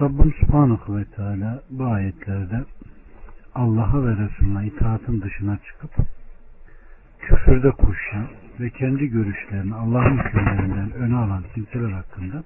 Rabbim 0.00 0.34
Subhanahu 0.40 0.96
ve 0.96 1.04
Teala 1.04 1.62
bu 1.70 1.84
ayetlerde 1.84 2.64
Allah'a 3.54 4.04
ve 4.04 4.16
Resulüne 4.16 4.66
itaatın 4.66 5.22
dışına 5.22 5.58
çıkıp 5.66 5.90
küfürde 7.18 7.70
koşan 7.70 8.26
ve 8.60 8.70
kendi 8.70 9.08
görüşlerini 9.08 9.74
Allah'ın 9.74 10.18
hükümlerinden 10.18 10.92
öne 10.92 11.16
alan 11.16 11.44
kimseler 11.54 11.90
hakkında 11.90 12.44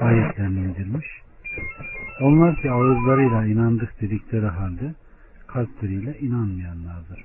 ayetlerini 0.00 0.60
indirmiş. 0.60 1.06
Onlar 2.20 2.56
ki 2.56 2.70
ağızlarıyla 2.70 3.46
inandık 3.46 4.00
dedikleri 4.00 4.46
halde 4.46 4.94
kalpleriyle 5.46 6.18
inanmayanlardır. 6.18 7.24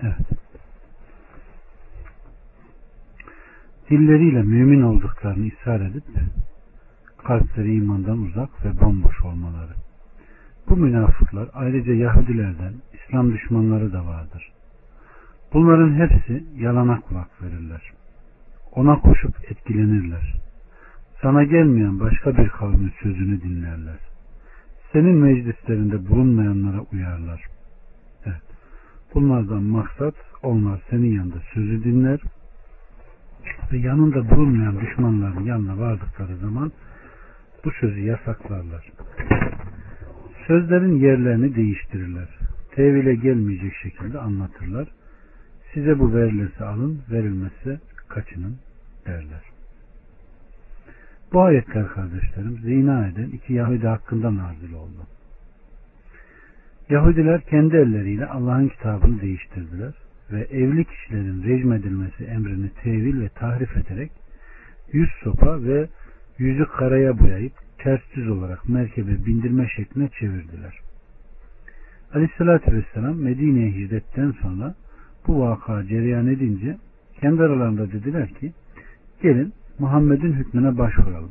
Evet. 0.00 0.37
Dilleriyle 3.90 4.42
mümin 4.42 4.82
olduklarını 4.82 5.46
ishar 5.46 5.80
edip 5.80 6.04
kalpleri 7.18 7.74
imandan 7.74 8.18
uzak 8.18 8.64
ve 8.64 8.80
bomboş 8.80 9.22
olmaları. 9.22 9.72
Bu 10.68 10.76
münafıklar 10.76 11.48
ayrıca 11.54 11.94
Yahudilerden 11.94 12.72
İslam 12.92 13.32
düşmanları 13.32 13.92
da 13.92 14.06
vardır. 14.06 14.52
Bunların 15.52 15.94
hepsi 15.94 16.44
yalana 16.56 17.00
kulak 17.00 17.42
verirler. 17.42 17.92
Ona 18.72 19.00
koşup 19.00 19.50
etkilenirler. 19.50 20.34
Sana 21.22 21.44
gelmeyen 21.44 22.00
başka 22.00 22.36
bir 22.36 22.48
kavmin 22.48 22.92
sözünü 23.02 23.42
dinlerler. 23.42 23.98
Senin 24.92 25.16
meclislerinde 25.16 26.08
bulunmayanlara 26.08 26.80
uyarlar. 26.92 27.44
Evet. 28.26 28.42
Bunlardan 29.14 29.62
maksat 29.62 30.14
onlar 30.42 30.80
senin 30.90 31.12
yanında 31.12 31.38
sözü 31.54 31.84
dinler 31.84 32.20
ve 33.72 33.78
yanında 33.78 34.30
bulunmayan 34.30 34.80
düşmanların 34.80 35.44
yanına 35.44 35.78
vardıkları 35.78 36.36
zaman 36.36 36.72
bu 37.64 37.70
sözü 37.70 38.00
yasaklarlar. 38.00 38.92
Sözlerin 40.46 40.96
yerlerini 40.96 41.54
değiştirirler. 41.54 42.28
Tevhile 42.74 43.14
gelmeyecek 43.14 43.74
şekilde 43.82 44.18
anlatırlar. 44.18 44.88
Size 45.74 45.98
bu 45.98 46.14
verilirse 46.14 46.64
alın, 46.64 47.02
verilmezse 47.10 47.80
kaçının 48.08 48.56
derler. 49.06 49.42
Bu 51.32 51.42
ayetler 51.42 51.88
kardeşlerim 51.88 52.58
zina 52.58 53.08
eden 53.08 53.28
iki 53.28 53.52
Yahudi 53.52 53.86
hakkında 53.86 54.36
nazil 54.36 54.72
oldu. 54.72 55.06
Yahudiler 56.90 57.40
kendi 57.40 57.76
elleriyle 57.76 58.26
Allah'ın 58.26 58.68
kitabını 58.68 59.20
değiştirdiler 59.20 59.94
ve 60.32 60.40
evli 60.40 60.84
kişilerin 60.84 61.42
rejim 61.42 61.72
edilmesi 61.72 62.24
emrini 62.24 62.70
tevil 62.82 63.20
ve 63.20 63.28
tahrif 63.28 63.76
ederek 63.76 64.10
yüz 64.92 65.10
sopa 65.24 65.62
ve 65.62 65.88
yüzü 66.38 66.66
karaya 66.66 67.18
boyayıp 67.18 67.52
ters 67.78 68.00
düz 68.16 68.28
olarak 68.28 68.68
merkebe 68.68 69.26
bindirme 69.26 69.68
şekline 69.76 70.08
çevirdiler. 70.08 70.78
Aleyhissalatü 72.14 72.72
Vesselam 72.72 73.16
Medine'ye 73.16 73.70
hicretten 73.70 74.34
sonra 74.42 74.74
bu 75.26 75.40
vaka 75.40 75.86
cereyan 75.86 76.26
edince 76.26 76.76
kendi 77.20 77.42
aralarında 77.42 77.92
dediler 77.92 78.28
ki 78.28 78.52
gelin 79.22 79.52
Muhammed'in 79.78 80.32
hükmüne 80.32 80.78
başvuralım. 80.78 81.30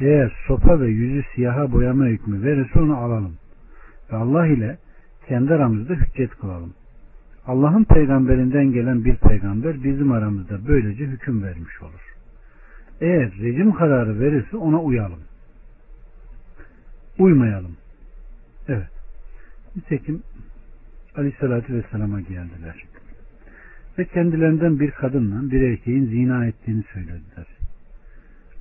Eğer 0.00 0.32
sopa 0.46 0.80
ve 0.80 0.88
yüzü 0.88 1.22
siyaha 1.34 1.72
boyama 1.72 2.04
hükmü 2.04 2.42
verirse 2.42 2.80
onu 2.80 2.96
alalım. 2.96 3.34
Ve 4.12 4.16
Allah 4.16 4.46
ile 4.46 4.78
kendi 5.28 5.54
aramızda 5.54 5.94
hüccet 5.94 6.30
kılalım. 6.30 6.74
Allah'ın 7.46 7.84
peygamberinden 7.84 8.72
gelen 8.72 9.04
bir 9.04 9.16
peygamber 9.16 9.84
bizim 9.84 10.12
aramızda 10.12 10.58
böylece 10.68 11.04
hüküm 11.06 11.42
vermiş 11.42 11.82
olur. 11.82 12.16
Eğer 13.00 13.32
rejim 13.38 13.72
kararı 13.72 14.20
verirse 14.20 14.56
ona 14.56 14.82
uyalım. 14.82 15.20
Uymayalım. 17.18 17.76
Evet. 18.68 18.90
Nitekim 19.76 20.22
Aleyhisselatü 21.16 21.74
Vesselam'a 21.74 22.20
geldiler. 22.20 22.84
Ve 23.98 24.04
kendilerinden 24.04 24.80
bir 24.80 24.90
kadınla 24.90 25.50
bir 25.50 25.62
erkeğin 25.62 26.06
zina 26.06 26.46
ettiğini 26.46 26.84
söylediler. 26.92 27.46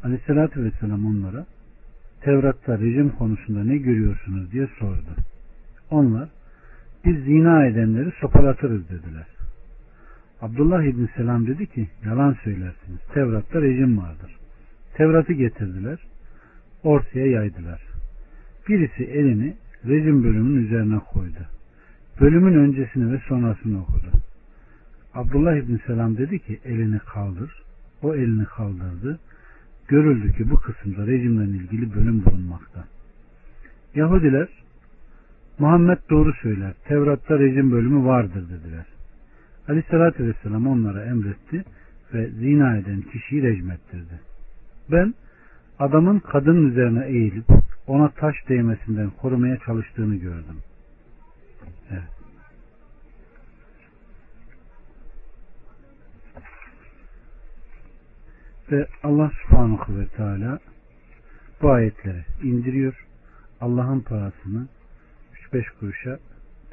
Aleyhisselatü 0.03 0.63
Vesselam 0.63 1.05
onlara 1.05 1.45
Tevrat'ta 2.21 2.79
rejim 2.79 3.09
konusunda 3.09 3.63
ne 3.63 3.77
görüyorsunuz 3.77 4.51
diye 4.51 4.67
sordu. 4.79 5.15
Onlar 5.89 6.29
biz 7.05 7.23
zina 7.23 7.65
edenleri 7.65 8.11
sopalatırız 8.21 8.89
dediler. 8.89 9.27
Abdullah 10.41 10.83
İbni 10.83 11.07
Selam 11.15 11.47
dedi 11.47 11.67
ki 11.67 11.87
yalan 12.05 12.37
söylersiniz. 12.43 12.99
Tevrat'ta 13.13 13.61
rejim 13.61 13.97
vardır. 13.97 14.35
Tevrat'ı 14.93 15.33
getirdiler. 15.33 15.99
Ortaya 16.83 17.25
yaydılar. 17.25 17.81
Birisi 18.69 19.03
elini 19.03 19.55
rejim 19.87 20.23
bölümünün 20.23 20.65
üzerine 20.65 20.99
koydu. 20.99 21.39
Bölümün 22.21 22.53
öncesini 22.53 23.13
ve 23.13 23.21
sonrasını 23.27 23.81
okudu. 23.81 24.11
Abdullah 25.13 25.55
İbni 25.55 25.79
Selam 25.87 26.17
dedi 26.17 26.39
ki 26.39 26.59
elini 26.65 26.99
kaldır. 26.99 27.63
O 28.01 28.15
elini 28.15 28.45
kaldırdı. 28.45 29.19
Görüldü 29.87 30.33
ki 30.33 30.49
bu 30.49 30.55
kısımda 30.55 31.07
rejimle 31.07 31.57
ilgili 31.57 31.95
bölüm 31.95 32.25
bulunmakta. 32.25 32.85
Yahudiler 33.95 34.47
Muhammed 35.59 35.97
doğru 36.09 36.33
söyler. 36.33 36.73
Tevrat'ta 36.87 37.39
rejim 37.39 37.71
bölümü 37.71 38.05
vardır 38.05 38.49
dediler. 38.49 38.85
Aleyhissalatü 39.67 40.27
Vesselam 40.27 40.67
onlara 40.67 41.05
emretti 41.05 41.63
ve 42.13 42.29
zina 42.29 42.77
eden 42.77 43.01
kişiyi 43.01 43.43
rejim 43.43 43.71
ettirdi. 43.71 44.19
Ben 44.91 45.13
adamın 45.79 46.19
kadının 46.19 46.69
üzerine 46.69 47.05
eğilip 47.05 47.45
ona 47.87 48.09
taş 48.09 48.35
değmesinden 48.49 49.09
korumaya 49.09 49.57
çalıştığını 49.57 50.15
gördüm. 50.15 50.57
Evet. 51.91 52.03
Ve 58.71 58.87
Allah 59.03 59.31
subhanahu 59.43 59.99
ve 59.99 60.07
teala 60.07 60.59
bu 61.61 61.71
ayetleri 61.71 62.25
indiriyor. 62.43 63.05
Allah'ın 63.61 63.99
parasını 63.99 64.67
3-5 65.53 65.79
kuruşa 65.79 66.19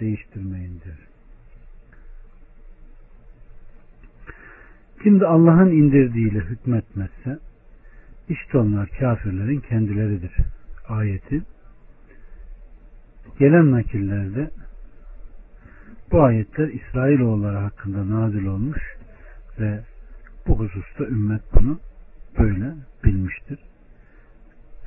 değiştirmeyin 0.01 0.81
diyor. 0.85 1.09
Kim 5.03 5.21
de 5.21 5.27
Allah'ın 5.27 5.71
indirdiğiyle 5.71 6.41
hükmetmezse 6.41 7.39
işte 8.29 8.59
onlar 8.59 8.89
kafirlerin 8.89 9.61
kendileridir. 9.61 10.33
Ayeti 10.89 11.43
gelen 13.39 13.71
nakillerde 13.71 14.51
bu 16.13 16.23
ayetler 16.23 16.69
İsrailoğulları 16.69 17.57
hakkında 17.57 18.11
nazil 18.11 18.47
olmuş 18.47 18.97
ve 19.61 19.81
bu 20.47 20.59
hususta 20.59 21.05
ümmet 21.05 21.43
bunu 21.55 21.81
böyle 22.39 22.75
bilmiştir. 23.05 23.59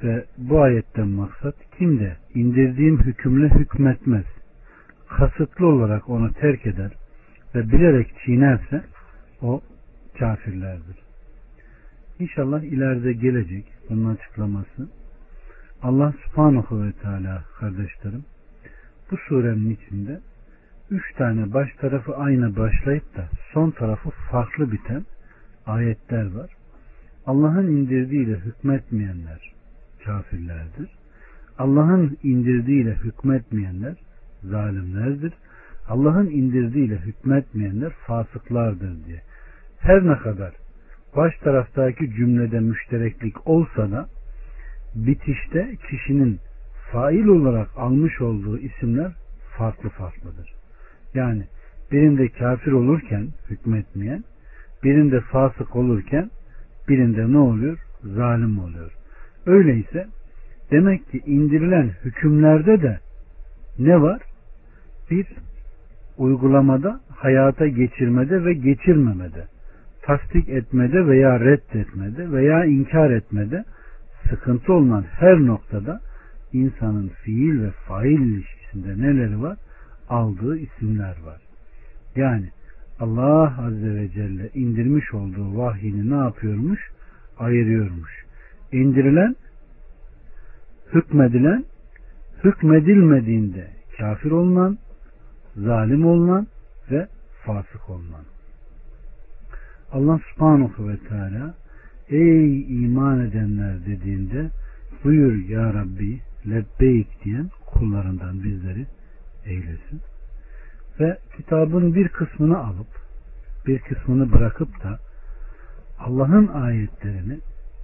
Ve 0.04 0.26
bu 0.38 0.62
ayetten 0.62 1.08
maksat 1.08 1.56
kim 1.78 2.00
de 2.00 2.16
indirdiğim 2.34 3.00
hükümle 3.04 3.50
hükmetmez, 3.50 4.26
kasıtlı 5.08 5.68
olarak 5.68 6.10
onu 6.10 6.34
terk 6.34 6.66
eder 6.66 6.92
ve 7.56 7.72
bilerek 7.72 8.14
çiğnerse 8.26 8.84
o 9.42 9.62
kafirlerdir. 10.20 10.96
İnşallah 12.20 12.64
ileride 12.64 13.14
gelecek 13.14 13.66
bunun 13.90 14.16
açıklaması. 14.16 14.90
Allah 15.84 16.14
subhanahu 16.26 16.84
ve 16.84 16.92
teala 16.92 17.44
kardeşlerim 17.60 18.24
bu 19.12 19.18
surenin 19.18 19.70
içinde 19.70 20.20
üç 20.92 21.14
tane 21.14 21.54
baş 21.54 21.70
tarafı 21.74 22.16
aynı 22.16 22.56
başlayıp 22.56 23.18
da 23.18 23.30
son 23.54 23.72
tarafı 23.72 24.10
farklı 24.10 24.72
biten 24.72 25.06
ayetler 25.66 26.36
var. 26.36 26.52
Allah'ın 27.26 27.68
indirdiğiyle 27.68 28.36
hükmetmeyenler 28.36 29.59
kafirlerdir. 30.06 30.90
Allah'ın 31.58 32.18
indirdiğiyle 32.24 32.96
hükmetmeyenler 32.96 33.96
zalimlerdir. 34.44 35.34
Allah'ın 35.88 36.28
indirdiğiyle 36.28 36.98
hükmetmeyenler 36.98 37.92
fasıklardır 38.08 39.06
diye. 39.06 39.22
Her 39.80 40.06
ne 40.06 40.18
kadar 40.18 40.54
baş 41.16 41.38
taraftaki 41.38 42.12
cümlede 42.16 42.60
müştereklik 42.60 43.48
olsa 43.48 43.92
da 43.92 44.10
bitişte 44.96 45.76
kişinin 45.90 46.40
fail 46.92 47.26
olarak 47.26 47.68
almış 47.78 48.22
olduğu 48.22 48.58
isimler 48.58 49.12
farklı 49.58 49.90
farklıdır. 49.90 50.54
Yani 51.14 51.44
birinde 51.92 52.30
kafir 52.30 52.72
olurken 52.72 53.28
hükmetmeyen, 53.50 54.24
birinde 54.84 55.20
fasık 55.20 55.76
olurken 55.76 56.30
birinde 56.88 57.32
ne 57.32 57.38
oluyor? 57.38 57.78
Zalim 58.04 58.60
oluyor. 58.60 58.99
Öyleyse 59.50 60.08
demek 60.72 61.12
ki 61.12 61.22
indirilen 61.26 61.92
hükümlerde 62.06 62.82
de 62.82 63.00
ne 63.80 64.02
var? 64.02 64.22
Bir 65.12 65.28
uygulamada, 66.18 67.00
hayata 67.10 67.68
geçirmede 67.68 68.46
ve 68.46 68.54
geçirmemede, 68.54 69.48
tasdik 70.02 70.50
etmede 70.50 71.08
veya 71.08 71.40
reddetmede 71.40 72.32
veya 72.32 72.66
inkar 72.66 73.12
etmede 73.12 73.64
sıkıntı 74.30 74.74
olan 74.74 75.06
her 75.12 75.40
noktada 75.40 76.00
insanın 76.54 77.12
fiil 77.24 77.62
ve 77.62 77.72
fail 77.72 78.20
ilişkisinde 78.20 78.98
neleri 78.98 79.42
var? 79.42 79.58
Aldığı 80.10 80.58
isimler 80.58 81.16
var. 81.26 81.42
Yani 82.16 82.50
Allah 83.00 83.66
Azze 83.66 83.96
ve 83.96 84.10
Celle 84.10 84.50
indirmiş 84.54 85.14
olduğu 85.14 85.58
vahyini 85.58 86.10
ne 86.10 86.16
yapıyormuş? 86.16 86.80
Ayırıyormuş. 87.40 88.29
İndirilen, 88.72 89.36
hükmedilen, 90.94 91.66
hükmedilmediğinde 92.44 93.68
kafir 93.98 94.32
olunan, 94.32 94.78
zalim 95.56 96.06
olunan 96.06 96.48
ve 96.92 97.08
fasık 97.46 97.90
olunan. 97.90 98.26
Allah 99.92 100.20
subhanahu 100.34 100.90
ve 100.90 100.98
teala 100.98 101.54
ey 102.10 102.84
iman 102.84 103.20
edenler 103.20 103.86
dediğinde 103.86 104.50
buyur 105.04 105.50
ya 105.50 105.74
Rabbi 105.74 106.22
lebbeyk 106.50 107.24
diyen 107.24 107.50
kullarından 107.66 108.44
bizleri 108.44 108.86
eylesin. 109.46 110.02
Ve 111.00 111.18
kitabın 111.38 111.96
bir 111.96 112.08
kısmını 112.08 112.58
alıp 112.58 112.88
bir 113.68 113.80
kısmını 113.80 114.32
bırakıp 114.32 114.84
da 114.84 115.00
Allah'ın 116.00 116.48
ayetlerini 116.48 117.40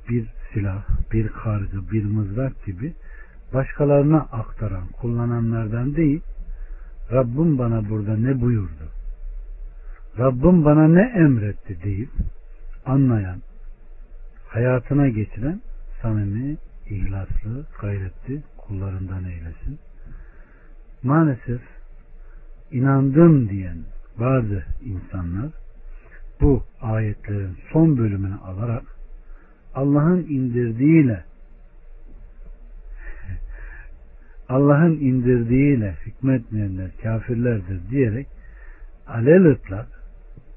bir 0.09 0.27
silah, 0.53 0.83
bir 1.13 1.27
kargı, 1.27 1.91
bir 1.91 2.05
mızrak 2.05 2.65
gibi 2.65 2.93
başkalarına 3.53 4.19
aktaran, 4.19 4.87
kullananlardan 4.87 5.95
değil, 5.95 6.21
Rabbim 7.11 7.57
bana 7.57 7.89
burada 7.89 8.17
ne 8.17 8.41
buyurdu? 8.41 8.89
Rabbim 10.19 10.65
bana 10.65 10.87
ne 10.87 11.13
emretti 11.15 11.83
deyip 11.83 12.09
anlayan, 12.85 13.41
hayatına 14.47 15.09
geçiren 15.09 15.61
samimi, 16.01 16.57
ihlaslı, 16.89 17.65
gayretli 17.81 18.43
kullarından 18.57 19.23
eylesin. 19.25 19.79
Maalesef 21.03 21.61
inandım 22.71 23.49
diyen 23.49 23.77
bazı 24.19 24.63
insanlar 24.81 25.49
bu 26.41 26.63
ayetlerin 26.81 27.57
son 27.73 27.97
bölümünü 27.97 28.35
alarak 28.35 28.83
Allah'ın 29.75 30.23
indirdiğiyle 30.29 31.23
Allah'ın 34.49 34.91
indirdiğiyle 34.91 35.95
hükmetmeyenler 36.05 36.91
kafirlerdir 37.03 37.89
diyerek 37.89 38.27
alel 39.07 39.57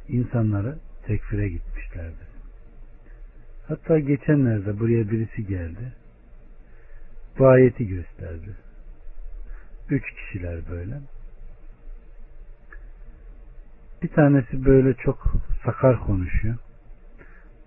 insanları 0.09 0.79
tekfire 1.07 1.49
gitmişlerdir. 1.49 2.29
Hatta 3.69 3.99
geçenlerde 3.99 4.79
buraya 4.81 5.11
birisi 5.11 5.47
geldi. 5.47 5.93
Bu 7.39 7.47
ayeti 7.47 7.89
gösterdi. 7.89 8.57
Üç 9.91 10.05
kişiler 10.15 10.61
böyle. 10.71 11.01
Bir 14.03 14.09
tanesi 14.09 14.65
böyle 14.65 14.95
çok 14.95 15.35
sakar 15.65 16.01
konuşuyor. 16.01 16.57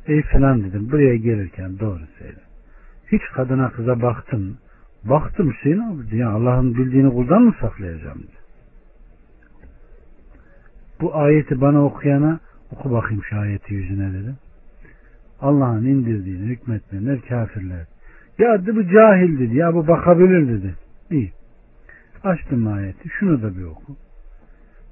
Ey 0.07 0.21
falan 0.21 0.63
dedim 0.63 0.91
buraya 0.91 1.15
gelirken 1.15 1.79
doğru 1.79 2.01
söyle. 2.19 2.39
Hiç 3.11 3.21
kadına 3.33 3.71
kıza 3.71 4.01
baktın? 4.01 4.57
Baktım 5.03 5.53
Hüseyin 5.53 5.79
abi 5.79 6.11
diye 6.11 6.25
Allah'ın 6.25 6.75
bildiğini 6.75 7.13
kuldan 7.13 7.41
mı 7.41 7.55
saklayacağım 7.61 8.17
diye. 8.17 8.41
Bu 11.01 11.15
ayeti 11.15 11.61
bana 11.61 11.85
okuyana 11.85 12.39
oku 12.71 12.91
bakayım 12.91 13.23
şu 13.23 13.39
ayeti 13.39 13.73
yüzüne 13.73 14.13
dedim. 14.13 14.37
Allah'ın 15.41 15.85
indirdiğini 15.85 16.45
hükmetmeyenler 16.45 17.21
kafirler. 17.21 17.85
Ya 18.39 18.65
bu 18.75 18.87
cahil 18.87 19.39
dedi. 19.39 19.57
Ya 19.57 19.73
bu 19.73 19.87
bakabilir 19.87 20.47
dedi. 20.47 20.75
İyi. 21.11 21.31
Açtım 22.23 22.67
ayeti. 22.67 23.09
Şunu 23.09 23.41
da 23.41 23.57
bir 23.57 23.63
oku. 23.63 23.95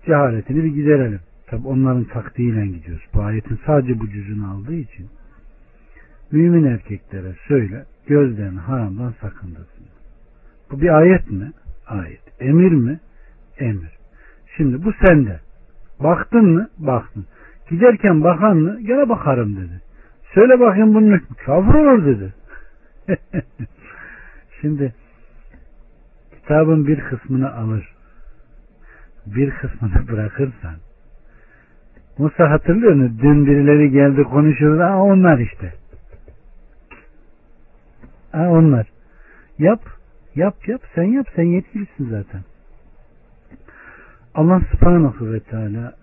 Cehaletini 0.06 0.64
bir 0.64 0.76
giderelim. 0.76 1.20
Tabi 1.50 1.68
onların 1.68 2.04
taktiğiyle 2.04 2.68
gidiyoruz. 2.68 3.06
Bu 3.14 3.22
ayetin 3.22 3.60
sadece 3.66 4.00
bu 4.00 4.10
cüzünü 4.10 4.46
aldığı 4.46 4.76
için. 4.76 5.10
Mümin 6.32 6.64
erkeklere 6.64 7.36
söyle 7.48 7.86
gözlerini 8.08 8.60
haramdan 8.60 9.14
sakındırsın. 9.22 9.86
Bu 10.72 10.82
bir 10.82 10.90
ayet 10.90 11.32
mi? 11.32 11.52
Ayet. 11.88 12.22
Emir 12.40 12.72
mi? 12.72 13.00
Emir. 13.58 13.98
Şimdi 14.58 14.84
bu 14.84 14.94
sende. 15.06 15.40
Baktın 16.00 16.46
mı? 16.46 16.70
Baktın. 16.78 17.26
Giderken 17.70 18.24
bakan 18.24 18.58
mı? 18.58 18.82
Gene 18.82 19.10
bakarım 19.10 19.56
dedi. 19.56 19.82
Söyle 20.34 20.60
bakayım 20.60 20.94
bunun 20.94 21.14
hükmü. 21.14 21.36
Kafir 21.46 21.74
olur 21.74 22.06
dedi. 22.06 22.34
Şimdi 24.62 24.94
kitabın 26.32 26.88
bir 26.88 27.00
kısmını 27.00 27.54
alır. 27.54 27.96
Bir 29.26 29.52
kısmını 29.52 30.08
bırakırsan 30.12 30.76
Musa 32.20 32.52
hatırlıyor 32.52 32.94
musun? 32.94 33.20
Dün 33.22 33.46
birileri 33.46 33.92
geldi 33.92 34.24
konuşuyordu. 34.24 34.84
Aa, 34.84 35.04
onlar 35.04 35.40
işte. 35.40 35.74
Aa, 38.34 38.50
onlar. 38.50 38.88
Yap. 39.58 39.82
Yap 40.36 40.68
yap. 40.68 40.82
Sen 40.96 41.04
yap. 41.04 41.28
Sen 41.36 41.44
yetkilisin 41.44 42.10
zaten. 42.10 42.42
Allah 44.36 44.62
subhanahu 44.72 45.34
ve 45.34 45.40
teala 45.40 45.96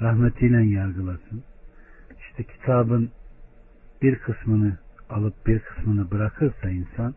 rahmetiyle 0.00 0.62
yargılasın. 0.62 1.42
İşte 2.18 2.42
kitabın 2.42 3.10
bir 4.02 4.18
kısmını 4.18 4.76
alıp 5.10 5.46
bir 5.46 5.58
kısmını 5.58 6.10
bırakırsa 6.10 6.70
insan 6.70 7.14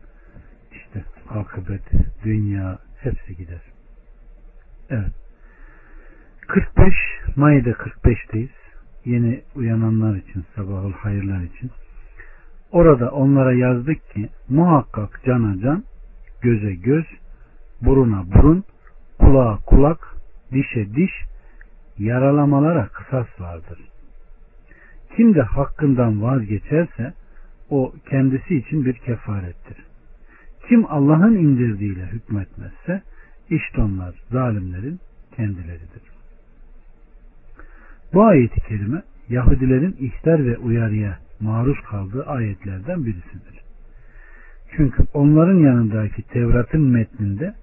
işte 0.72 1.04
akıbet, 1.28 1.82
dünya 2.24 2.78
hepsi 3.02 3.36
gider. 3.36 3.62
Evet. 4.90 5.19
45 6.50 6.94
Mayda 7.36 7.70
45'teyiz. 7.70 8.48
Yeni 9.04 9.42
uyananlar 9.54 10.16
için, 10.16 10.44
sabahul 10.56 10.92
hayırlar 10.92 11.42
için. 11.42 11.70
Orada 12.72 13.10
onlara 13.10 13.52
yazdık 13.52 14.10
ki 14.10 14.28
muhakkak 14.48 15.20
cana 15.26 15.60
can, 15.60 15.84
göze 16.42 16.74
göz, 16.74 17.04
buruna 17.82 18.24
burun, 18.34 18.64
kulağa 19.18 19.56
kulak, 19.66 20.16
dişe 20.52 20.94
diş, 20.94 21.12
yaralamalara 21.98 22.88
kısas 22.88 23.40
vardır. 23.40 23.78
Kim 25.16 25.34
de 25.34 25.42
hakkından 25.42 26.22
vazgeçerse 26.22 27.12
o 27.70 27.92
kendisi 28.10 28.56
için 28.56 28.84
bir 28.84 28.94
kefarettir. 28.94 29.76
Kim 30.68 30.86
Allah'ın 30.88 31.36
indirdiğiyle 31.36 32.06
hükmetmezse 32.06 33.02
işte 33.50 33.80
onlar 33.80 34.14
zalimlerin 34.30 35.00
kendileridir. 35.36 36.19
Bu 38.14 38.24
ayeti 38.24 38.60
kerime 38.60 39.02
Yahudilerin 39.28 39.96
ihtar 40.00 40.46
ve 40.46 40.58
uyarıya 40.58 41.18
maruz 41.40 41.80
kaldığı 41.90 42.26
ayetlerden 42.26 43.04
birisidir. 43.04 43.60
Çünkü 44.76 45.02
onların 45.14 45.58
yanındaki 45.58 46.22
Tevrat'ın 46.22 46.82
metninde 46.82 47.54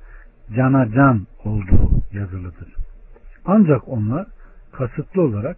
cana 0.55 0.91
can 0.91 1.27
olduğu 1.45 1.89
yazılıdır. 2.13 2.75
Ancak 3.45 3.87
onlar 3.87 4.27
kasıtlı 4.71 5.21
olarak 5.21 5.57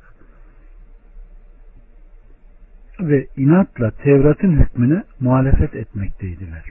ve 3.00 3.27
inatla 3.38 3.91
Tevrat'ın 3.91 4.51
hükmüne 4.51 5.03
muhalefet 5.19 5.75
etmekteydiler. 5.75 6.63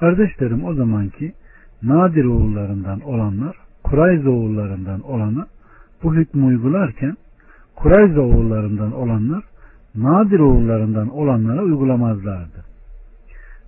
Kardeşlerim 0.00 0.64
o 0.64 0.74
zamanki 0.74 1.32
Nadir 1.82 2.24
oğullarından 2.24 3.00
olanlar 3.00 3.56
Kurayz 3.84 4.26
oğullarından 4.26 5.00
olanı 5.00 5.46
bu 6.02 6.14
hükmü 6.14 6.44
uygularken 6.44 7.16
Kurayz 7.76 8.18
oğullarından 8.18 8.92
olanlar 8.92 9.44
Nadir 9.94 10.40
oğullarından 10.40 11.08
olanlara 11.08 11.62
uygulamazlardı. 11.62 12.64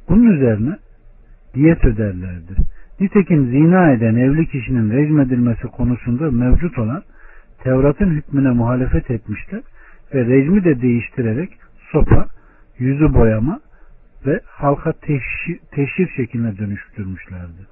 Bunun 0.08 0.36
üzerine 0.36 0.76
diyet 1.54 1.84
öderlerdi. 1.84 2.54
Nitekim 3.00 3.50
zina 3.50 3.92
eden 3.92 4.14
evli 4.14 4.46
kişinin 4.46 4.90
rejmedilmesi 4.90 5.62
konusunda 5.66 6.30
mevcut 6.30 6.78
olan 6.78 7.02
Tevrat'ın 7.62 8.10
hükmüne 8.10 8.50
muhalefet 8.50 9.10
etmişler 9.10 9.60
ve 10.14 10.26
rejimi 10.26 10.64
de 10.64 10.80
değiştirerek 10.80 11.50
sopa, 11.92 12.26
yüzü 12.78 13.14
boyama 13.14 13.60
ve 14.26 14.40
halka 14.46 14.92
teşhir, 14.92 15.58
teşhir 15.70 16.08
şekline 16.16 16.58
dönüştürmüşlerdi. 16.58 17.66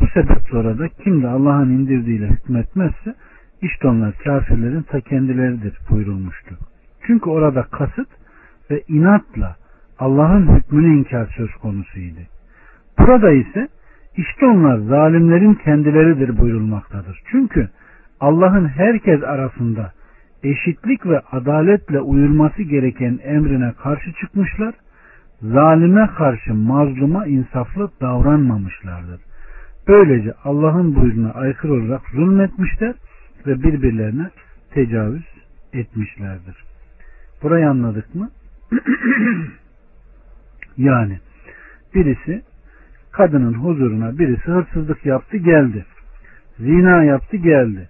Bu 0.00 0.06
sebeple 0.06 0.58
orada 0.58 0.88
kim 0.88 1.22
de 1.22 1.28
Allah'ın 1.28 1.70
indirdiğiyle 1.70 2.28
hükmetmezse 2.28 3.14
işte 3.62 3.88
onlar 3.88 4.14
kafirlerin 4.24 4.82
ta 4.82 5.00
kendileridir 5.00 5.78
buyurulmuştu. 5.90 6.54
Çünkü 7.06 7.30
orada 7.30 7.62
kasıt 7.62 8.08
ve 8.70 8.82
inatla 8.88 9.56
Allah'ın 9.98 10.56
hükmünü 10.56 10.98
inkar 10.98 11.34
söz 11.36 11.50
konusuydu. 11.50 12.20
Burada 12.98 13.30
ise 13.30 13.68
İşte 14.18 14.46
onlar 14.46 14.78
zalimlerin 14.78 15.54
kendileridir 15.54 16.38
buyurulmaktadır. 16.38 17.20
Çünkü 17.30 17.68
Allah'ın 18.20 18.68
herkes 18.68 19.22
arasında 19.22 19.92
eşitlik 20.42 21.06
ve 21.06 21.20
adaletle 21.32 22.00
uyulması 22.00 22.62
gereken 22.62 23.18
emrine 23.22 23.72
karşı 23.82 24.12
çıkmışlar, 24.12 24.74
zalime 25.42 26.06
karşı 26.18 26.54
mazluma 26.54 27.26
insaflı 27.26 27.90
davranmamışlardır. 28.00 29.20
Böylece 29.88 30.34
Allah'ın 30.44 30.94
buyruğuna 30.94 31.30
aykırı 31.30 31.72
olarak 31.72 32.02
zulmetmişler 32.14 32.94
ve 33.46 33.62
birbirlerine 33.62 34.30
tecavüz 34.70 35.24
etmişlerdir. 35.72 36.56
Burayı 37.42 37.68
anladık 37.68 38.14
mı? 38.14 38.30
yani 40.76 41.18
birisi 41.94 42.42
kadının 43.12 43.54
huzuruna 43.54 44.18
birisi 44.18 44.42
hırsızlık 44.42 45.06
yaptı 45.06 45.36
geldi. 45.36 45.84
Zina 46.58 47.04
yaptı 47.04 47.36
geldi. 47.36 47.88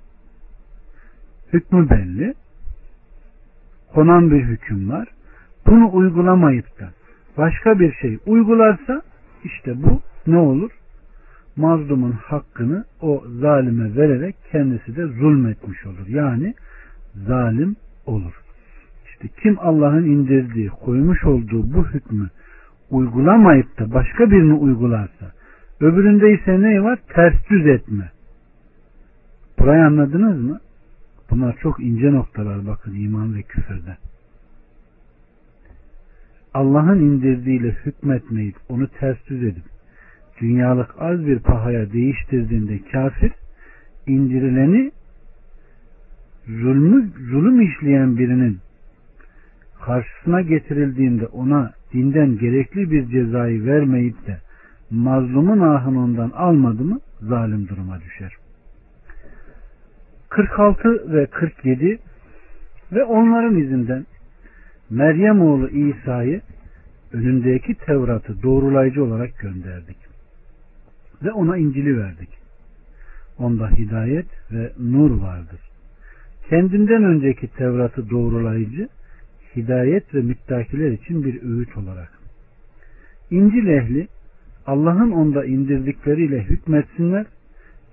Hükmü 1.52 1.90
belli. 1.90 2.34
Konan 3.94 4.30
bir 4.30 4.44
hüküm 4.44 4.90
var. 4.90 5.08
Bunu 5.66 5.90
uygulamayıp 5.92 6.80
da 6.80 6.90
başka 7.36 7.80
bir 7.80 7.92
şey 7.92 8.18
uygularsa 8.26 9.02
işte 9.44 9.82
bu 9.82 10.02
ne 10.26 10.38
olur? 10.38 10.70
Mazlumun 11.58 12.12
hakkını 12.12 12.84
o 13.00 13.24
zalime 13.40 13.96
vererek 13.96 14.36
kendisi 14.52 14.96
de 14.96 15.06
zulmetmiş 15.06 15.86
olur. 15.86 16.06
Yani 16.08 16.54
zalim 17.14 17.76
olur. 18.06 18.42
İşte 19.06 19.28
kim 19.42 19.56
Allah'ın 19.60 20.04
indirdiği, 20.04 20.68
koymuş 20.68 21.24
olduğu 21.24 21.74
bu 21.74 21.86
hükmü 21.86 22.28
uygulamayıp 22.90 23.78
da 23.78 23.94
başka 23.94 24.30
birini 24.30 24.54
uygularsa 24.54 25.32
öbüründe 25.80 26.32
ise 26.32 26.62
ne 26.62 26.82
var? 26.82 26.98
Ters 27.14 27.34
düz 27.50 27.66
etme. 27.66 28.10
Burayı 29.58 29.84
anladınız 29.84 30.42
mı? 30.42 30.60
Bunlar 31.30 31.56
çok 31.62 31.80
ince 31.80 32.12
noktalar 32.12 32.66
bakın 32.66 32.94
iman 32.94 33.34
ve 33.34 33.42
küfürde. 33.42 33.96
Allah'ın 36.54 36.98
indirdiğiyle 36.98 37.70
hükmetmeyip 37.70 38.56
onu 38.68 38.88
ters 38.88 39.16
düz 39.28 39.42
edip 39.42 39.77
dünyalık 40.40 40.90
az 40.98 41.26
bir 41.26 41.38
pahaya 41.38 41.92
değiştirdiğinde 41.92 42.80
kafir 42.92 43.32
indirileni 44.06 44.90
zulmü, 46.46 47.10
zulüm 47.30 47.60
işleyen 47.60 48.18
birinin 48.18 48.58
karşısına 49.80 50.40
getirildiğinde 50.40 51.26
ona 51.26 51.72
dinden 51.92 52.38
gerekli 52.38 52.90
bir 52.90 53.08
cezayı 53.08 53.66
vermeyip 53.66 54.26
de 54.26 54.38
mazlumun 54.90 55.60
ahını 55.60 56.00
ondan 56.02 56.30
almadı 56.30 56.84
mı 56.84 57.00
zalim 57.20 57.68
duruma 57.68 58.00
düşer. 58.00 58.32
46 60.28 61.12
ve 61.12 61.26
47 61.26 61.98
ve 62.92 63.04
onların 63.04 63.56
izinden 63.56 64.06
Meryem 64.90 65.40
oğlu 65.40 65.68
İsa'yı 65.68 66.40
önündeki 67.12 67.74
Tevrat'ı 67.74 68.42
doğrulayıcı 68.42 69.04
olarak 69.04 69.38
gönderdik. 69.38 70.07
Ve 71.22 71.32
ona 71.32 71.56
İncil'i 71.56 71.98
verdik. 71.98 72.28
Onda 73.38 73.70
hidayet 73.70 74.26
ve 74.52 74.72
nur 74.78 75.20
vardır. 75.20 75.60
Kendinden 76.50 77.04
önceki 77.04 77.48
Tevrat'ı 77.48 78.10
doğrulayıcı, 78.10 78.88
hidayet 79.56 80.14
ve 80.14 80.20
müttakiler 80.20 80.90
için 80.90 81.24
bir 81.24 81.42
öğüt 81.42 81.76
olarak. 81.76 82.18
İncil 83.30 83.66
ehli 83.66 84.08
Allah'ın 84.66 85.10
onda 85.10 85.44
indirdikleriyle 85.44 86.42
hükmetsinler. 86.42 87.26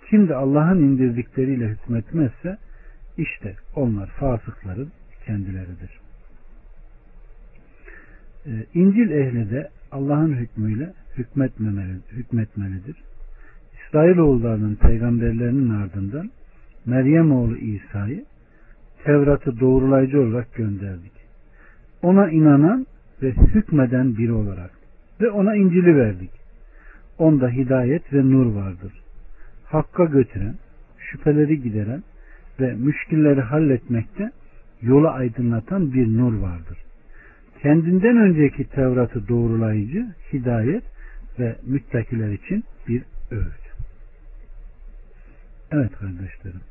Kim 0.09 0.29
de 0.29 0.35
Allah'ın 0.35 0.79
indirdikleriyle 0.79 1.67
hükmetmezse 1.67 2.57
işte 3.17 3.55
onlar 3.75 4.07
fasıkların 4.07 4.91
kendileridir. 5.25 5.99
Ee, 8.45 8.65
İncil 8.73 9.11
ehli 9.11 9.49
de 9.51 9.69
Allah'ın 9.91 10.33
hükmüyle 10.33 10.93
hükmetmemeli, 11.17 11.99
hükmetmelidir. 12.11 12.95
İsrailoğullarının 13.87 14.75
peygamberlerinin 14.75 15.69
ardından 15.69 16.29
Meryem 16.85 17.31
oğlu 17.31 17.57
İsa'yı 17.57 18.25
Tevrat'ı 19.03 19.59
doğrulayıcı 19.59 20.21
olarak 20.21 20.55
gönderdik. 20.55 21.11
Ona 22.01 22.29
inanan 22.29 22.85
ve 23.21 23.31
hükmeden 23.31 24.17
biri 24.17 24.31
olarak 24.31 24.71
ve 25.21 25.29
ona 25.29 25.55
İncil'i 25.55 25.95
verdik. 25.97 26.31
Onda 27.17 27.49
hidayet 27.49 28.13
ve 28.13 28.29
nur 28.31 28.55
vardır. 28.55 28.93
Hakka 29.65 30.05
götüren, 30.05 30.55
şüpheleri 30.97 31.61
gideren 31.61 32.03
ve 32.59 32.73
müşkilleri 32.73 33.41
halletmekte 33.41 34.31
yola 34.81 35.11
aydınlatan 35.11 35.93
bir 35.93 36.17
nur 36.17 36.33
vardır. 36.37 36.77
Kendinden 37.61 38.17
önceki 38.17 38.63
Tevrat'ı 38.63 39.27
doğrulayıcı, 39.27 40.07
hidayet 40.33 40.83
ve 41.39 41.55
müttakiler 41.65 42.31
için 42.31 42.63
bir 42.87 43.03
öğüt. 43.31 43.64
Evet 45.71 45.91
kardeşlerim. 45.91 46.61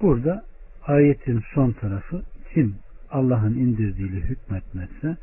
Burada 0.00 0.44
ayetin 0.82 1.44
son 1.54 1.72
tarafı 1.72 2.22
kim 2.54 2.76
Allah'ın 3.10 3.54
indirdiğiyle 3.54 4.20
hükmetmezse 4.20 5.16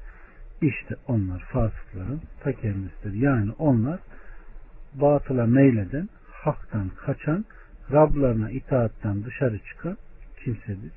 işte 0.62 0.96
onlar 1.08 1.39
fasıkların 1.39 2.22
ta 2.44 2.53
kendisidir. 2.53 3.13
Yani 3.13 3.51
onlar 3.51 4.00
batıla 4.94 5.46
meyleden, 5.46 6.10
haktan 6.32 6.89
kaçan, 6.89 7.46
Rablarına 7.91 8.51
itaattan 8.51 9.25
dışarı 9.25 9.60
çıkan 9.60 9.98
kimsedir. 10.44 10.91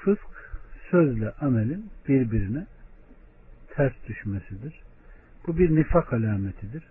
Fısk, 0.00 0.52
sözle 0.90 1.30
amelin 1.30 1.90
birbirine 2.08 2.66
ters 3.74 3.92
düşmesidir. 4.08 4.80
Bu 5.46 5.58
bir 5.58 5.76
nifak 5.76 6.12
alametidir. 6.12 6.84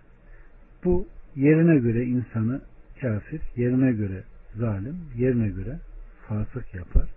Bu 0.84 1.06
yerine 1.36 1.78
göre 1.78 2.04
insanı 2.04 2.60
kafir, 3.00 3.40
yerine 3.56 3.92
göre 3.92 4.22
zalim, 4.56 4.96
yerine 5.16 5.48
göre 5.48 5.78
fasık 6.28 6.74
yapar. 6.74 7.08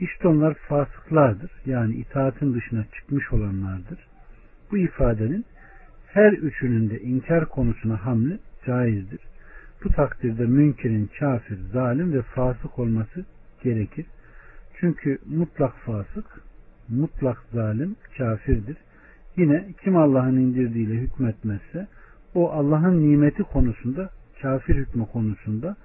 İşte 0.00 0.28
onlar 0.28 0.54
fasıklardır. 0.54 1.50
Yani 1.66 1.94
itaatin 1.94 2.54
dışına 2.54 2.84
çıkmış 2.94 3.32
olanlardır. 3.32 3.98
Bu 4.70 4.78
ifadenin 4.78 5.44
her 6.06 6.32
üçünün 6.32 6.90
de 6.90 7.00
inkar 7.00 7.48
konusuna 7.48 8.06
hamle 8.06 8.38
caizdir. 8.66 9.20
Bu 9.84 9.88
takdirde 9.88 10.46
münkerin 10.46 11.10
kafir, 11.18 11.58
zalim 11.72 12.12
ve 12.12 12.22
fasık 12.22 12.78
olması 12.78 13.24
gerekir. 13.62 14.06
Çünkü 14.80 15.18
mutlak 15.26 15.76
fasık, 15.76 16.42
mutlak 16.88 17.38
zalim 17.52 17.96
kafirdir. 18.18 18.76
Yine 19.36 19.68
kim 19.84 19.96
Allah'ın 19.96 20.36
indirdiğiyle 20.36 20.94
hükmetmezse 20.94 21.86
o 22.38 22.50
Allah'ın 22.50 23.10
nimeti 23.10 23.42
konusunda, 23.42 24.10
kafir 24.42 24.74
hükmü 24.74 25.06
konusunda, 25.06 25.76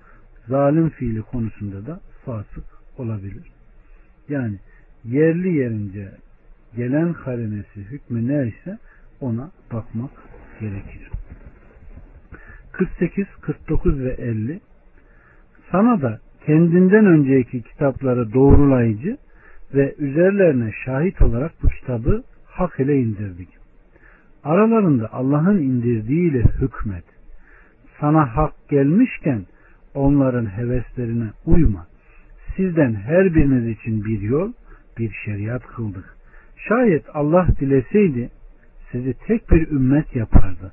zalim 0.48 0.89
fiili 0.89 1.22
konusunda 1.22 1.86
da 1.86 2.00
fasık 2.25 2.63
olabilir. 2.98 3.43
Yani 4.29 4.60
yerli 5.05 5.53
yerince 5.53 6.12
gelen 6.75 7.13
karinesi 7.13 7.79
hükmü 7.79 8.27
neyse 8.27 8.77
ona 9.22 9.51
bakmak 9.74 10.12
gerekir. 10.60 11.10
48, 12.72 13.25
49 13.41 14.00
ve 14.00 14.12
50 14.12 14.60
Sana 15.72 16.01
da 16.01 16.19
kendinden 16.45 17.05
önceki 17.05 17.62
kitapları 17.62 18.33
doğrulayıcı 18.33 19.17
ve 19.74 19.95
üzerlerine 19.98 20.72
şahit 20.86 21.22
olarak 21.22 21.51
bu 21.63 21.67
kitabı 21.67 22.24
hak 22.45 22.79
ile 22.79 23.00
indirdik. 23.00 23.62
Aralarında 24.43 25.13
Allah'ın 25.13 25.57
indirdiğiyle 25.57 26.43
hükmet. 26.43 27.03
Sana 28.00 28.38
hak 28.38 28.53
gelmişken 28.69 29.45
onların 29.93 30.45
heveslerine 30.45 31.29
uyma. 31.45 31.88
Sizden 32.55 32.93
her 32.93 33.35
biriniz 33.35 33.67
için 33.77 34.05
bir 34.05 34.21
yol, 34.21 34.53
bir 34.97 35.12
şeriat 35.25 35.67
kıldık. 35.67 36.17
Şayet 36.67 37.05
Allah 37.13 37.47
dileseydi 37.59 38.29
sizi 38.91 39.13
tek 39.27 39.51
bir 39.51 39.71
ümmet 39.71 40.15
yapardı. 40.15 40.71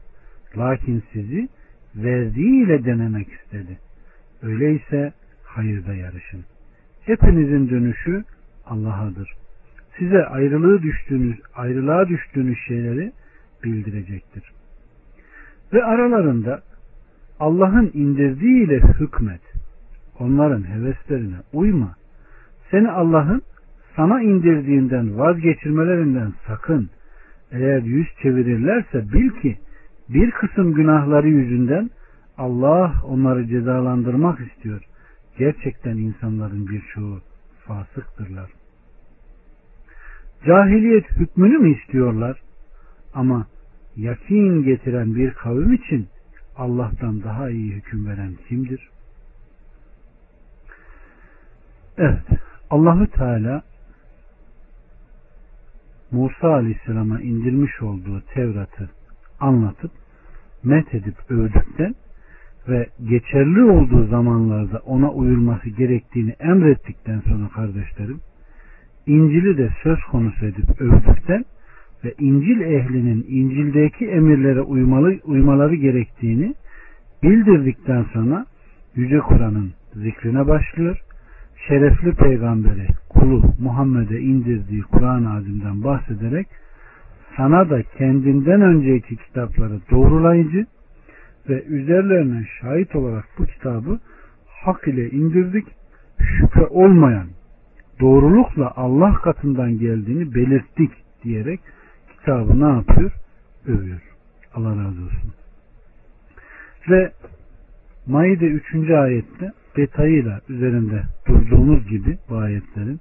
Lakin 0.56 1.02
sizi 1.12 1.48
verdiğiyle 1.94 2.84
denemek 2.84 3.28
istedi. 3.32 3.78
Öyleyse 4.42 5.12
hayırda 5.44 5.94
yarışın. 5.94 6.44
Hepinizin 7.04 7.70
dönüşü 7.70 8.24
Allah'adır. 8.66 9.32
Size 9.98 10.26
ayrılığı 10.26 10.82
düştüğünüz, 10.82 11.36
ayrılığa 11.54 12.08
düştüğünüz 12.08 12.58
şeyleri 12.68 13.12
bildirecektir. 13.64 14.52
Ve 15.72 15.84
aralarında 15.84 16.62
Allah'ın 17.40 17.90
indirdiğiyle 17.94 18.80
hükmet. 18.80 19.40
Onların 20.18 20.62
heveslerine 20.62 21.36
uyma. 21.52 21.94
Seni 22.70 22.90
Allah'ın 22.90 23.42
sana 23.96 24.22
indirdiğinden 24.22 25.18
vazgeçirmelerinden 25.18 26.32
sakın. 26.46 26.90
eğer 27.52 27.82
yüz 27.82 28.06
çevirirlerse 28.22 29.12
bil 29.12 29.30
ki 29.30 29.58
bir 30.08 30.30
kısım 30.30 30.74
günahları 30.74 31.28
yüzünden 31.28 31.90
Allah 32.38 32.92
onları 33.04 33.46
cezalandırmak 33.46 34.40
istiyor. 34.40 34.82
Gerçekten 35.38 35.96
insanların 35.96 36.68
birçoğu 36.68 37.20
fasıktırlar. 37.66 38.50
Cahiliyet 40.46 41.10
hükmünü 41.10 41.58
mü 41.58 41.78
istiyorlar? 41.78 42.40
Ama 43.14 43.46
yakin 43.96 44.62
getiren 44.62 45.14
bir 45.14 45.30
kavim 45.30 45.72
için 45.72 46.08
Allah'tan 46.56 47.22
daha 47.22 47.50
iyi 47.50 47.72
hüküm 47.72 48.06
veren 48.06 48.34
kimdir? 48.48 48.88
Evet. 51.98 52.26
Allahü 52.70 53.06
Teala 53.06 53.62
Musa 56.10 56.48
Aleyhisselam'a 56.48 57.20
indirmiş 57.20 57.82
olduğu 57.82 58.20
Tevrat'ı 58.20 58.90
anlatıp 59.40 59.90
met 60.64 60.94
edip 60.94 61.30
övdükten 61.30 61.94
ve 62.68 62.88
geçerli 63.08 63.64
olduğu 63.64 64.06
zamanlarda 64.06 64.78
ona 64.78 65.10
uyulması 65.10 65.68
gerektiğini 65.68 66.30
emrettikten 66.30 67.20
sonra 67.20 67.48
kardeşlerim 67.48 68.20
İncil'i 69.06 69.58
de 69.58 69.70
söz 69.82 69.98
konusu 70.10 70.46
edip 70.46 70.80
övdükten 70.80 71.44
ve 72.04 72.14
İncil 72.18 72.60
ehlinin 72.60 73.26
İncil'deki 73.28 74.06
emirlere 74.06 74.60
uymalı, 74.60 75.18
uymaları 75.24 75.74
gerektiğini 75.74 76.54
bildirdikten 77.22 78.02
sonra 78.12 78.46
Yüce 78.96 79.18
Kur'an'ın 79.18 79.72
zikrine 79.94 80.48
başlıyor. 80.48 80.98
Şerefli 81.68 82.12
peygamberi 82.12 82.86
kulu 83.08 83.42
Muhammed'e 83.60 84.20
indirdiği 84.20 84.82
Kur'an-ı 84.82 85.32
Azim'den 85.36 85.84
bahsederek 85.84 86.46
sana 87.36 87.70
da 87.70 87.82
kendinden 87.82 88.60
önceki 88.60 89.16
kitapları 89.16 89.80
doğrulayıcı 89.90 90.66
ve 91.48 91.64
üzerlerine 91.64 92.46
şahit 92.60 92.96
olarak 92.96 93.24
bu 93.38 93.46
kitabı 93.46 93.98
hak 94.64 94.88
ile 94.88 95.10
indirdik. 95.10 95.66
Şüphe 96.18 96.66
olmayan 96.66 97.26
doğrulukla 98.00 98.72
Allah 98.76 99.14
katından 99.14 99.78
geldiğini 99.78 100.34
belirttik 100.34 100.90
diyerek 101.24 101.60
kitabı 102.20 102.60
ne 102.60 102.68
yapıyor? 102.68 103.12
Övüyor. 103.66 104.00
Allah 104.54 104.70
razı 104.70 105.04
olsun. 105.04 105.32
Ve 106.90 107.12
Maide 108.06 108.46
3. 108.46 108.90
ayette 108.90 109.52
detayıyla 109.76 110.40
üzerinde 110.48 111.02
durduğumuz 111.26 111.88
gibi 111.88 112.18
bu 112.28 112.36
ayetlerin 112.36 113.00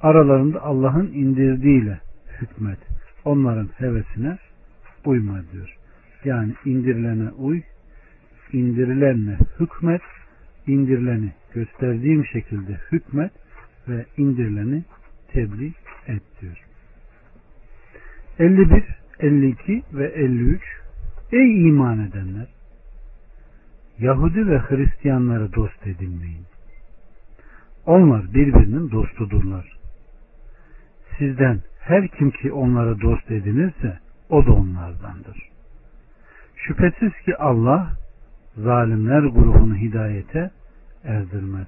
aralarında 0.00 0.62
Allah'ın 0.62 1.06
indirdiğiyle 1.06 2.00
hükmet. 2.40 2.78
Onların 3.24 3.68
hevesine 3.78 4.38
uyma 5.04 5.42
diyor. 5.52 5.76
Yani 6.24 6.54
indirilene 6.64 7.30
uy, 7.30 7.62
indirilenle 8.52 9.38
hükmet, 9.60 10.02
indirileni 10.66 11.32
gösterdiğim 11.54 12.26
şekilde 12.26 12.80
hükmet 12.92 13.32
ve 13.88 14.06
indirileni 14.16 14.84
tebliğ 15.32 15.72
et 16.06 16.22
diyor. 16.40 16.65
51, 18.38 18.84
52 19.20 19.82
ve 19.92 20.06
53 20.06 20.62
Ey 21.32 21.68
iman 21.68 21.98
edenler! 21.98 22.46
Yahudi 23.98 24.46
ve 24.46 24.58
Hristiyanları 24.58 25.52
dost 25.52 25.86
edinmeyin. 25.86 26.46
Onlar 27.86 28.34
birbirinin 28.34 28.90
dostudurlar. 28.90 29.76
Sizden 31.18 31.60
her 31.80 32.08
kim 32.08 32.30
ki 32.30 32.52
onları 32.52 33.00
dost 33.00 33.30
edinirse 33.30 33.98
o 34.30 34.46
da 34.46 34.52
onlardandır. 34.52 35.48
Şüphesiz 36.56 37.12
ki 37.24 37.36
Allah 37.36 37.92
zalimler 38.56 39.22
grubunu 39.22 39.76
hidayete 39.76 40.50
erdirmez. 41.04 41.66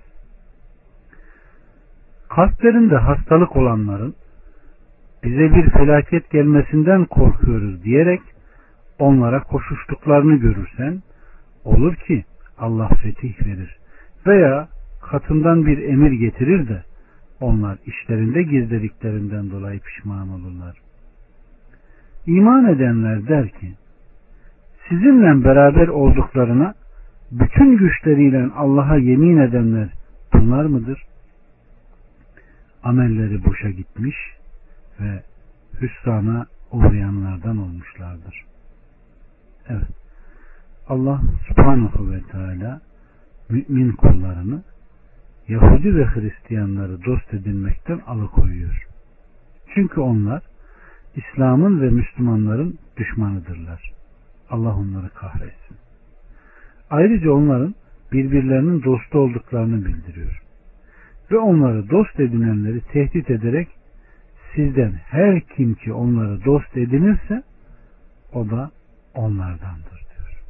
Kalplerinde 2.28 2.97
hastalık 2.97 3.57
olanların 3.57 4.15
bize 5.25 5.54
bir 5.54 5.71
felaket 5.71 6.31
gelmesinden 6.31 7.04
korkuyoruz 7.04 7.85
diyerek 7.85 8.21
onlara 8.99 9.43
koşuştuklarını 9.43 10.37
görürsen 10.37 11.02
olur 11.65 11.95
ki 11.95 12.25
Allah 12.59 12.89
fetih 12.89 13.47
verir 13.47 13.78
veya 14.26 14.69
katından 15.11 15.67
bir 15.67 15.78
emir 15.78 16.13
getirir 16.13 16.69
de 16.69 16.83
onlar 17.41 17.78
işlerinde 17.87 18.43
gizlediklerinden 18.43 19.50
dolayı 19.50 19.81
pişman 19.81 20.28
olurlar. 20.28 20.76
İman 22.26 22.67
edenler 22.67 23.28
der 23.28 23.49
ki 23.49 23.73
sizinle 24.89 25.45
beraber 25.45 25.89
olduklarına 25.89 26.75
bütün 27.31 27.76
güçleriyle 27.76 28.47
Allah'a 28.57 28.97
yemin 28.97 29.39
edenler 29.39 29.89
bunlar 30.33 30.65
mıdır? 30.65 31.02
Amelleri 32.83 33.45
boşa 33.45 33.71
gitmiş 33.71 34.17
ve 35.00 35.23
hüsrana 35.80 36.47
uğrayanlardan 36.73 37.58
olmuşlardır. 37.58 38.45
Evet. 39.69 39.89
Allah 40.89 41.21
subhanahu 41.49 42.11
ve 42.13 42.23
teala 42.23 42.80
mümin 43.49 43.93
kullarını 43.93 44.63
Yahudi 45.49 45.97
ve 45.97 46.06
Hristiyanları 46.06 47.04
dost 47.04 47.34
edinmekten 47.34 47.99
alıkoyuyor. 47.99 48.87
Çünkü 49.75 50.00
onlar 50.00 50.43
İslam'ın 51.17 51.80
ve 51.80 51.91
Müslümanların 51.91 52.78
düşmanıdırlar. 52.97 53.93
Allah 54.50 54.76
onları 54.76 55.08
kahretsin. 55.08 55.76
Ayrıca 56.91 57.30
onların 57.30 57.75
birbirlerinin 58.13 58.82
dostu 58.82 59.19
olduklarını 59.19 59.84
bildiriyor. 59.84 60.43
Ve 61.30 61.39
onları 61.39 61.91
dost 61.91 62.21
edinenleri 62.21 62.80
tehdit 62.80 63.30
ederek 63.30 63.69
sizden 64.58 64.92
her 65.10 65.40
kim 65.40 65.75
ki 65.75 65.92
onları 65.92 66.44
dost 66.44 66.76
edinirse 66.76 67.42
o 68.32 68.50
da 68.50 68.71
onlardandır 69.14 69.99
diyor. 70.10 70.42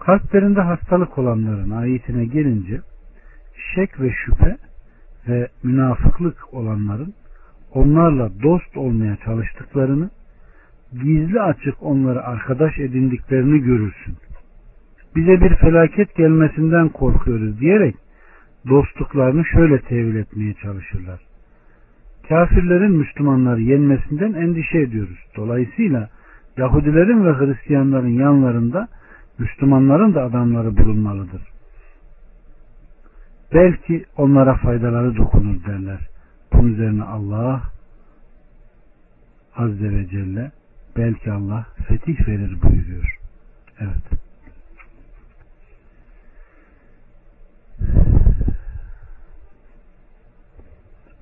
Kalplerinde 0.00 0.60
hastalık 0.60 1.18
olanların 1.18 1.70
ayetine 1.70 2.24
gelince 2.24 2.80
şek 3.74 4.00
ve 4.00 4.12
şüphe 4.12 4.56
ve 5.28 5.48
münafıklık 5.62 6.54
olanların 6.54 7.14
onlarla 7.74 8.30
dost 8.42 8.76
olmaya 8.76 9.16
çalıştıklarını 9.16 10.10
gizli 10.92 11.40
açık 11.40 11.82
onları 11.82 12.22
arkadaş 12.24 12.78
edindiklerini 12.78 13.60
görürsün. 13.60 14.16
Bize 15.16 15.40
bir 15.40 15.56
felaket 15.56 16.16
gelmesinden 16.16 16.88
korkuyoruz 16.88 17.60
diyerek 17.60 17.94
dostluklarını 18.68 19.44
şöyle 19.44 19.80
tevil 19.80 20.14
etmeye 20.14 20.54
çalışırlar. 20.54 21.29
Kafirlerin 22.30 22.92
Müslümanları 22.92 23.60
yenmesinden 23.60 24.32
endişe 24.32 24.78
ediyoruz. 24.78 25.18
Dolayısıyla 25.36 26.08
Yahudilerin 26.56 27.24
ve 27.24 27.32
Hristiyanların 27.32 28.18
yanlarında 28.18 28.88
Müslümanların 29.38 30.14
da 30.14 30.22
adamları 30.22 30.76
bulunmalıdır. 30.76 31.42
Belki 33.54 34.04
onlara 34.16 34.54
faydaları 34.54 35.16
dokunur 35.16 35.64
derler. 35.64 36.08
Bunun 36.52 36.72
üzerine 36.72 37.02
Allah 37.02 37.62
Azze 39.56 39.90
ve 39.90 40.06
Celle 40.06 40.52
belki 40.96 41.32
Allah 41.32 41.66
fetih 41.88 42.28
verir 42.28 42.62
buyuruyor. 42.62 43.18
Evet. 43.80 44.19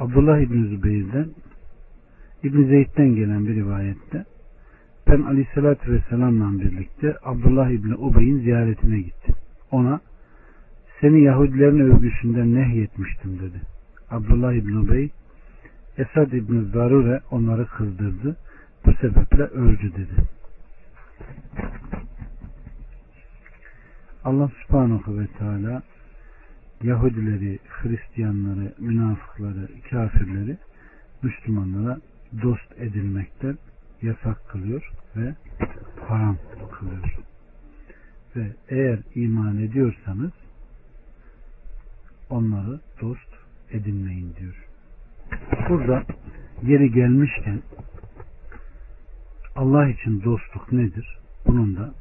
Abdullah 0.00 0.38
İbni 0.38 0.68
Zübeyir'den 0.68 1.26
İbni 2.42 2.66
Zeyd'den 2.66 3.14
gelen 3.14 3.46
bir 3.46 3.54
rivayette 3.54 4.24
ben 5.08 5.22
Aleyhisselatü 5.22 5.92
Vesselam'la 5.92 6.60
birlikte 6.60 7.16
Abdullah 7.22 7.70
İbni 7.70 7.94
Ubey'in 7.94 8.38
ziyaretine 8.38 9.00
gittim. 9.00 9.34
Ona 9.70 10.00
seni 11.00 11.22
Yahudilerin 11.22 11.80
övgüsünden 11.80 12.54
nehyetmiştim 12.54 13.38
dedi. 13.38 13.60
Abdullah 14.10 14.52
İbni 14.52 14.78
Ubey 14.78 15.10
Esad 15.98 16.32
İbni 16.32 16.64
Zarure 16.64 17.20
onları 17.30 17.66
kızdırdı. 17.66 18.36
Bu 18.86 18.92
sebeple 18.92 19.42
öldü 19.42 19.92
dedi. 19.92 20.22
Allah 24.24 24.50
subhanahu 24.62 25.18
ve 25.18 25.26
teala 25.26 25.82
Yahudileri, 26.82 27.58
Hristiyanları, 27.68 28.74
münafıkları, 28.78 29.68
kafirleri 29.90 30.56
Müslümanlara 31.22 31.98
dost 32.42 32.72
edilmekten 32.78 33.58
yasak 34.02 34.48
kılıyor 34.48 34.90
ve 35.16 35.34
haram 36.08 36.36
kılıyor. 36.72 37.16
Ve 38.36 38.52
eğer 38.68 38.98
iman 39.14 39.58
ediyorsanız 39.58 40.32
onları 42.30 42.80
dost 43.00 43.28
edinmeyin 43.70 44.34
diyor. 44.36 44.64
Burada 45.68 46.04
yeri 46.62 46.92
gelmişken 46.92 47.62
Allah 49.56 49.88
için 49.88 50.22
dostluk 50.24 50.72
nedir? 50.72 51.18
Bunun 51.46 51.76
da 51.76 51.94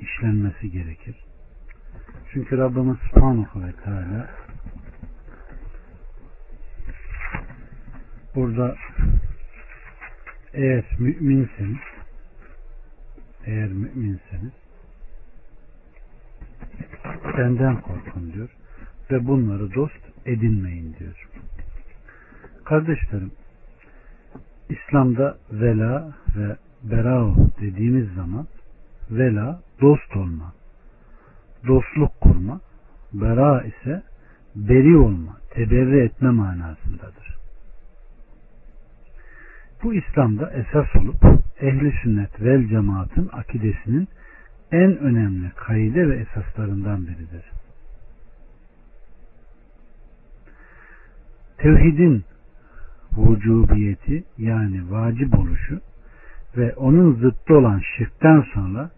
işlenmesi 0.00 0.70
gerekir. 0.70 1.16
Çünkü 2.32 2.58
Rabbimiz 2.58 2.96
Subhanahu 2.98 3.62
ve 3.62 3.72
Teala 3.72 4.30
burada 8.34 8.76
eğer 10.52 10.84
müminseniz 10.98 11.78
eğer 13.46 13.68
müminseniz 13.68 14.52
benden 17.38 17.80
korkun 17.80 18.32
diyor 18.32 18.50
ve 19.10 19.26
bunları 19.26 19.74
dost 19.74 20.26
edinmeyin 20.26 20.96
diyor. 20.98 21.28
Kardeşlerim 22.64 23.32
İslam'da 24.68 25.38
vela 25.50 26.14
ve 26.36 26.56
berao 26.82 27.34
dediğimiz 27.60 28.14
zaman 28.14 28.46
vela 29.10 29.62
dost 29.80 30.16
olma, 30.16 30.52
dostluk 31.66 32.20
kurma, 32.20 32.60
bera 33.12 33.62
ise 33.62 34.02
beri 34.54 34.96
olma, 34.96 35.36
teberri 35.50 36.04
etme 36.04 36.30
manasındadır. 36.30 37.36
Bu 39.82 39.94
İslam'da 39.94 40.50
esas 40.50 40.96
olup 40.96 41.24
ehli 41.60 41.92
sünnet 42.02 42.40
vel 42.40 42.68
cemaatın 42.68 43.30
akidesinin 43.32 44.08
en 44.72 44.98
önemli 44.98 45.50
kaide 45.56 46.08
ve 46.08 46.16
esaslarından 46.16 47.06
biridir. 47.06 47.44
Tevhidin 51.58 52.24
vücubiyeti 53.16 54.24
yani 54.38 54.90
vacip 54.90 55.38
oluşu 55.38 55.80
ve 56.56 56.74
onun 56.74 57.14
zıttı 57.14 57.56
olan 57.56 57.80
şirkten 57.96 58.44
sonra 58.54 58.90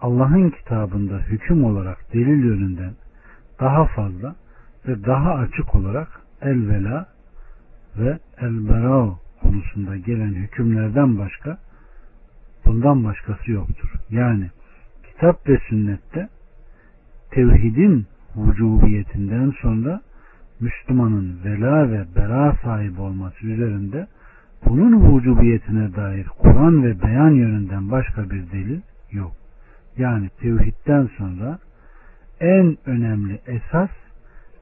Allah'ın 0.00 0.50
kitabında 0.50 1.18
hüküm 1.18 1.64
olarak 1.64 2.12
delil 2.14 2.44
yönünden 2.44 2.92
daha 3.60 3.84
fazla 3.84 4.34
ve 4.88 5.04
daha 5.04 5.34
açık 5.34 5.74
olarak 5.74 6.08
el-vela 6.42 7.06
ve 7.98 8.18
el-berao 8.40 9.18
konusunda 9.42 9.96
gelen 9.96 10.34
hükümlerden 10.34 11.18
başka 11.18 11.58
bundan 12.66 13.04
başkası 13.04 13.50
yoktur. 13.50 13.92
Yani 14.10 14.50
kitap 15.06 15.48
ve 15.48 15.58
sünnette 15.68 16.28
tevhidin 17.30 18.06
vücubiyetinden 18.36 19.52
sonra 19.62 20.00
Müslümanın 20.60 21.40
vela 21.44 21.90
ve 21.90 22.04
bera 22.16 22.56
sahibi 22.62 23.00
olması 23.00 23.46
üzerinde 23.46 24.06
bunun 24.66 25.16
vücubiyetine 25.16 25.96
dair 25.96 26.26
Kur'an 26.38 26.82
ve 26.82 27.02
beyan 27.02 27.30
yönünden 27.30 27.90
başka 27.90 28.30
bir 28.30 28.52
delil 28.52 28.80
yok. 29.12 29.39
Yani 30.00 30.28
tevhidden 30.28 31.10
sonra 31.18 31.58
en 32.40 32.76
önemli 32.86 33.40
esas 33.46 33.90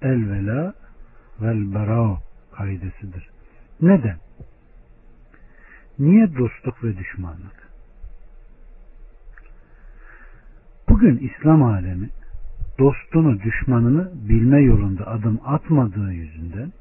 el 0.02 0.30
vela 0.30 0.74
vel 1.40 1.74
bera 1.74 2.18
kaidesidir. 2.56 3.28
Neden? 3.80 4.16
Niye 5.98 6.36
dostluk 6.38 6.84
ve 6.84 6.98
düşmanlık? 6.98 7.68
Bugün 10.88 11.18
İslam 11.18 11.62
alemi 11.62 12.10
dostunu 12.78 13.40
düşmanını 13.40 14.10
bilme 14.28 14.60
yolunda 14.60 15.06
adım 15.06 15.40
atmadığı 15.44 16.12
yüzünden 16.12 16.72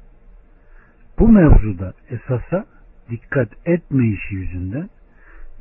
bu 1.18 1.28
mevzuda 1.28 1.92
esasa 2.10 2.66
dikkat 3.10 3.48
etmeyişi 3.64 4.34
yüzünden 4.34 4.90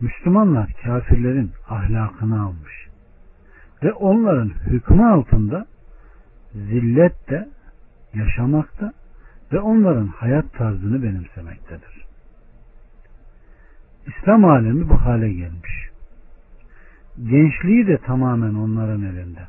Müslümanlar 0.02 0.74
kafirlerin 0.84 1.52
ahlakını 1.70 2.42
almış 2.42 2.87
ve 3.84 3.94
onların 3.94 4.50
hükmü 4.50 5.06
altında 5.06 5.68
zillette 6.54 7.48
yaşamakta 8.14 8.94
ve 9.54 9.60
onların 9.60 10.08
hayat 10.08 10.54
tarzını 10.54 11.04
benimsemektedir. 11.04 12.06
İslam 14.08 14.46
alemi 14.46 14.90
bu 14.90 15.02
hale 15.02 15.34
gelmiş. 15.34 15.90
Gençliği 17.18 17.88
de 17.88 17.98
tamamen 17.98 18.54
onların 18.54 19.02
elinde. 19.02 19.48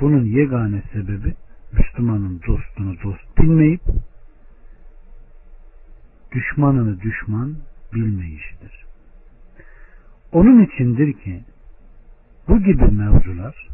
Bunun 0.00 0.24
yegane 0.24 0.82
sebebi 0.92 1.34
Müslümanın 1.72 2.40
dostunu 2.46 2.96
dost 3.04 3.38
bilmeyip 3.38 3.80
düşmanını 6.32 7.00
düşman 7.00 7.56
bilmeyişidir. 7.94 8.84
Onun 10.32 10.64
içindir 10.64 11.12
ki 11.12 11.40
bu 12.50 12.62
gibi 12.62 12.84
mevzular 12.84 13.68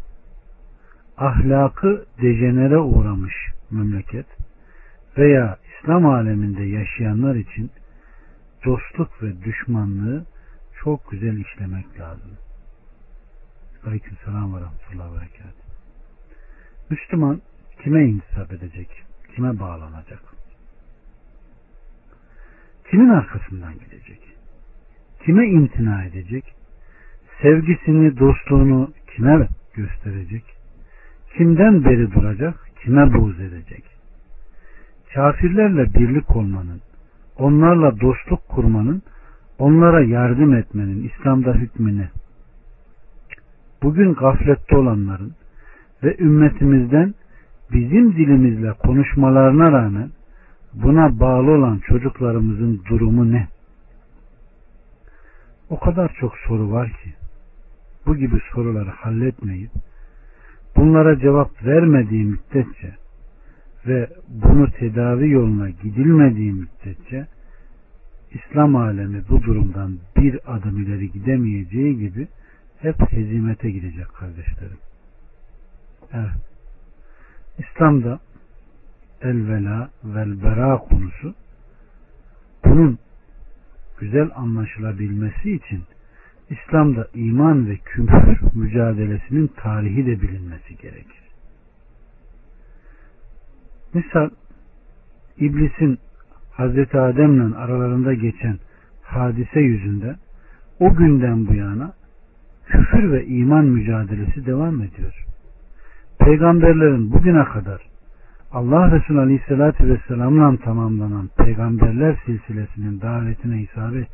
ahlakı 1.17 2.07
dejenere 2.23 2.79
uğramış 2.79 3.35
memleket 3.71 4.27
veya 5.19 5.59
İslam 5.67 6.07
aleminde 6.07 6.63
yaşayanlar 6.63 7.35
için 7.35 7.71
dostluk 8.65 9.23
ve 9.23 9.45
düşmanlığı 9.45 10.27
çok 10.85 11.11
güzel 11.11 11.37
işlemek 11.37 12.01
lazım. 12.01 12.31
Aleyküm 13.87 14.17
selam 14.25 14.55
ve 14.55 14.61
rahmetullahi 14.61 15.13
ve 15.13 15.21
berekat. 15.21 15.55
Müslüman 16.91 17.43
kime 17.83 18.05
intisap 18.05 18.53
edecek? 18.53 18.89
Kime 19.35 19.61
bağlanacak? 19.61 20.23
Kimin 22.91 23.09
arkasından 23.09 23.75
gidecek? 23.75 24.21
Kime 25.25 25.47
imtina 25.47 26.05
edecek? 26.05 26.57
Sevgisini, 27.43 28.19
dostluğunu 28.19 28.91
kime 29.17 29.49
gösterecek? 29.75 30.45
Kimden 31.37 31.85
beri 31.85 32.13
duracak? 32.13 32.55
Kime 32.83 33.15
buğz 33.15 33.41
edecek? 33.41 33.85
Kafirlerle 35.15 35.95
birlik 35.95 36.37
olmanın, 36.37 36.81
onlarla 37.39 38.01
dostluk 38.01 38.49
kurmanın, 38.49 39.03
onlara 39.59 40.05
yardım 40.05 40.55
etmenin 40.55 41.09
İslam'da 41.09 41.55
hükmü 41.55 42.09
Bugün 43.83 44.15
gaflette 44.15 44.77
olanların 44.77 45.33
ve 46.03 46.17
ümmetimizden 46.19 47.15
bizim 47.73 48.13
dilimizle 48.13 48.73
konuşmalarına 48.73 49.73
rağmen 49.73 50.11
buna 50.75 51.21
bağlı 51.21 51.51
olan 51.51 51.79
çocuklarımızın 51.79 52.83
durumu 52.89 53.33
ne? 53.33 53.49
O 55.71 55.79
kadar 55.79 56.17
çok 56.21 56.37
soru 56.37 56.73
var 56.73 56.89
ki 56.89 57.16
bu 58.07 58.17
gibi 58.17 58.41
soruları 58.53 58.91
halletmeyip 58.91 59.71
bunlara 60.77 61.19
cevap 61.19 61.65
vermediği 61.65 62.25
müddetçe 62.25 62.95
ve 63.87 64.11
bunu 64.29 64.71
tedavi 64.71 65.31
yoluna 65.31 65.71
gidilmediği 65.71 66.53
müddetçe 66.53 67.27
İslam 68.31 68.77
alemi 68.77 69.23
bu 69.29 69.43
durumdan 69.43 69.99
bir 70.17 70.55
adım 70.55 70.83
ileri 70.83 71.13
gidemeyeceği 71.13 71.99
gibi 71.99 72.29
hep 72.79 73.13
hezimete 73.13 73.71
gidecek 73.71 74.09
kardeşlerim. 74.15 74.79
Evet. 76.13 76.31
İslam'da 77.59 78.21
el-vela 79.23 79.91
vel-bera 80.05 80.79
konusu 80.79 81.35
bunun 82.65 82.99
güzel 83.99 84.31
anlaşılabilmesi 84.35 85.53
için 85.53 85.85
İslam'da 86.51 87.09
iman 87.15 87.69
ve 87.69 87.77
küfür 87.77 88.39
mücadelesinin 88.55 89.51
tarihi 89.57 90.07
de 90.07 90.23
bilinmesi 90.23 90.77
gerekir. 90.77 91.23
Misal 93.95 94.31
İblisin 95.39 95.99
Hazreti 96.53 96.99
Adem'le 96.99 97.53
aralarında 97.53 98.15
geçen 98.15 98.59
hadise 99.03 99.61
yüzünden 99.61 100.17
o 100.81 100.95
günden 100.95 101.47
bu 101.47 101.55
yana 101.55 101.93
küfür 102.67 103.13
ve 103.13 103.27
iman 103.27 103.65
mücadelesi 103.65 104.47
devam 104.47 104.83
ediyor. 104.83 105.25
Peygamberlerin 106.19 107.13
bugüne 107.13 107.45
kadar 107.45 107.83
Allah 108.53 108.91
Resulü 108.91 109.21
Aleyhisselatü 109.21 109.89
Vesselam'la 109.89 110.57
tamamlanan 110.57 111.31
peygamberler 111.37 112.17
silsilesinin 112.27 113.01
davetine 113.01 113.63
isabet, 113.63 114.09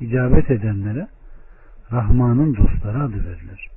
icabet 0.00 0.50
edenlere 0.50 1.06
Rahman'ın 1.92 2.56
dostları 2.56 3.02
adı 3.02 3.24
verilir. 3.24 3.68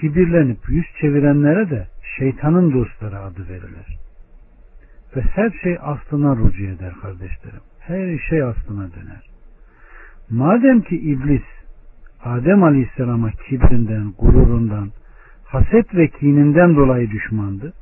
Kibirlenip 0.00 0.58
yüz 0.68 0.86
çevirenlere 1.00 1.70
de 1.70 1.88
şeytanın 2.18 2.72
dostları 2.72 3.18
adı 3.18 3.48
verilir. 3.48 3.98
Ve 5.16 5.20
her 5.20 5.50
şey 5.62 5.78
aslına 5.80 6.36
rucu 6.36 6.64
eder 6.64 6.92
kardeşlerim. 7.02 7.60
Her 7.80 8.18
şey 8.18 8.42
aslına 8.42 8.92
döner. 8.92 9.30
Madem 10.30 10.80
ki 10.80 10.96
iblis 10.96 11.42
Adem 12.24 12.62
Aleyhisselam'a 12.62 13.30
kibrinden, 13.30 14.12
gururundan, 14.18 14.90
haset 15.44 15.94
ve 15.94 16.08
kininden 16.08 16.76
dolayı 16.76 17.10
düşmandı. 17.10 17.72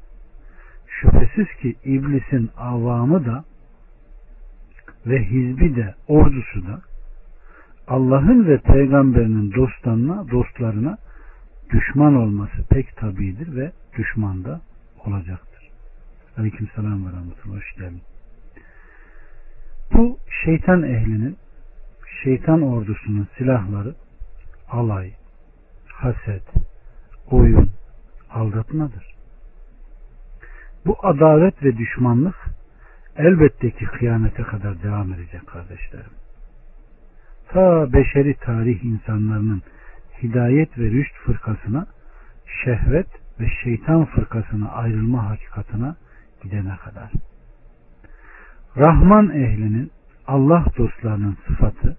Şüphesiz 0.87 1.47
ki 1.61 1.75
iblisin 1.85 2.51
avamı 2.57 3.27
da 3.27 3.45
ve 5.07 5.25
hizbi 5.25 5.77
de 5.77 5.95
ordusu 6.09 6.67
da 6.67 6.81
Allah'ın 7.88 8.47
ve 8.47 8.59
peygamberinin 8.59 9.53
dostlarına, 9.53 10.31
dostlarına 10.31 10.99
düşman 11.71 12.14
olması 12.14 12.66
pek 12.71 12.97
tabidir 12.97 13.57
ve 13.57 13.73
düşman 13.99 14.45
da 14.45 14.61
olacaktır. 15.07 15.71
Aleyküm 16.38 16.68
selam 16.77 17.07
ve 17.07 17.12
rahmetullah. 17.12 17.57
Hoş 17.57 17.75
geldin. 17.77 18.03
Bu 19.95 20.18
şeytan 20.45 20.83
ehlinin, 20.83 21.37
şeytan 22.23 22.62
ordusunun 22.62 23.29
silahları 23.38 23.95
alay, 24.71 25.12
haset, 25.87 26.42
oyun, 27.31 27.71
aldatmadır. 28.31 29.14
Bu 30.87 30.97
adalet 31.03 31.62
ve 31.64 31.77
düşmanlık 31.77 32.37
elbette 33.16 33.71
ki 33.71 33.85
kıyamete 33.85 34.42
kadar 34.42 34.83
devam 34.83 35.12
edecek 35.12 35.47
kardeşlerim. 35.47 36.21
Ta 37.53 37.93
beşeri 37.93 38.35
tarih 38.35 38.85
insanlarının 38.85 39.62
hidayet 40.23 40.79
ve 40.79 40.91
rüşt 40.91 41.15
fırkasına, 41.15 41.87
şehvet 42.65 43.07
ve 43.41 43.49
şeytan 43.65 44.05
fırkasına 44.05 44.71
ayrılma 44.71 45.31
hakikatına 45.31 45.97
gidene 46.43 46.77
kadar. 46.77 47.11
Rahman 48.77 49.31
ehlinin 49.31 49.91
Allah 50.27 50.65
dostlarının 50.79 51.37
sıfatı 51.47 51.97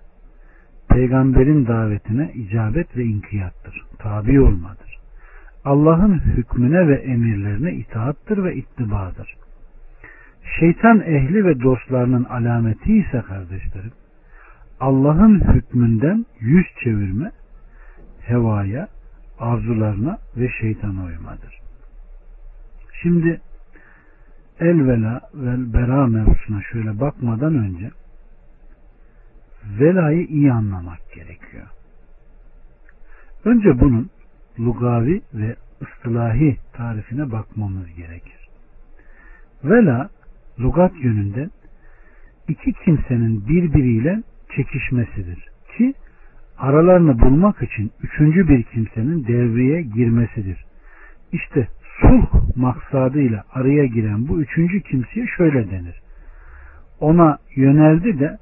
peygamberin 0.90 1.68
davetine 1.68 2.32
icabet 2.34 2.98
ve 2.98 3.04
inkiyattır. 3.04 3.84
Tabi 4.00 4.42
olmadır. 4.42 5.00
Allah'ın 5.66 6.20
hükmüne 6.20 6.88
ve 6.88 6.96
emirlerine 6.96 7.74
itaattır 7.74 8.44
ve 8.44 8.56
ittibadır. 8.56 9.36
Şeytan 10.60 11.02
ehli 11.02 11.46
ve 11.46 11.62
dostlarının 11.62 12.24
alameti 12.24 12.98
ise 12.98 13.22
kardeşlerim 13.22 13.92
Allah'ın 14.84 15.54
hükmünden 15.54 16.26
yüz 16.40 16.66
çevirme, 16.84 17.32
hevaya, 18.22 18.88
arzularına 19.40 20.18
ve 20.38 20.50
şeytana 20.62 21.04
uymadır. 21.06 21.60
Şimdi 23.02 23.42
el 24.60 24.88
vela 24.88 25.22
ve 25.34 25.74
bera 25.74 26.08
mevzusuna 26.08 26.62
şöyle 26.72 27.00
bakmadan 27.00 27.56
önce 27.56 27.92
velayı 29.80 30.26
iyi 30.26 30.52
anlamak 30.52 31.14
gerekiyor. 31.16 31.68
Önce 33.46 33.80
bunun 33.80 34.10
lugavi 34.60 35.22
ve 35.34 35.56
ıstılahi 35.82 36.58
tarifine 36.74 37.32
bakmamız 37.32 37.96
gerekir. 37.96 38.50
Vela 39.64 40.10
lugat 40.60 40.94
yönünden 41.04 41.52
iki 42.48 42.74
kimsenin 42.74 43.48
birbiriyle 43.48 44.24
çekişmesidir 44.56 45.50
ki 45.78 45.94
aralarını 46.58 47.20
bulmak 47.20 47.62
için 47.62 47.92
üçüncü 48.04 48.48
bir 48.48 48.64
kimsenin 48.64 49.28
devreye 49.28 49.82
girmesidir. 49.82 50.66
İşte 51.32 51.68
sulh 52.02 52.56
maksadıyla 52.56 53.44
araya 53.54 53.86
giren 53.86 54.28
bu 54.28 54.42
üçüncü 54.42 54.82
kimseye 54.82 55.28
şöyle 55.38 55.72
denir. 55.72 56.02
Ona 57.00 57.38
yöneldi 57.56 58.20
de 58.20 58.38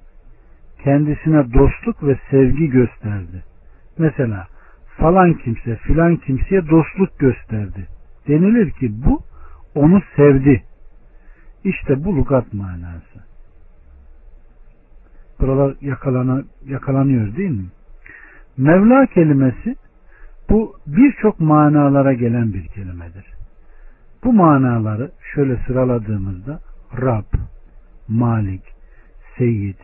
kendisine 0.84 1.54
dostluk 1.54 2.04
ve 2.04 2.19
sevgi 2.32 2.69
gösterdi. 2.69 3.43
Mesela 3.97 4.47
falan 4.97 5.34
kimse 5.34 5.76
filan 5.76 6.15
kimseye 6.15 6.69
dostluk 6.69 7.19
gösterdi. 7.19 7.88
Denilir 8.28 8.71
ki 8.71 8.91
bu 9.06 9.21
onu 9.76 10.02
sevdi. 10.15 10.63
İşte 11.63 12.04
bu 12.04 12.15
lugat 12.15 12.54
manası. 12.54 13.30
Buralar 15.41 15.75
yakalana, 15.82 16.43
yakalanıyor 16.65 17.36
değil 17.36 17.51
mi? 17.51 17.65
Mevla 18.58 19.06
kelimesi 19.06 19.75
bu 20.49 20.75
birçok 20.88 21.39
manalara 21.39 22.13
gelen 22.13 22.54
bir 22.54 22.67
kelimedir. 22.67 23.25
Bu 24.23 24.34
manaları 24.34 25.12
şöyle 25.36 25.58
sıraladığımızda 25.67 26.60
Rab, 27.01 27.34
Malik, 28.08 28.63
Seyyid, 29.38 29.77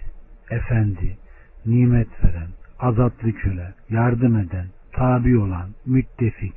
Efendi, 0.51 1.17
nimet 1.65 2.23
veren, 2.23 2.49
azatlı 2.79 3.31
köle, 3.31 3.73
yardım 3.89 4.37
eden, 4.37 4.65
tabi 4.91 5.37
olan, 5.37 5.69
müttefik, 5.85 6.53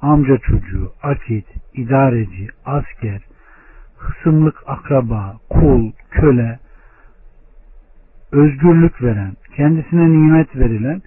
amca 0.00 0.38
çocuğu, 0.38 0.92
akit, 1.02 1.46
idareci, 1.74 2.48
asker, 2.64 3.20
hısımlık 3.96 4.62
akraba, 4.66 5.36
kul, 5.50 5.92
köle, 6.10 6.58
özgürlük 8.36 9.02
veren, 9.02 9.32
kendisine 9.56 10.08
nimet 10.08 10.56
verilen 10.56 11.02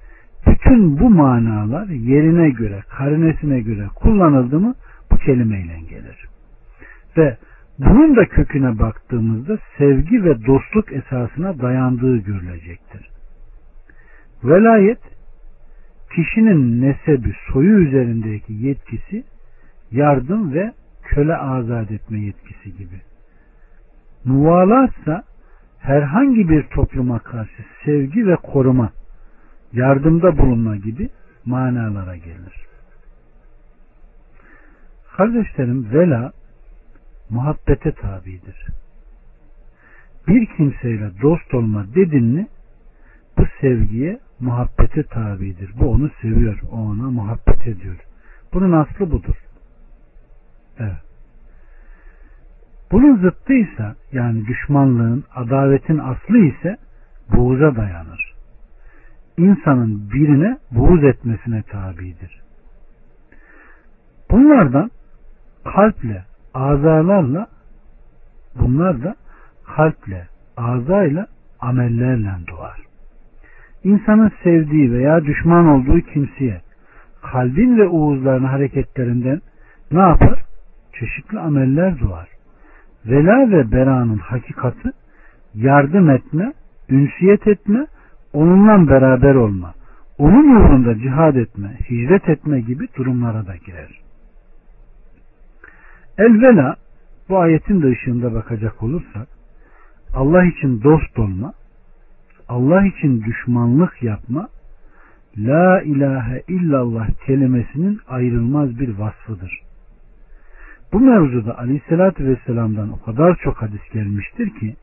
bütün 0.47 0.99
bu 0.99 1.09
manalar 1.09 1.87
yerine 1.87 2.49
göre, 2.49 2.83
karinesine 2.97 3.59
göre 3.59 3.87
kullanıldı 3.95 4.59
mı 4.59 4.75
bu 5.11 5.17
kelimeyle 5.17 5.79
gelir. 5.89 6.27
Ve 7.17 7.37
bunun 7.79 8.15
da 8.15 8.25
köküne 8.25 8.79
baktığımızda 8.79 9.57
sevgi 9.77 10.23
ve 10.23 10.45
dostluk 10.45 10.93
esasına 10.93 11.59
dayandığı 11.61 12.17
görülecektir. 12.17 13.09
Velayet 14.43 14.99
kişinin 16.15 16.81
nesebi, 16.81 17.33
soyu 17.53 17.79
üzerindeki 17.79 18.53
yetkisi 18.53 19.23
yardım 19.91 20.53
ve 20.53 20.71
köle 21.03 21.35
azat 21.35 21.91
etme 21.91 22.19
yetkisi 22.19 22.77
gibi. 22.77 23.01
Muvalatsa 24.25 25.23
herhangi 25.79 26.49
bir 26.49 26.63
topluma 26.63 27.19
karşı 27.19 27.65
sevgi 27.85 28.27
ve 28.27 28.35
koruma, 28.35 28.91
yardımda 29.73 30.37
bulunma 30.37 30.75
gibi 30.75 31.09
manalara 31.45 32.15
gelir. 32.15 32.65
Kardeşlerim 35.17 35.93
vela 35.93 36.31
muhabbete 37.29 37.91
tabidir. 37.91 38.67
Bir 40.27 40.45
kimseyle 40.57 41.11
dost 41.21 41.53
olma 41.53 41.85
dedin 41.95 42.25
mi 42.25 42.47
bu 43.37 43.43
sevgiye 43.61 44.19
muhabbete 44.39 45.03
tabidir. 45.03 45.71
Bu 45.79 45.89
onu 45.89 46.09
seviyor. 46.21 46.59
O 46.71 46.75
ona 46.75 47.11
muhabbet 47.11 47.67
ediyor. 47.67 47.95
Bunun 48.53 48.71
aslı 48.71 49.11
budur. 49.11 49.35
Evet. 50.79 51.09
Bunun 52.91 53.17
zıttı 53.17 53.54
ise 53.54 53.95
yani 54.12 54.47
düşmanlığın, 54.47 55.23
adavetin 55.36 55.97
aslı 55.97 56.38
ise 56.38 56.78
buğza 57.34 57.75
dayanır. 57.75 58.34
İnsanın 59.38 60.12
birine 60.13 60.58
buğz 60.71 61.04
etmesine 61.04 61.63
tabidir. 61.63 62.41
Bunlardan 64.32 64.91
kalple, 65.63 66.23
azalarla 66.54 67.47
bunlar 68.56 69.04
da 69.04 69.15
kalple, 69.75 70.28
azayla, 70.58 71.28
amellerle 71.60 72.30
doğar. 72.52 72.82
İnsanın 73.84 74.32
sevdiği 74.43 74.91
veya 74.91 75.25
düşman 75.25 75.67
olduğu 75.67 75.99
kimseye 75.99 76.62
kalbin 77.21 77.78
ve 77.78 77.88
uğuzların 77.88 78.43
hareketlerinden 78.43 79.41
ne 79.91 79.99
yapar? 79.99 80.43
Çeşitli 80.99 81.39
ameller 81.39 81.99
doğar. 81.99 82.38
Vela 83.05 83.51
ve 83.51 83.71
beranın 83.71 84.17
hakikati 84.17 84.91
yardım 85.55 86.09
etme, 86.09 86.53
ünsiyet 86.89 87.47
etme, 87.47 87.88
onunla 88.33 88.89
beraber 88.89 89.35
olma, 89.35 89.73
onun 90.17 90.55
uğrunda 90.55 90.99
cihad 90.99 91.35
etme, 91.35 91.77
hicret 91.89 92.29
etme 92.29 92.62
gibi 92.62 92.88
durumlara 92.97 93.47
da 93.47 93.55
girer. 93.55 94.01
Elvela 96.17 96.75
bu 97.29 97.39
ayetin 97.39 97.81
de 97.81 97.88
ışığında 97.88 98.33
bakacak 98.33 98.83
olursak 98.83 99.27
Allah 100.13 100.45
için 100.45 100.83
dost 100.83 101.19
olma, 101.19 101.53
Allah 102.49 102.85
için 102.85 103.23
düşmanlık 103.23 104.03
yapma, 104.03 104.49
La 105.38 105.81
ilahe 105.81 106.43
illallah 106.47 107.09
kelimesinin 107.25 107.99
ayrılmaz 108.07 108.79
bir 108.79 108.97
vasfıdır. 108.97 109.68
Bu 110.93 110.99
mevzuda 110.99 111.58
aleyhissalatü 111.58 112.25
vesselam'dan 112.25 112.91
o 112.93 113.02
kadar 113.06 113.36
çok 113.36 113.62
hadis 113.62 113.82
gelmiştir 113.93 114.49
ki 114.60 114.75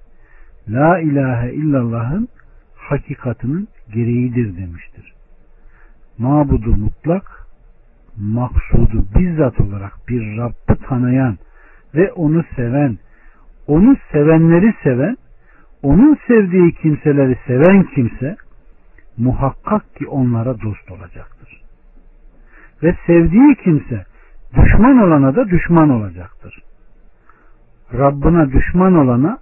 La 0.69 1.01
ilahe 1.01 1.53
illallah'ın 1.53 2.29
hakikatinin 2.77 3.69
gereğidir 3.95 4.57
demiştir. 4.57 5.13
Mabudu 6.19 6.77
mutlak, 6.77 7.47
maksudu 8.17 9.07
bizzat 9.19 9.61
olarak 9.61 9.93
bir 10.09 10.37
Rabb'ı 10.37 10.77
tanıyan 10.89 11.39
ve 11.95 12.13
onu 12.13 12.45
seven, 12.57 12.99
onu 13.67 13.97
sevenleri 14.13 14.75
seven, 14.83 15.17
onun 15.83 16.19
sevdiği 16.27 16.73
kimseleri 16.73 17.39
seven 17.47 17.83
kimse 17.95 18.37
muhakkak 19.17 19.97
ki 19.97 20.07
onlara 20.07 20.61
dost 20.61 20.91
olacaktır. 20.91 21.63
Ve 22.83 22.97
sevdiği 23.07 23.55
kimse 23.55 24.05
düşman 24.55 24.99
olana 24.99 25.37
da 25.37 25.49
düşman 25.49 25.91
olacaktır. 25.91 26.63
Rabbına 27.95 28.53
düşman 28.53 28.95
olana, 28.95 29.39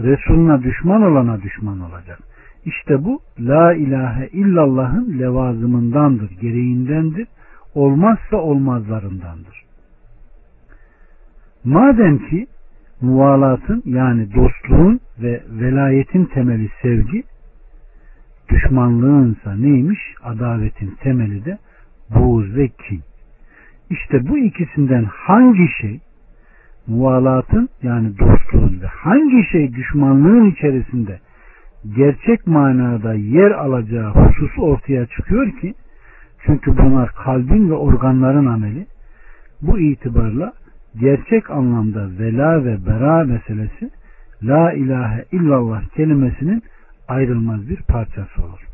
Resuluna 0.00 0.62
düşman 0.62 1.02
olana 1.02 1.42
düşman 1.42 1.80
olacak. 1.80 2.18
İşte 2.64 3.04
bu 3.04 3.20
la 3.40 3.74
ilahe 3.74 4.28
illallah'ın 4.28 5.18
levazımındandır, 5.18 6.30
gereğindendir, 6.30 7.28
olmazsa 7.74 8.36
olmazlarındandır. 8.36 9.64
Madem 11.64 12.18
ki 12.18 12.46
muvalatın 13.00 13.82
yani 13.86 14.34
dostluğun 14.34 15.00
ve 15.22 15.42
velayetin 15.48 16.24
temeli 16.24 16.68
sevgi, 16.82 17.22
düşmanlığınsa 18.48 19.54
neymiş? 19.54 20.00
Adavetin 20.22 20.94
temeli 21.02 21.44
de 21.44 21.58
buğz 22.10 22.56
ve 22.56 22.68
kin. 22.68 23.07
İşte 23.90 24.28
bu 24.28 24.38
ikisinden 24.38 25.04
hangi 25.04 25.68
şey 25.80 26.00
muvalatın 26.86 27.68
yani 27.82 28.18
dostluğun 28.18 28.80
ve 28.82 28.86
hangi 28.86 29.44
şey 29.52 29.74
düşmanlığın 29.74 30.50
içerisinde 30.50 31.20
gerçek 31.96 32.46
manada 32.46 33.14
yer 33.14 33.50
alacağı 33.50 34.10
hususu 34.10 34.62
ortaya 34.62 35.06
çıkıyor 35.06 35.50
ki 35.60 35.74
çünkü 36.46 36.78
bunlar 36.78 37.12
kalbin 37.12 37.70
ve 37.70 37.74
organların 37.74 38.46
ameli 38.46 38.86
bu 39.62 39.78
itibarla 39.78 40.52
gerçek 41.00 41.50
anlamda 41.50 42.08
vela 42.18 42.64
ve 42.64 42.86
bera 42.86 43.24
meselesi 43.24 43.90
la 44.42 44.72
ilahe 44.72 45.24
illallah 45.32 45.82
kelimesinin 45.96 46.62
ayrılmaz 47.08 47.68
bir 47.68 47.82
parçası 47.82 48.42
olur. 48.42 48.66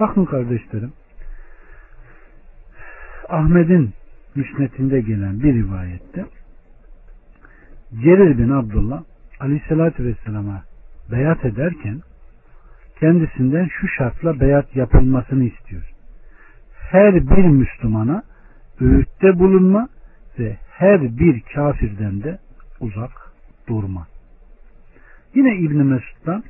Bakın 0.00 0.24
kardeşlerim 0.24 0.92
Ahmet'in 3.28 3.90
müsnetinde 4.36 5.00
gelen 5.00 5.42
bir 5.42 5.54
rivayette 5.54 6.24
Cerir 8.02 8.38
bin 8.38 8.50
Abdullah 8.50 9.02
aleyhissalatü 9.40 10.04
vesselama 10.04 10.64
beyat 11.12 11.44
ederken 11.44 12.00
kendisinden 13.00 13.68
şu 13.80 13.88
şartla 13.88 14.40
beyat 14.40 14.76
yapılmasını 14.76 15.44
istiyor. 15.44 15.82
Her 16.90 17.14
bir 17.14 17.44
Müslümana 17.44 18.22
öğütte 18.80 19.38
bulunma 19.38 19.88
ve 20.38 20.56
her 20.70 21.18
bir 21.18 21.40
kafirden 21.54 22.22
de 22.22 22.38
uzak 22.80 23.10
durma. 23.68 24.06
Yine 25.34 25.56
İbn 25.56 25.76
Mesud'dan 25.76 26.44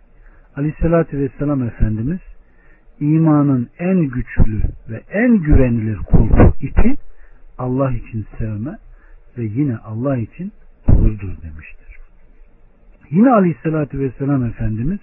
Aleyhisselatü 0.57 1.19
Vesselam 1.19 1.63
Efendimiz 1.63 2.21
imanın 3.01 3.69
en 3.79 4.01
güçlü 4.01 4.63
ve 4.89 5.03
en 5.11 5.39
güvenilir 5.39 5.97
kulpu 5.97 6.55
ipi 6.61 6.97
Allah 7.59 7.93
için 7.93 8.27
sevme 8.39 8.79
ve 9.39 9.45
yine 9.45 9.77
Allah 9.77 10.17
için 10.17 10.53
buğuzdur 10.89 11.43
demiştir. 11.43 11.99
Yine 13.11 13.31
Aleyhisselatü 13.31 14.01
Vesselam 14.01 14.45
Efendimiz 14.45 14.99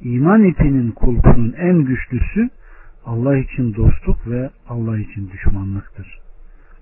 iman 0.00 0.44
ipinin 0.44 0.90
kulpunun 0.90 1.52
en 1.52 1.84
güçlüsü 1.84 2.50
Allah 3.04 3.36
için 3.36 3.74
dostluk 3.74 4.30
ve 4.30 4.50
Allah 4.68 4.98
için 4.98 5.30
düşmanlıktır. 5.30 6.18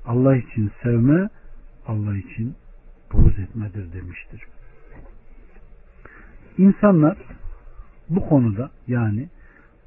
Allah 0.07 0.37
için 0.37 0.71
sevme, 0.83 1.29
Allah 1.87 2.17
için 2.17 2.55
buğz 3.13 3.39
etmedir 3.39 3.93
demiştir. 3.93 4.43
İnsanlar 6.59 7.19
bu 8.09 8.29
konuda 8.29 8.71
yani 8.87 9.29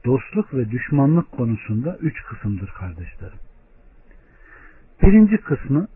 dostluk 0.06 0.54
ve 0.54 0.72
düşmanlık 0.72 1.32
konusunda 1.32 1.98
üç 1.98 2.24
kısımdır 2.24 2.68
kardeşlerim. 2.68 3.40
Birinci 5.04 5.38
kısmı 5.38 5.88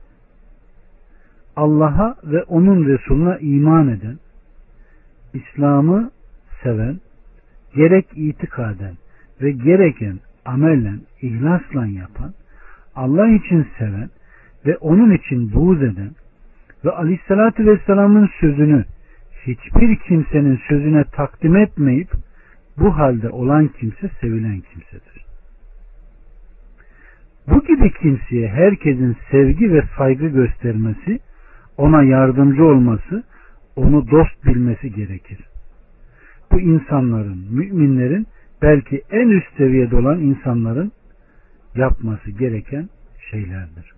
Allah'a 1.55 2.15
ve 2.23 2.43
onun 2.43 2.85
Resulüne 2.85 3.37
iman 3.39 3.87
eden, 3.87 4.17
İslam'ı 5.33 6.11
seven, 6.63 6.99
gerek 7.75 8.07
itikaden 8.15 8.93
ve 9.41 9.51
gereken 9.51 10.19
amellen, 10.45 11.01
ihlasla 11.21 11.85
yapan, 11.85 12.33
Allah 12.95 13.27
için 13.27 13.67
seven 13.77 14.09
ve 14.65 14.77
onun 14.77 15.11
için 15.11 15.53
buğz 15.53 15.83
eden 15.83 16.11
ve 16.85 16.91
Aleyhisselatü 16.91 17.65
Vesselam'ın 17.67 18.29
sözünü 18.39 18.85
hiçbir 19.47 19.95
kimsenin 19.95 20.59
sözüne 20.69 21.03
takdim 21.03 21.55
etmeyip 21.55 22.09
bu 22.77 22.97
halde 22.97 23.29
olan 23.29 23.67
kimse 23.67 24.09
sevilen 24.21 24.61
kimsedir. 24.61 25.26
Bu 27.47 27.63
gibi 27.63 27.91
kimseye 27.93 28.47
herkesin 28.47 29.17
sevgi 29.31 29.73
ve 29.73 29.83
saygı 29.97 30.27
göstermesi, 30.27 31.19
ona 31.77 32.03
yardımcı 32.03 32.65
olması, 32.65 33.23
onu 33.75 34.11
dost 34.11 34.45
bilmesi 34.45 34.93
gerekir. 34.93 35.39
Bu 36.51 36.59
insanların, 36.59 37.47
müminlerin 37.51 38.27
belki 38.61 39.01
en 39.11 39.27
üst 39.27 39.57
seviyede 39.57 39.95
olan 39.95 40.19
insanların 40.19 40.91
yapması 41.75 42.31
gereken 42.31 42.89
şeylerdir. 43.31 43.93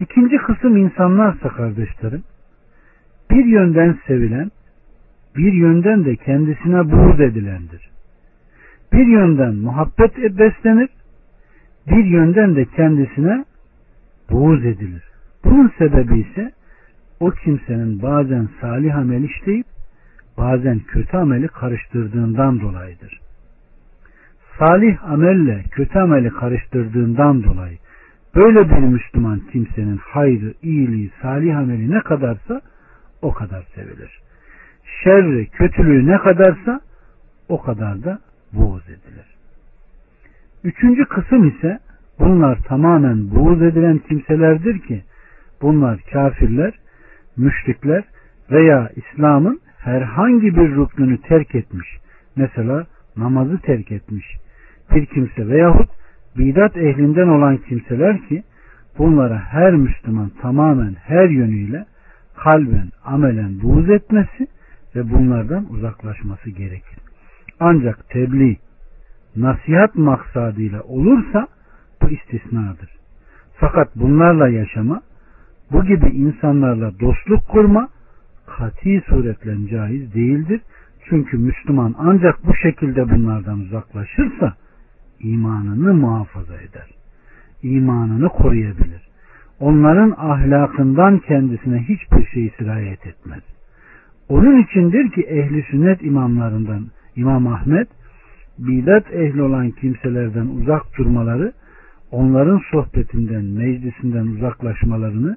İkinci 0.00 0.36
kısım 0.36 0.76
insanlarsa 0.76 1.48
kardeşlerim, 1.48 2.22
bir 3.30 3.44
yönden 3.44 3.98
sevilen, 4.06 4.50
bir 5.36 5.52
yönden 5.52 6.04
de 6.04 6.16
kendisine 6.16 6.92
buğz 6.92 7.20
edilendir. 7.20 7.90
Bir 8.92 9.06
yönden 9.06 9.54
muhabbet 9.54 10.16
beslenir, 10.16 10.88
bir 11.86 12.04
yönden 12.04 12.56
de 12.56 12.64
kendisine 12.64 13.44
buğz 14.30 14.64
edilir. 14.64 15.02
Bunun 15.44 15.72
sebebi 15.78 16.20
ise 16.20 16.52
o 17.20 17.30
kimsenin 17.30 18.02
bazen 18.02 18.48
salih 18.60 18.96
amel 18.96 19.22
işleyip 19.22 19.66
bazen 20.38 20.78
kötü 20.78 21.16
ameli 21.16 21.48
karıştırdığından 21.48 22.60
dolayıdır. 22.60 23.20
Salih 24.58 25.04
amelle 25.04 25.64
kötü 25.70 25.98
ameli 25.98 26.30
karıştırdığından 26.30 27.42
dolayı 27.42 27.78
böyle 28.34 28.70
bir 28.70 28.78
Müslüman 28.78 29.40
kimsenin 29.52 29.96
hayrı, 29.96 30.54
iyiliği, 30.62 31.10
salih 31.22 31.58
ameli 31.58 31.90
ne 31.90 32.00
kadarsa 32.00 32.60
o 33.22 33.32
kadar 33.32 33.62
sevilir. 33.74 34.20
Şerri, 35.04 35.46
kötülüğü 35.46 36.06
ne 36.06 36.18
kadarsa 36.18 36.80
o 37.48 37.62
kadar 37.62 38.04
da 38.04 38.18
buğz 38.52 38.84
edilir. 38.84 39.39
Üçüncü 40.64 41.04
kısım 41.04 41.48
ise 41.48 41.78
bunlar 42.18 42.58
tamamen 42.58 43.30
buğz 43.30 43.62
edilen 43.62 43.98
kimselerdir 43.98 44.78
ki 44.78 45.02
bunlar 45.62 46.00
kafirler, 46.12 46.74
müşrikler 47.36 48.04
veya 48.50 48.90
İslam'ın 48.96 49.60
herhangi 49.78 50.56
bir 50.56 50.74
ruknunu 50.74 51.20
terk 51.20 51.54
etmiş. 51.54 51.88
Mesela 52.36 52.86
namazı 53.16 53.58
terk 53.58 53.92
etmiş 53.92 54.26
bir 54.94 55.06
kimse 55.06 55.48
veyahut 55.48 55.90
bidat 56.38 56.76
ehlinden 56.76 57.28
olan 57.28 57.56
kimseler 57.56 58.28
ki 58.28 58.42
bunlara 58.98 59.38
her 59.38 59.74
Müslüman 59.74 60.30
tamamen 60.42 60.94
her 60.94 61.28
yönüyle 61.28 61.86
kalben, 62.36 62.88
amelen 63.04 63.62
buğz 63.62 63.90
etmesi 63.90 64.46
ve 64.96 65.10
bunlardan 65.10 65.66
uzaklaşması 65.70 66.50
gerekir. 66.50 66.98
Ancak 67.60 68.08
tebliğ, 68.08 68.56
nasihat 69.36 69.94
maksadıyla 69.94 70.82
olursa 70.82 71.48
bu 72.02 72.08
istisnadır. 72.08 72.90
Fakat 73.54 73.96
bunlarla 73.96 74.48
yaşama, 74.48 75.00
bu 75.72 75.84
gibi 75.84 76.06
insanlarla 76.06 77.00
dostluk 77.00 77.48
kurma 77.48 77.88
kati 78.46 79.02
suretle 79.06 79.68
caiz 79.68 80.14
değildir. 80.14 80.60
Çünkü 81.08 81.38
Müslüman 81.38 81.94
ancak 81.98 82.46
bu 82.46 82.54
şekilde 82.54 83.10
bunlardan 83.10 83.60
uzaklaşırsa 83.60 84.54
imanını 85.20 85.94
muhafaza 85.94 86.54
eder. 86.54 86.90
İmanını 87.62 88.28
koruyabilir 88.28 89.10
onların 89.60 90.14
ahlakından 90.18 91.18
kendisine 91.18 91.78
hiçbir 91.78 92.26
şey 92.26 92.52
sirayet 92.58 93.06
etmez. 93.06 93.42
Onun 94.28 94.62
içindir 94.62 95.10
ki 95.10 95.20
ehli 95.22 95.62
sünnet 95.62 96.02
imamlarından 96.02 96.86
İmam 97.16 97.46
Ahmet 97.46 97.88
bidat 98.60 99.12
ehli 99.12 99.42
olan 99.42 99.70
kimselerden 99.70 100.46
uzak 100.46 100.98
durmaları, 100.98 101.52
onların 102.10 102.62
sohbetinden, 102.70 103.44
meclisinden 103.44 104.26
uzaklaşmalarını, 104.26 105.36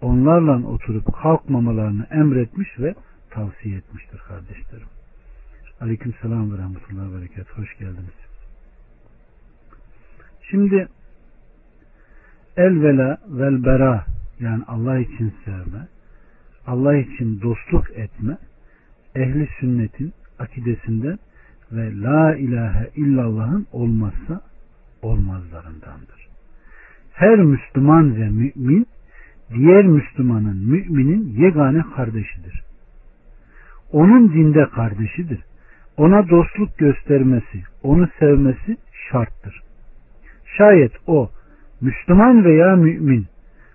onlarla 0.00 0.66
oturup 0.66 1.14
kalkmamalarını 1.22 2.06
emretmiş 2.10 2.68
ve 2.78 2.94
tavsiye 3.30 3.76
etmiştir 3.76 4.18
kardeşlerim. 4.18 4.86
Aleyküm 5.80 6.14
selam 6.22 6.52
ve 6.52 6.58
rahmetullahi 6.58 7.12
ve 7.12 7.20
berekat. 7.20 7.58
Hoş 7.58 7.78
geldiniz. 7.78 8.14
Şimdi 10.50 10.88
el 12.56 12.82
vela 12.82 13.18
vel 13.28 13.64
bera 13.64 14.04
yani 14.40 14.64
Allah 14.66 14.98
için 14.98 15.34
sevme, 15.44 15.88
Allah 16.66 16.96
için 16.96 17.40
dostluk 17.40 17.90
etme, 17.90 18.38
ehli 19.14 19.48
sünnetin 19.60 20.12
akidesinden 20.38 21.18
ve 21.72 22.00
la 22.00 22.36
ilahe 22.36 22.90
illallah'ın 22.96 23.66
olmazsa 23.72 24.40
olmazlarındandır. 25.02 26.28
Her 27.12 27.38
Müslüman 27.38 28.16
ve 28.16 28.30
mümin 28.30 28.86
diğer 29.54 29.84
Müslümanın 29.84 30.56
müminin 30.56 31.28
yegane 31.28 31.84
kardeşidir. 31.96 32.62
Onun 33.92 34.32
dinde 34.32 34.68
kardeşidir. 34.68 35.40
ona 35.96 36.28
dostluk 36.28 36.78
göstermesi, 36.78 37.62
onu 37.82 38.08
sevmesi 38.18 38.76
şarttır. 39.10 39.62
Şayet 40.58 40.92
o 41.06 41.30
Müslüman 41.80 42.44
veya 42.44 42.76
mümin 42.76 43.26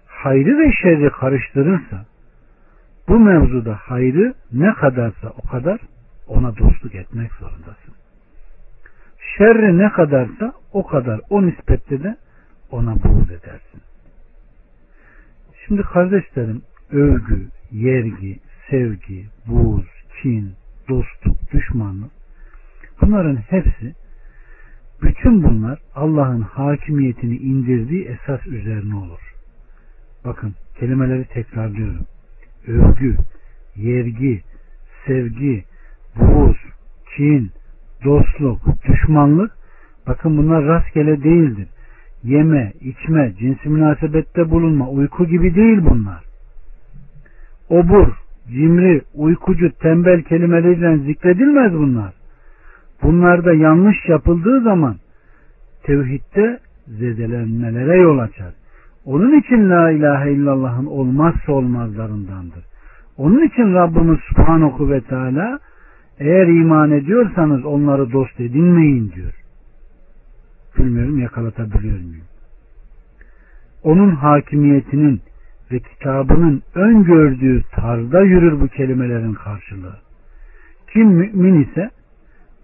hayrı 0.07 0.59
ve 0.59 0.71
şerri 0.81 1.09
karıştırırsa 1.09 2.05
bu 3.07 3.19
mevzuda 3.19 3.75
hayrı 3.75 4.33
ne 4.53 4.73
kadarsa 4.73 5.29
o 5.43 5.47
kadar 5.47 5.79
ona 6.29 6.57
dostluk 6.57 6.95
etmek 6.95 7.31
zorundasın. 7.31 7.93
Şerri 9.37 9.77
ne 9.77 9.91
kadarsa 9.91 10.53
o 10.73 10.87
kadar 10.87 11.21
o 11.29 11.45
nispette 11.45 12.03
de 12.03 12.17
ona 12.71 12.95
buğz 13.03 13.31
edersin. 13.31 13.81
Şimdi 15.65 15.81
kardeşlerim 15.81 16.61
övgü, 16.91 17.47
yergi, 17.71 18.39
sevgi, 18.69 19.25
buğz, 19.47 19.85
kin, 20.21 20.53
dostluk, 20.89 21.51
düşmanlık 21.51 22.11
bunların 23.01 23.35
hepsi 23.35 23.95
bütün 25.01 25.43
bunlar 25.43 25.79
Allah'ın 25.95 26.41
hakimiyetini 26.41 27.37
indirdiği 27.37 28.05
esas 28.05 28.47
üzerine 28.47 28.95
olur. 28.95 29.33
Bakın 30.25 30.55
kelimeleri 30.79 31.25
tekrarlıyorum. 31.25 32.05
Övgü, 32.67 33.17
yergi, 33.75 34.41
sevgi, 35.05 35.63
buğz, 36.19 36.55
kin, 37.15 37.51
dostluk, 38.05 38.61
düşmanlık 38.87 39.51
bakın 40.07 40.37
bunlar 40.37 40.63
rastgele 40.65 41.23
değildir. 41.23 41.67
Yeme, 42.23 42.73
içme, 42.81 43.33
cinsi 43.39 43.69
münasebette 43.69 44.49
bulunma, 44.49 44.89
uyku 44.89 45.25
gibi 45.25 45.55
değil 45.55 45.79
bunlar. 45.89 46.23
Obur, 47.69 48.07
cimri, 48.47 49.01
uykucu, 49.15 49.71
tembel 49.71 50.21
kelimeleriyle 50.21 50.97
zikredilmez 50.97 51.73
bunlar. 51.73 52.13
Bunlarda 53.03 53.53
yanlış 53.53 53.97
yapıldığı 54.07 54.61
zaman 54.61 54.95
tevhidde 55.83 56.59
zedelenmelere 56.87 57.97
yol 57.97 58.19
açar. 58.19 58.53
Onun 59.05 59.39
için 59.39 59.69
la 59.69 59.91
ilahe 59.91 60.31
illallah'ın 60.31 60.85
olmazsa 60.85 61.51
olmazlarındandır. 61.51 62.63
Onun 63.17 63.47
için 63.47 63.73
Rabbimiz 63.73 64.19
Subhanahu 64.19 64.89
ve 64.89 65.01
Teala 65.01 65.59
eğer 66.19 66.47
iman 66.47 66.91
ediyorsanız 66.91 67.65
onları 67.65 68.11
dost 68.11 68.39
edinmeyin 68.39 69.11
diyor. 69.11 69.33
Bilmiyorum 70.77 71.19
yakalatabiliyor 71.19 71.99
muyum? 71.99 72.23
Onun 73.83 74.15
hakimiyetinin 74.15 75.21
ve 75.71 75.79
kitabının 75.79 76.63
öngördüğü 76.75 77.63
tarzda 77.71 78.21
yürür 78.21 78.61
bu 78.61 78.67
kelimelerin 78.67 79.33
karşılığı. 79.33 79.97
Kim 80.93 81.07
mümin 81.07 81.63
ise 81.63 81.89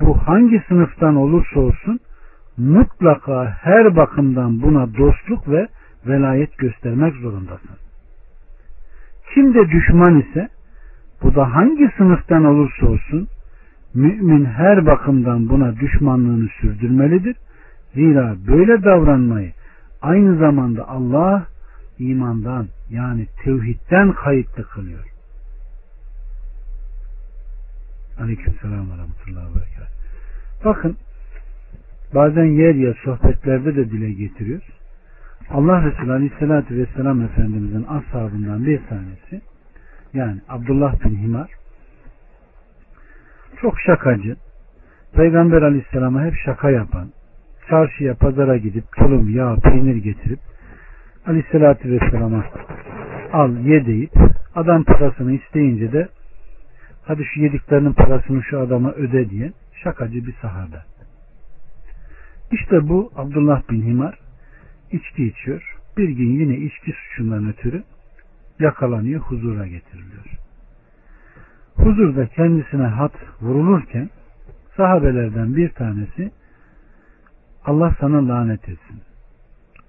bu 0.02 0.18
hangi 0.18 0.64
sınıftan 0.68 1.16
olursa 1.16 1.60
olsun 1.60 2.00
mutlaka 2.58 3.58
her 3.62 3.96
bakımdan 3.96 4.62
buna 4.62 4.98
dostluk 4.98 5.50
ve 5.50 5.68
velayet 6.08 6.58
göstermek 6.58 7.16
zorundasın. 7.16 7.78
Kim 9.34 9.54
de 9.54 9.70
düşman 9.70 10.20
ise 10.20 10.50
bu 11.24 11.36
da 11.36 11.56
hangi 11.56 11.92
sınıftan 11.98 12.46
olursa 12.46 12.88
olsun 12.88 13.28
mümin 13.96 14.46
her 14.46 14.86
bakımdan 14.86 15.50
buna 15.50 15.76
düşmanlığını 15.76 16.50
sürdürmelidir. 16.62 17.36
Zira 17.94 18.36
böyle 18.48 18.84
davranmayı 18.84 19.54
aynı 20.02 20.38
zamanda 20.38 20.88
Allah 20.88 21.48
imandan 22.00 22.68
yani 22.90 23.28
tevhidden 23.44 24.12
kayıtlı 24.12 24.64
kılıyor. 24.68 25.06
Aleyküm 28.20 28.54
selam 28.62 28.92
ve 28.92 28.98
rahmetullahi 28.98 29.56
ve 29.56 29.86
Bakın 30.66 30.98
bazen 32.16 32.46
yer 32.46 32.76
yer 32.76 33.02
sohbetlerde 33.04 33.76
de 33.76 33.92
dile 33.92 34.12
getiriyoruz. 34.12 34.68
Allah 35.50 35.84
Resulü 35.84 36.12
Aleyhisselatü 36.12 36.76
Vesselam 36.78 37.22
Efendimizin 37.22 37.84
ashabından 37.84 38.66
bir 38.66 38.80
tanesi 38.90 39.42
yani 40.14 40.42
Abdullah 40.50 41.06
bin 41.06 41.16
Himar 41.16 41.50
çok 43.62 43.80
şakacı 43.80 44.36
Peygamber 45.14 45.62
Aleyhisselam'a 45.62 46.26
hep 46.26 46.34
şaka 46.46 46.70
yapan 46.70 47.10
çarşıya 47.70 48.16
pazara 48.16 48.58
gidip 48.58 48.84
tulum, 48.98 49.30
yağ, 49.30 49.56
peynir 49.56 49.96
getirip 49.96 50.40
Aleyhisselatü 51.28 51.92
Vesselam'a 51.92 52.46
al 53.34 53.58
ye 53.58 53.86
deyip 53.86 54.12
adam 54.56 54.84
parasını 54.84 55.34
isteyince 55.34 55.92
de 55.92 56.08
hadi 57.04 57.24
şu 57.34 57.42
yediklerinin 57.42 57.94
parasını 57.94 58.44
şu 58.44 58.60
adama 58.60 58.92
öde 58.92 59.30
diye 59.30 59.52
şakacı 59.84 60.28
bir 60.28 60.34
sahabe. 60.42 60.78
İşte 62.52 62.88
bu 62.88 63.12
Abdullah 63.16 63.70
bin 63.70 63.82
Himar 63.82 64.20
içki 64.92 65.28
içiyor. 65.28 65.76
Bir 65.98 66.10
gün 66.10 66.40
yine 66.40 66.58
içki 66.58 66.92
suçundan 66.92 67.50
ötürü 67.50 67.84
yakalanıyor, 68.60 69.22
huzura 69.22 69.68
getiriliyor. 69.68 70.45
Huzurda 71.76 72.28
kendisine 72.28 72.88
hat 72.88 73.14
vurulurken 73.42 74.10
sahabelerden 74.78 75.56
bir 75.56 75.70
tanesi 75.70 76.32
Allah 77.66 77.96
sana 78.00 78.28
lanet 78.28 78.70
etsin. 78.70 79.02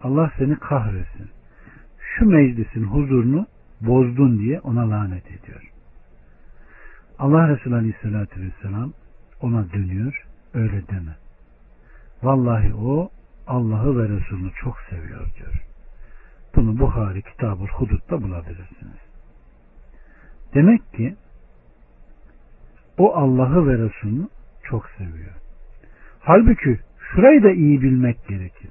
Allah 0.02 0.32
seni 0.38 0.56
kahretsin. 0.58 1.30
Şu 1.98 2.26
meclisin 2.26 2.84
huzurunu 2.84 3.46
bozdun 3.80 4.38
diye 4.38 4.60
ona 4.60 4.90
lanet 4.90 5.26
ediyor. 5.26 5.72
Allah 7.18 7.48
Resulü 7.48 7.74
Aleyhisselatü 7.74 8.40
Vesselam 8.40 8.92
ona 9.40 9.72
dönüyor. 9.72 10.26
Öyle 10.54 10.88
deme. 10.88 11.16
Vallahi 12.22 12.74
o 12.74 13.10
Allah'ı 13.46 13.98
ve 13.98 14.08
Resulünü 14.08 14.50
çok 14.62 14.76
seviyor 14.90 15.26
diyor. 15.38 15.62
Bunu 16.56 16.78
Buhari 16.78 17.22
Kitab-ı 17.22 17.64
Hudut'ta 17.64 18.22
bulabilirsiniz. 18.22 19.00
Demek 20.54 20.92
ki 20.92 21.16
o 22.98 23.14
Allah'ı 23.14 23.66
ve 23.66 23.72
Resulünü 23.72 24.28
çok 24.64 24.88
seviyor. 24.88 25.34
Halbuki 26.20 26.78
şurayı 26.98 27.42
da 27.42 27.50
iyi 27.50 27.82
bilmek 27.82 28.28
gerekir. 28.28 28.70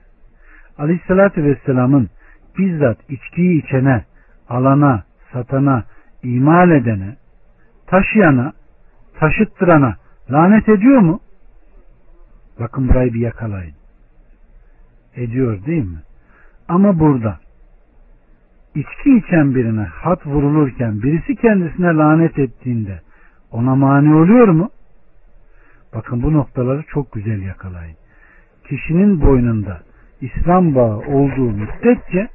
Aleyhissalatü 0.78 1.44
Vesselam'ın 1.44 2.10
bizzat 2.58 2.98
içkiyi 3.10 3.64
içene, 3.64 4.06
alana, 4.50 5.04
satana, 5.34 5.84
imal 6.24 6.72
edene, 6.72 7.16
taşıyana, 7.88 8.54
taşıttırana 9.20 9.96
lanet 10.32 10.70
ediyor 10.70 11.00
mu? 11.00 11.20
Bakın 12.60 12.90
burayı 12.90 13.14
bir 13.14 13.20
yakalayın. 13.20 13.76
Ediyor 15.16 15.66
değil 15.66 15.84
mi? 15.84 16.02
Ama 16.68 17.00
burada 17.00 17.40
içki 18.76 19.18
içen 19.18 19.56
birine 19.56 19.84
hat 19.84 20.26
vurulurken 20.26 21.02
birisi 21.02 21.36
kendisine 21.36 21.88
lanet 21.88 22.40
ettiğinde 22.40 23.02
ona 23.52 23.76
mani 23.76 24.16
oluyor 24.16 24.48
mu? 24.48 24.70
Bakın 25.96 26.24
bu 26.24 26.34
noktaları 26.34 26.84
çok 26.84 27.12
güzel 27.12 27.42
yakalayın. 27.42 27.98
Kişinin 28.70 29.22
boynunda 29.22 29.80
İslam 30.22 30.76
bağı 30.76 30.98
olduğu 30.98 31.52
müddetçe 31.52 32.28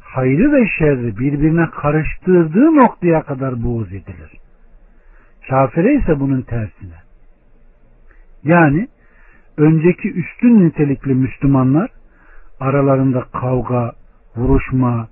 hayrı 0.00 0.52
ve 0.52 0.68
şerri 0.78 1.18
birbirine 1.18 1.70
karıştırdığı 1.70 2.76
noktaya 2.76 3.22
kadar 3.22 3.62
buğz 3.62 3.88
edilir. 3.88 4.32
Kafire 5.48 5.94
ise 5.94 6.20
bunun 6.20 6.42
tersine. 6.42 6.98
Yani 8.44 8.88
önceki 9.56 10.12
üstün 10.12 10.66
nitelikli 10.66 11.14
Müslümanlar 11.14 11.90
aralarında 12.60 13.24
kavga, 13.32 13.92
vuruşma, 14.36 15.08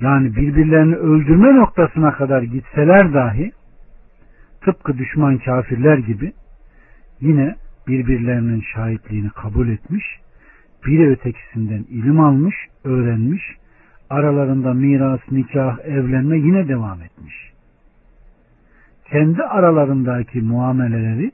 yani 0.00 0.36
birbirlerini 0.36 0.96
öldürme 0.96 1.56
noktasına 1.56 2.12
kadar 2.12 2.42
gitseler 2.42 3.14
dahi 3.14 3.52
tıpkı 4.64 4.98
düşman 4.98 5.38
kafirler 5.38 5.98
gibi 5.98 6.32
yine 7.20 7.56
birbirlerinin 7.88 8.64
şahitliğini 8.74 9.30
kabul 9.30 9.68
etmiş, 9.68 10.04
biri 10.86 11.10
ötekisinden 11.10 11.84
ilim 11.88 12.20
almış, 12.20 12.54
öğrenmiş, 12.84 13.42
aralarında 14.10 14.74
miras, 14.74 15.20
nikah, 15.30 15.78
evlenme 15.78 16.38
yine 16.38 16.68
devam 16.68 17.02
etmiş. 17.02 17.34
Kendi 19.10 19.42
aralarındaki 19.42 20.40
muameleleri 20.40 21.32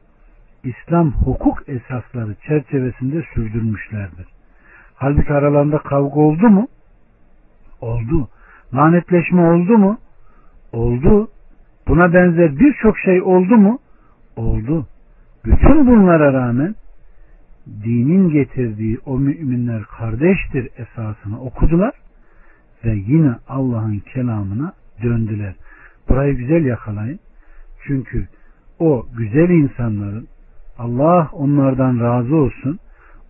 İslam 0.65 1.13
hukuk 1.13 1.69
esasları 1.69 2.35
çerçevesinde 2.47 3.25
sürdürmüşlerdir. 3.35 4.27
Halbuki 4.95 5.33
aralarında 5.33 5.79
kavga 5.79 6.21
oldu 6.21 6.49
mu? 6.49 6.69
Oldu. 7.81 8.29
Lanetleşme 8.75 9.43
oldu 9.43 9.79
mu? 9.79 9.99
Oldu. 10.73 11.29
Buna 11.89 12.15
benzer 12.15 12.59
birçok 12.59 12.99
şey 12.99 13.23
oldu 13.23 13.57
mu? 13.57 13.79
Oldu. 14.37 14.87
Bütün 15.45 15.87
bunlara 15.87 16.33
rağmen 16.33 16.75
dinin 17.85 18.31
getirdiği 18.31 18.99
o 19.07 19.19
müminler 19.19 19.83
kardeştir 19.83 20.69
esasını 20.77 21.41
okudular 21.41 21.93
ve 22.85 22.95
yine 22.95 23.35
Allah'ın 23.49 23.99
kelamına 23.99 24.73
döndüler. 25.03 25.55
Burayı 26.09 26.35
güzel 26.35 26.65
yakalayın. 26.65 27.19
Çünkü 27.87 28.29
o 28.79 29.07
güzel 29.19 29.49
insanların 29.49 30.29
Allah 30.79 31.31
onlardan 31.33 32.01
razı 32.01 32.37
olsun. 32.37 32.79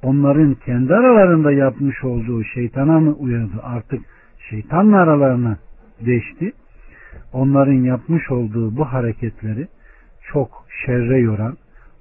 Onların 0.03 0.55
kendi 0.55 0.95
aralarında 0.95 1.53
yapmış 1.53 2.05
olduğu 2.05 2.45
şeytana 2.45 3.01
mı 3.01 3.13
uyadı 3.13 3.61
artık 3.63 4.03
şeytanla 4.51 4.97
aralarına 4.97 5.59
geçti. 6.05 6.53
Onların 7.33 7.85
yapmış 7.85 8.31
olduğu 8.31 8.77
bu 8.77 8.85
hareketleri 8.85 9.67
çok 10.33 10.67
şerre 10.87 11.19
yoran, 11.19 11.57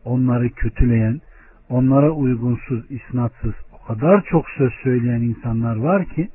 onları 0.06 0.50
kötüleyen, 0.50 1.22
onlara 1.70 2.12
uygunsuz, 2.12 2.92
isnatsız 2.92 3.54
o 3.74 3.88
kadar 3.88 4.24
çok 4.30 4.50
söz 4.50 4.72
söyleyen 4.84 5.22
insanlar 5.22 5.76
var 5.76 6.06
ki 6.06 6.30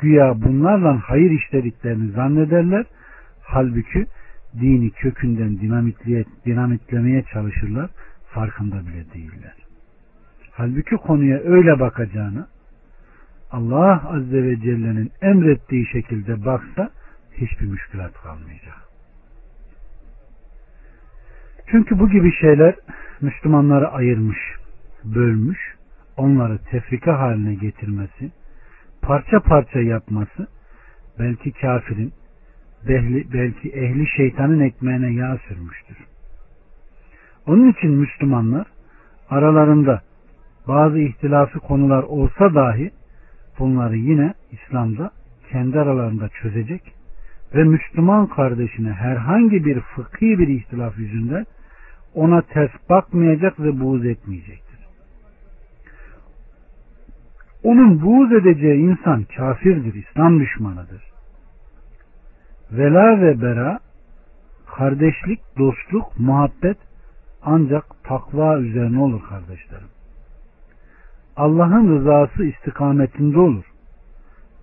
güya 0.00 0.42
bunlarla 0.42 1.00
hayır 1.04 1.30
işlediklerini 1.30 2.10
zannederler. 2.10 2.86
Halbuki 3.42 4.06
dini 4.60 4.90
kökünden 4.90 5.58
dinamitlemeye 6.46 7.22
çalışırlar. 7.32 7.90
Farkında 8.26 8.80
bile 8.80 9.12
değiller. 9.14 9.54
Halbuki 10.52 10.96
konuya 10.96 11.38
öyle 11.38 11.80
bakacağını 11.80 12.46
Allah 13.50 14.02
Azze 14.08 14.42
ve 14.42 14.60
Celle'nin 14.60 15.10
emrettiği 15.22 15.86
şekilde 15.86 16.44
baksa 16.44 16.90
hiçbir 17.36 17.66
müşkülat 17.66 18.12
kalmayacak. 18.22 18.86
Çünkü 21.66 21.98
bu 21.98 22.10
gibi 22.10 22.32
şeyler 22.32 22.74
Müslümanları 23.20 23.88
ayırmış, 23.88 24.38
bölmüş, 25.04 25.58
onları 26.16 26.58
tefrika 26.58 27.18
haline 27.18 27.54
getirmesi, 27.54 28.32
parça 29.02 29.40
parça 29.40 29.80
yapması 29.80 30.46
belki 31.18 31.52
kafirin, 31.52 32.12
belki 33.32 33.68
ehli 33.68 34.06
şeytanın 34.16 34.60
ekmeğine 34.60 35.12
yağ 35.12 35.38
sürmüştür. 35.48 35.96
Onun 37.46 37.72
için 37.72 37.90
Müslümanlar 37.90 38.66
aralarında 39.30 40.02
bazı 40.68 40.98
ihtilafi 40.98 41.58
konular 41.58 42.02
olsa 42.02 42.54
dahi 42.54 42.90
bunları 43.58 43.96
yine 43.96 44.34
İslam'da 44.52 45.10
kendi 45.50 45.80
aralarında 45.80 46.28
çözecek 46.28 46.95
ve 47.54 47.64
Müslüman 47.64 48.26
kardeşine 48.26 48.92
herhangi 48.92 49.64
bir 49.64 49.80
fıkhi 49.80 50.38
bir 50.38 50.48
ihtilaf 50.48 50.98
yüzünden 50.98 51.46
ona 52.14 52.42
ters 52.42 52.70
bakmayacak 52.90 53.60
ve 53.60 53.80
buğz 53.80 54.06
etmeyecektir. 54.06 54.66
Onun 57.62 58.02
buğz 58.02 58.32
edeceği 58.32 58.78
insan 58.78 59.24
kafirdir, 59.36 59.94
İslam 59.94 60.40
düşmanıdır. 60.40 61.02
Vela 62.72 63.20
ve 63.20 63.42
bera, 63.42 63.78
kardeşlik, 64.76 65.40
dostluk, 65.58 66.18
muhabbet 66.18 66.76
ancak 67.42 67.84
takva 68.04 68.58
üzerine 68.58 69.00
olur 69.00 69.22
kardeşlerim. 69.28 69.88
Allah'ın 71.36 71.98
rızası 71.98 72.44
istikametinde 72.44 73.38
olur. 73.38 73.64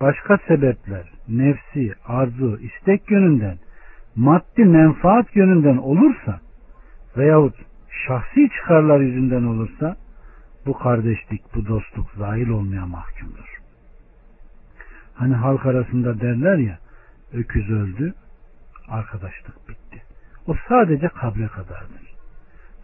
Başka 0.00 0.38
sebepler, 0.48 1.13
nefsi, 1.28 1.92
arzu, 2.06 2.58
istek 2.58 3.10
yönünden, 3.10 3.58
maddi 4.16 4.64
menfaat 4.64 5.36
yönünden 5.36 5.76
olursa 5.76 6.40
veyahut 7.16 7.54
şahsi 8.06 8.48
çıkarlar 8.56 9.00
yüzünden 9.00 9.44
olursa 9.44 9.96
bu 10.66 10.78
kardeşlik, 10.78 11.54
bu 11.54 11.66
dostluk 11.66 12.10
zahil 12.10 12.48
olmaya 12.48 12.86
mahkumdur. 12.86 13.58
Hani 15.14 15.34
halk 15.34 15.66
arasında 15.66 16.20
derler 16.20 16.56
ya 16.56 16.78
öküz 17.32 17.70
öldü, 17.70 18.14
arkadaşlık 18.88 19.68
bitti. 19.68 20.02
O 20.46 20.54
sadece 20.68 21.08
kabre 21.08 21.46
kadardır. 21.46 22.14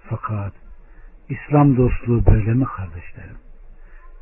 Fakat 0.08 0.52
İslam 1.28 1.76
dostluğu 1.76 2.26
böyle 2.26 2.54
mi 2.54 2.64
kardeşlerim? 2.64 3.36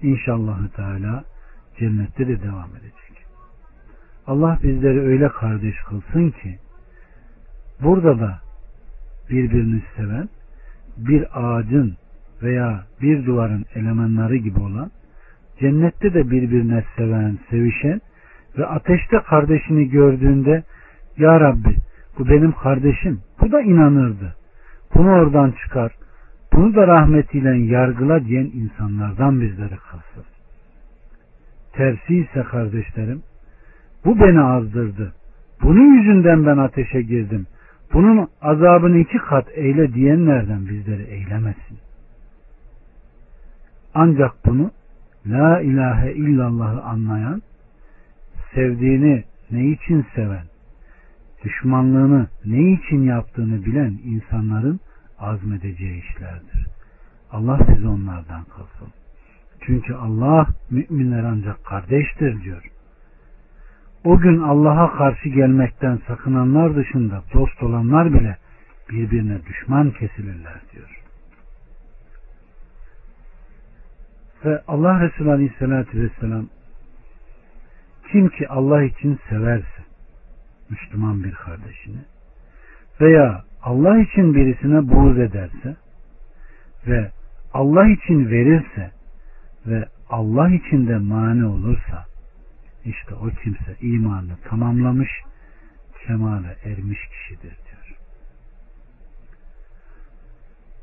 İnşallah 0.00 0.68
Teala 0.68 1.24
cennette 1.78 2.28
de 2.28 2.42
devam 2.42 2.70
edecek. 2.76 3.07
Allah 4.28 4.58
bizleri 4.62 5.00
öyle 5.00 5.28
kardeş 5.28 5.74
kılsın 5.88 6.30
ki 6.30 6.58
burada 7.82 8.20
da 8.20 8.38
birbirini 9.30 9.82
seven 9.96 10.28
bir 10.96 11.26
ağacın 11.34 11.96
veya 12.42 12.84
bir 13.02 13.26
duvarın 13.26 13.64
elemanları 13.74 14.36
gibi 14.36 14.60
olan 14.60 14.90
cennette 15.60 16.14
de 16.14 16.30
birbirine 16.30 16.84
seven, 16.96 17.38
sevişen 17.50 18.00
ve 18.58 18.66
ateşte 18.66 19.18
kardeşini 19.18 19.88
gördüğünde 19.88 20.64
Ya 21.18 21.40
Rabbi 21.40 21.76
bu 22.18 22.28
benim 22.28 22.52
kardeşim 22.52 23.20
bu 23.40 23.52
da 23.52 23.60
inanırdı. 23.62 24.34
Bunu 24.94 25.10
oradan 25.10 25.54
çıkar. 25.62 25.92
Bunu 26.52 26.74
da 26.74 26.86
rahmetiyle 26.86 27.58
yargıla 27.58 28.24
diyen 28.24 28.50
insanlardan 28.54 29.40
bizleri 29.40 29.76
kılsın. 29.76 30.24
Tersi 31.72 32.16
ise 32.16 32.42
kardeşlerim 32.42 33.22
bu 34.04 34.20
beni 34.20 34.40
azdırdı. 34.40 35.14
Bunun 35.62 35.98
yüzünden 35.98 36.46
ben 36.46 36.58
ateşe 36.58 37.02
girdim. 37.02 37.46
Bunun 37.92 38.28
azabını 38.42 38.98
iki 38.98 39.18
kat 39.18 39.48
eyle 39.54 39.94
diyenlerden 39.94 40.68
bizleri 40.68 41.02
eylemesin. 41.02 41.78
Ancak 43.94 44.32
bunu 44.46 44.70
La 45.26 45.60
ilahe 45.60 46.12
illallah'ı 46.12 46.82
anlayan, 46.82 47.42
sevdiğini 48.54 49.24
ne 49.50 49.66
için 49.66 50.06
seven, 50.14 50.44
düşmanlığını 51.44 52.26
ne 52.44 52.72
için 52.72 53.02
yaptığını 53.02 53.64
bilen 53.64 53.98
insanların 54.04 54.80
azmedeceği 55.18 56.02
işlerdir. 56.02 56.66
Allah 57.32 57.58
bizi 57.68 57.88
onlardan 57.88 58.44
kılsın. 58.44 58.92
Çünkü 59.60 59.94
Allah 59.94 60.46
müminler 60.70 61.24
ancak 61.24 61.64
kardeştir 61.64 62.42
diyor. 62.42 62.62
O 64.08 64.18
gün 64.18 64.42
Allah'a 64.42 64.96
karşı 64.98 65.28
gelmekten 65.28 66.00
sakınanlar 66.06 66.76
dışında 66.76 67.22
dost 67.34 67.62
olanlar 67.62 68.14
bile 68.14 68.36
birbirine 68.90 69.44
düşman 69.44 69.90
kesilirler 69.90 70.60
diyor. 70.72 71.02
Ve 74.44 74.62
Allah 74.68 75.00
Resulü 75.00 75.30
Aleyhisselatü 75.30 76.02
Vesselam 76.02 76.46
kim 78.12 78.28
ki 78.28 78.48
Allah 78.48 78.82
için 78.82 79.18
severse 79.28 79.82
Müslüman 80.70 81.24
bir 81.24 81.32
kardeşini 81.32 82.00
veya 83.00 83.44
Allah 83.62 83.98
için 83.98 84.34
birisine 84.34 84.88
buğz 84.88 85.18
ederse 85.18 85.76
ve 86.86 87.10
Allah 87.52 87.88
için 87.88 88.30
verirse 88.30 88.90
ve 89.66 89.84
Allah 90.10 90.50
için 90.50 90.86
de 90.86 90.98
mani 90.98 91.46
olursa 91.46 92.07
işte 92.88 93.14
o 93.14 93.28
kimse 93.42 93.76
imanını 93.80 94.36
tamamlamış 94.44 95.10
kemale 96.06 96.56
ermiş 96.64 96.98
kişidir 97.08 97.56
diyor. 97.66 97.96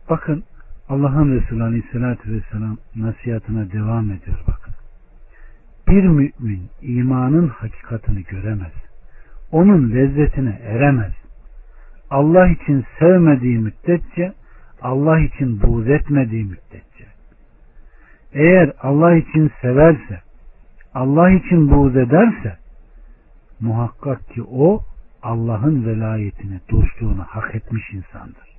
Bakın 0.09 0.43
Allah'ın 0.89 1.39
Resulü 1.39 1.63
Aleyhisselatü 1.63 2.31
Vesselam 2.31 2.77
nasihatına 2.95 3.71
devam 3.71 4.11
ediyor 4.11 4.39
bakın. 4.47 4.73
Bir 5.87 6.03
mümin 6.03 6.69
imanın 6.81 7.47
hakikatini 7.47 8.23
göremez. 8.23 8.73
Onun 9.51 9.91
lezzetine 9.91 10.59
eremez. 10.63 11.13
Allah 12.09 12.47
için 12.47 12.85
sevmediği 12.99 13.59
müddetçe 13.59 14.33
Allah 14.81 15.19
için 15.19 15.61
buğz 15.61 15.87
etmediği 15.87 16.43
müddetçe 16.43 17.05
eğer 18.35 18.73
Allah 18.81 19.15
için 19.15 19.51
severse 19.61 20.21
Allah 20.95 21.29
için 21.29 21.71
buğz 21.71 21.95
ederse 21.95 22.57
muhakkak 23.59 24.29
ki 24.29 24.43
o 24.43 24.83
Allah'ın 25.23 25.85
velayetini, 25.85 26.59
dostluğunu 26.71 27.23
hak 27.23 27.55
etmiş 27.55 27.93
insandır. 27.93 28.55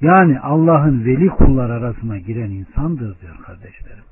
Yani 0.00 0.40
Allah'ın 0.40 1.04
veli 1.04 1.28
kullar 1.28 1.70
arasına 1.70 2.18
giren 2.18 2.50
insandır 2.50 3.20
diyor 3.20 3.36
kardeşlerim. 3.46 4.04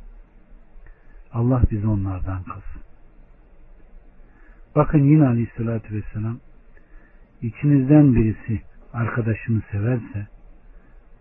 Allah 1.32 1.62
bizi 1.70 1.86
onlardan 1.86 2.42
kılsın. 2.42 2.82
Bakın 4.76 5.04
yine 5.04 5.26
aleyhissalatü 5.26 5.94
vesselam 5.94 6.38
içinizden 7.42 8.14
birisi 8.14 8.62
arkadaşını 8.92 9.62
severse 9.72 10.26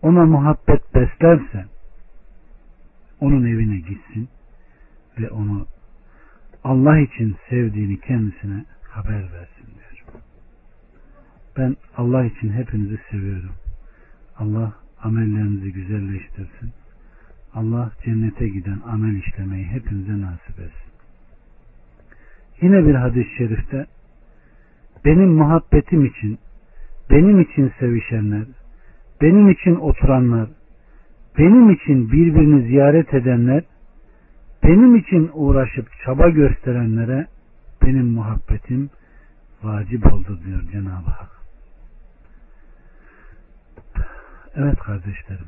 ona 0.01 0.25
muhabbet 0.25 0.95
beslerse 0.95 1.65
onun 3.19 3.45
evine 3.45 3.77
gitsin 3.77 4.29
ve 5.19 5.29
onu 5.29 5.65
Allah 6.65 6.99
için 6.99 7.35
sevdiğini 7.49 7.99
kendisine 7.99 8.65
haber 8.89 9.21
versin 9.21 9.65
diyor. 9.65 10.21
Ben 11.57 11.75
Allah 11.97 12.25
için 12.25 12.49
hepinizi 12.49 12.99
seviyorum. 13.11 13.51
Allah 14.37 14.73
amellerinizi 15.03 15.73
güzelleştirsin. 15.73 16.71
Allah 17.53 17.91
cennete 18.05 18.47
giden 18.47 18.79
amel 18.85 19.15
işlemeyi 19.15 19.65
hepinize 19.65 20.21
nasip 20.21 20.59
etsin. 20.59 20.91
Yine 22.61 22.85
bir 22.87 22.95
hadis-i 22.95 23.35
şerifte 23.37 23.85
benim 25.05 25.29
muhabbetim 25.29 26.05
için 26.05 26.37
benim 27.09 27.41
için 27.41 27.71
sevişenler 27.79 28.45
benim 29.21 29.49
için 29.49 29.75
oturanlar 29.75 30.49
benim 31.37 31.69
için 31.71 32.11
birbirini 32.11 32.67
ziyaret 32.67 33.13
edenler, 33.13 33.63
benim 34.65 34.95
için 34.95 35.31
uğraşıp 35.33 35.87
çaba 36.05 36.29
gösterenlere 36.29 37.27
benim 37.81 38.07
muhabbetim 38.07 38.89
vacip 39.63 40.13
oldu 40.13 40.39
diyor 40.45 40.61
Cenab-ı 40.71 41.09
Hak. 41.09 41.29
Evet 44.55 44.79
kardeşlerim. 44.79 45.45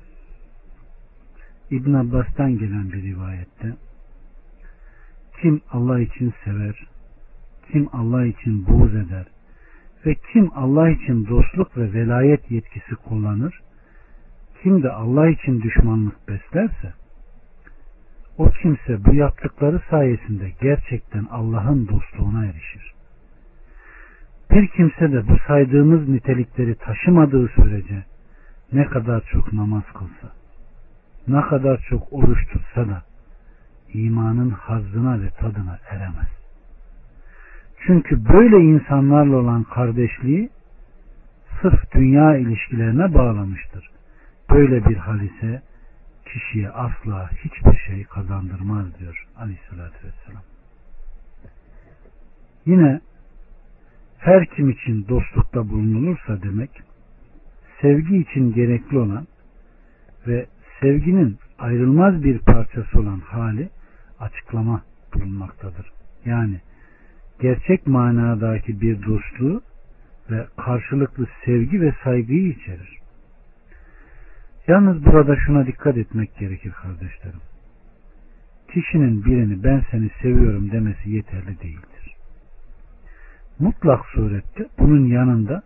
İbn 1.71 1.93
Abbas'tan 1.93 2.57
gelen 2.57 2.91
bir 2.91 3.03
rivayette 3.03 3.75
kim 5.41 5.61
Allah 5.71 5.99
için 5.99 6.33
sever, 6.43 6.87
kim 7.71 7.89
Allah 7.93 8.25
için 8.25 8.67
buğz 8.67 8.95
eder 8.95 9.25
ve 10.05 10.15
kim 10.33 10.51
Allah 10.55 10.89
için 10.89 11.27
dostluk 11.27 11.77
ve 11.77 11.93
velayet 11.93 12.51
yetkisi 12.51 12.95
kullanır, 12.95 13.61
kim 14.63 14.83
de 14.83 14.91
Allah 14.91 15.29
için 15.29 15.61
düşmanlık 15.61 16.27
beslerse, 16.27 16.93
o 18.37 18.49
kimse 18.49 19.05
bu 19.05 19.15
yaptıkları 19.15 19.81
sayesinde 19.89 20.51
gerçekten 20.61 21.25
Allah'ın 21.31 21.87
dostluğuna 21.87 22.45
erişir. 22.45 22.93
Bir 24.51 24.67
kimse 24.67 25.11
de 25.11 25.27
bu 25.27 25.37
saydığımız 25.47 26.09
nitelikleri 26.09 26.75
taşımadığı 26.75 27.47
sürece 27.47 28.03
ne 28.73 28.85
kadar 28.85 29.21
çok 29.31 29.53
namaz 29.53 29.83
kılsa, 29.93 30.33
ne 31.27 31.41
kadar 31.41 31.85
çok 31.89 32.13
oruç 32.13 32.47
tutsa 32.47 32.87
da 32.87 33.03
imanın 33.93 34.49
hazzına 34.49 35.21
ve 35.21 35.29
tadına 35.29 35.79
eremez. 35.89 36.27
Çünkü 37.87 38.25
böyle 38.25 38.57
insanlarla 38.57 39.35
olan 39.35 39.63
kardeşliği 39.63 40.49
sırf 41.61 41.93
dünya 41.93 42.37
ilişkilerine 42.37 43.13
bağlamıştır. 43.13 43.89
Böyle 44.49 44.85
bir 44.85 44.95
hal 44.95 45.21
ise 45.21 45.61
kişiye 46.33 46.69
asla 46.69 47.31
hiçbir 47.31 47.77
şey 47.87 48.03
kazandırmaz 48.03 48.99
diyor 48.99 49.27
aleyhissalatü 49.37 50.07
vesselam. 50.07 50.43
Yine 52.65 53.01
her 54.17 54.45
kim 54.45 54.69
için 54.69 55.07
dostlukta 55.07 55.69
bulunulursa 55.69 56.41
demek 56.41 56.69
sevgi 57.81 58.17
için 58.17 58.53
gerekli 58.53 58.97
olan 58.97 59.27
ve 60.27 60.45
sevginin 60.81 61.37
ayrılmaz 61.59 62.23
bir 62.23 62.39
parçası 62.39 62.99
olan 62.99 63.19
hali 63.19 63.69
açıklama 64.19 64.81
bulunmaktadır. 65.13 65.91
Yani 66.25 66.61
gerçek 67.41 67.87
manadaki 67.87 68.81
bir 68.81 69.05
dostluğu 69.05 69.61
ve 70.31 70.47
karşılıklı 70.57 71.27
sevgi 71.45 71.81
ve 71.81 71.93
saygıyı 72.03 72.49
içerir. 72.49 72.99
Yalnız 74.67 75.05
burada 75.05 75.35
şuna 75.35 75.67
dikkat 75.67 75.97
etmek 75.97 76.37
gerekir 76.37 76.71
kardeşlerim. 76.71 77.39
Kişinin 78.73 79.25
birini 79.25 79.63
ben 79.63 79.83
seni 79.91 80.09
seviyorum 80.21 80.71
demesi 80.71 81.09
yeterli 81.09 81.59
değildir. 81.61 82.15
Mutlak 83.59 84.05
surette 84.05 84.65
bunun 84.79 85.07
yanında 85.07 85.63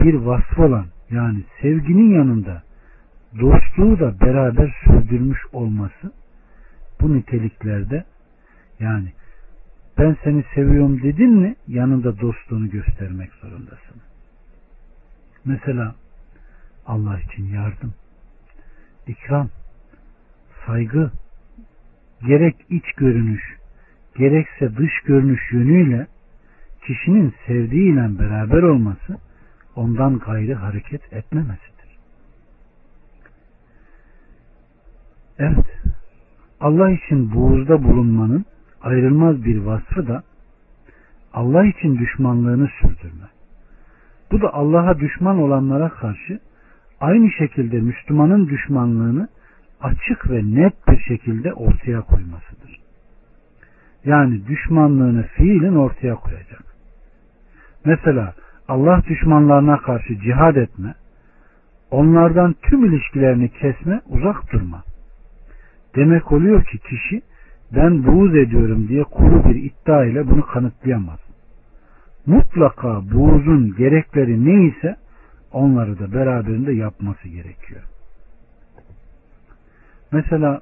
bir 0.00 0.14
vasf 0.14 0.58
olan 0.58 0.86
yani 1.10 1.44
sevginin 1.60 2.14
yanında 2.14 2.62
dostluğu 3.40 3.98
da 3.98 4.20
beraber 4.20 4.74
sürdürmüş 4.84 5.40
olması 5.52 6.12
bu 7.00 7.14
niteliklerde 7.14 8.04
yani 8.80 9.12
ben 9.98 10.16
seni 10.24 10.44
seviyorum 10.54 11.02
dedin 11.02 11.30
mi 11.30 11.56
yanında 11.68 12.20
dostluğunu 12.20 12.70
göstermek 12.70 13.32
zorundasın. 13.32 13.96
Mesela 15.44 15.94
Allah 16.86 17.20
için 17.20 17.44
yardım, 17.44 17.94
ikram, 19.08 19.48
saygı, 20.66 21.10
gerek 22.26 22.56
iç 22.70 22.92
görünüş, 22.96 23.42
gerekse 24.16 24.76
dış 24.76 24.92
görünüş 25.06 25.52
yönüyle 25.52 26.06
kişinin 26.86 27.34
sevdiğiyle 27.46 28.18
beraber 28.18 28.62
olması 28.62 29.18
ondan 29.76 30.18
gayrı 30.18 30.54
hareket 30.54 31.12
etmemesidir. 31.12 31.98
Evet, 35.38 35.66
Allah 36.60 36.90
için 36.90 37.34
buğuzda 37.34 37.82
bulunmanın 37.84 38.44
ayrılmaz 38.82 39.44
bir 39.44 39.58
vasfı 39.58 40.08
da 40.08 40.22
Allah 41.32 41.66
için 41.66 41.98
düşmanlığını 41.98 42.68
sürdürme. 42.80 43.28
Bu 44.30 44.42
da 44.42 44.54
Allah'a 44.54 44.98
düşman 44.98 45.38
olanlara 45.38 45.88
karşı 45.88 46.40
aynı 47.00 47.30
şekilde 47.30 47.80
Müslümanın 47.80 48.48
düşmanlığını 48.48 49.28
açık 49.80 50.30
ve 50.30 50.42
net 50.44 50.88
bir 50.88 50.98
şekilde 50.98 51.52
ortaya 51.52 52.00
koymasıdır. 52.00 52.80
Yani 54.04 54.46
düşmanlığını 54.46 55.22
fiilin 55.22 55.76
ortaya 55.76 56.14
koyacak. 56.14 56.64
Mesela 57.84 58.34
Allah 58.68 59.02
düşmanlarına 59.08 59.76
karşı 59.76 60.18
cihad 60.18 60.56
etme, 60.56 60.94
onlardan 61.90 62.54
tüm 62.62 62.84
ilişkilerini 62.84 63.48
kesme, 63.48 64.00
uzak 64.08 64.52
durma. 64.52 64.82
Demek 65.96 66.32
oluyor 66.32 66.64
ki 66.64 66.78
kişi 66.78 67.22
ben 67.74 68.06
buğz 68.06 68.36
ediyorum 68.36 68.88
diye 68.88 69.04
kuru 69.04 69.44
bir 69.44 69.54
iddia 69.54 70.04
ile 70.04 70.30
bunu 70.30 70.46
kanıtlayamaz. 70.46 71.18
Mutlaka 72.26 73.02
buğzun 73.12 73.74
gerekleri 73.76 74.44
neyse 74.44 74.96
onları 75.52 75.98
da 75.98 76.12
beraberinde 76.12 76.72
yapması 76.72 77.28
gerekiyor. 77.28 77.82
Mesela 80.12 80.60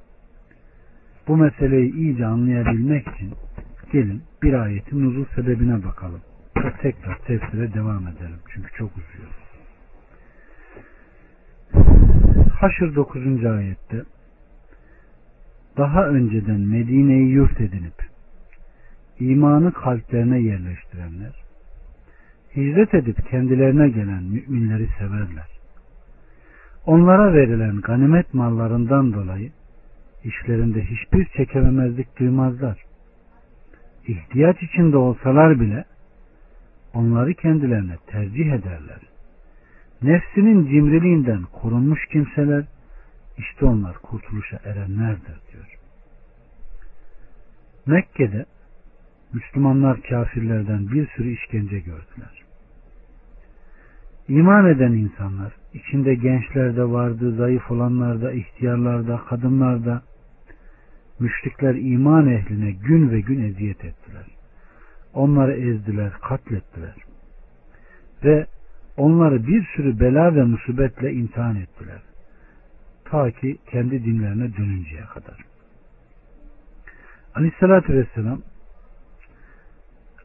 bu 1.27 1.37
meseleyi 1.37 1.93
iyice 1.93 2.25
anlayabilmek 2.25 3.07
için 3.07 3.33
gelin 3.91 4.23
bir 4.43 4.53
ayetin 4.53 5.05
nuzul 5.05 5.25
sebebine 5.35 5.83
bakalım. 5.83 6.21
Tekrar 6.81 7.17
tefsire 7.17 7.73
devam 7.73 8.07
edelim. 8.07 8.39
Çünkü 8.53 8.71
çok 8.77 8.91
uzuyor. 8.91 9.29
Haşr 12.59 12.95
9. 12.95 13.45
ayette 13.45 14.03
daha 15.77 16.07
önceden 16.07 16.59
Medine'yi 16.59 17.29
yurt 17.29 17.61
edinip 17.61 17.93
imanı 19.19 19.71
kalplerine 19.71 20.39
yerleştirenler 20.39 21.46
hicret 22.57 22.93
edip 22.93 23.29
kendilerine 23.29 23.89
gelen 23.89 24.23
müminleri 24.23 24.87
severler. 24.99 25.47
Onlara 26.85 27.33
verilen 27.33 27.81
ganimet 27.81 28.33
mallarından 28.33 29.13
dolayı 29.13 29.51
işlerinde 30.23 30.85
hiçbir 30.85 31.25
çekememezlik 31.25 32.19
duymazlar. 32.19 32.83
İhtiyaç 34.07 34.63
içinde 34.63 34.97
olsalar 34.97 35.59
bile 35.59 35.85
onları 36.93 37.33
kendilerine 37.33 37.97
tercih 38.07 38.45
ederler. 38.45 38.99
Nefsinin 40.01 40.67
cimriliğinden 40.67 41.43
korunmuş 41.43 42.05
kimseler 42.05 42.65
işte 43.37 43.65
onlar 43.65 43.97
kurtuluşa 43.97 44.59
erenlerdir 44.63 45.39
diyor. 45.51 45.77
Mekke'de 47.85 48.45
Müslümanlar 49.33 50.01
kafirlerden 50.01 50.91
bir 50.91 51.07
sürü 51.07 51.33
işkence 51.33 51.79
gördüler. 51.79 52.46
İman 54.27 54.65
eden 54.65 54.91
insanlar, 54.91 55.53
içinde 55.73 56.15
gençlerde 56.15 56.83
vardı, 56.83 57.35
zayıf 57.35 57.71
olanlarda, 57.71 58.31
ihtiyarlarda, 58.31 59.17
kadınlarda, 59.29 60.01
müşrikler 61.19 61.75
iman 61.75 62.27
ehline 62.27 62.71
gün 62.71 63.11
ve 63.11 63.19
gün 63.19 63.43
eziyet 63.43 63.85
ettiler. 63.85 64.25
Onları 65.13 65.53
ezdiler, 65.53 66.11
katlettiler. 66.11 66.95
Ve 68.23 68.47
onları 68.97 69.47
bir 69.47 69.67
sürü 69.75 69.99
bela 69.99 70.35
ve 70.35 70.43
musibetle 70.43 71.13
imtihan 71.13 71.55
ettiler. 71.55 72.01
Ta 73.05 73.31
ki 73.31 73.57
kendi 73.71 74.03
dinlerine 74.05 74.57
dönünceye 74.57 75.05
kadar. 75.13 75.45
Aleyhissalatü 77.35 77.93
Vesselam 77.93 78.41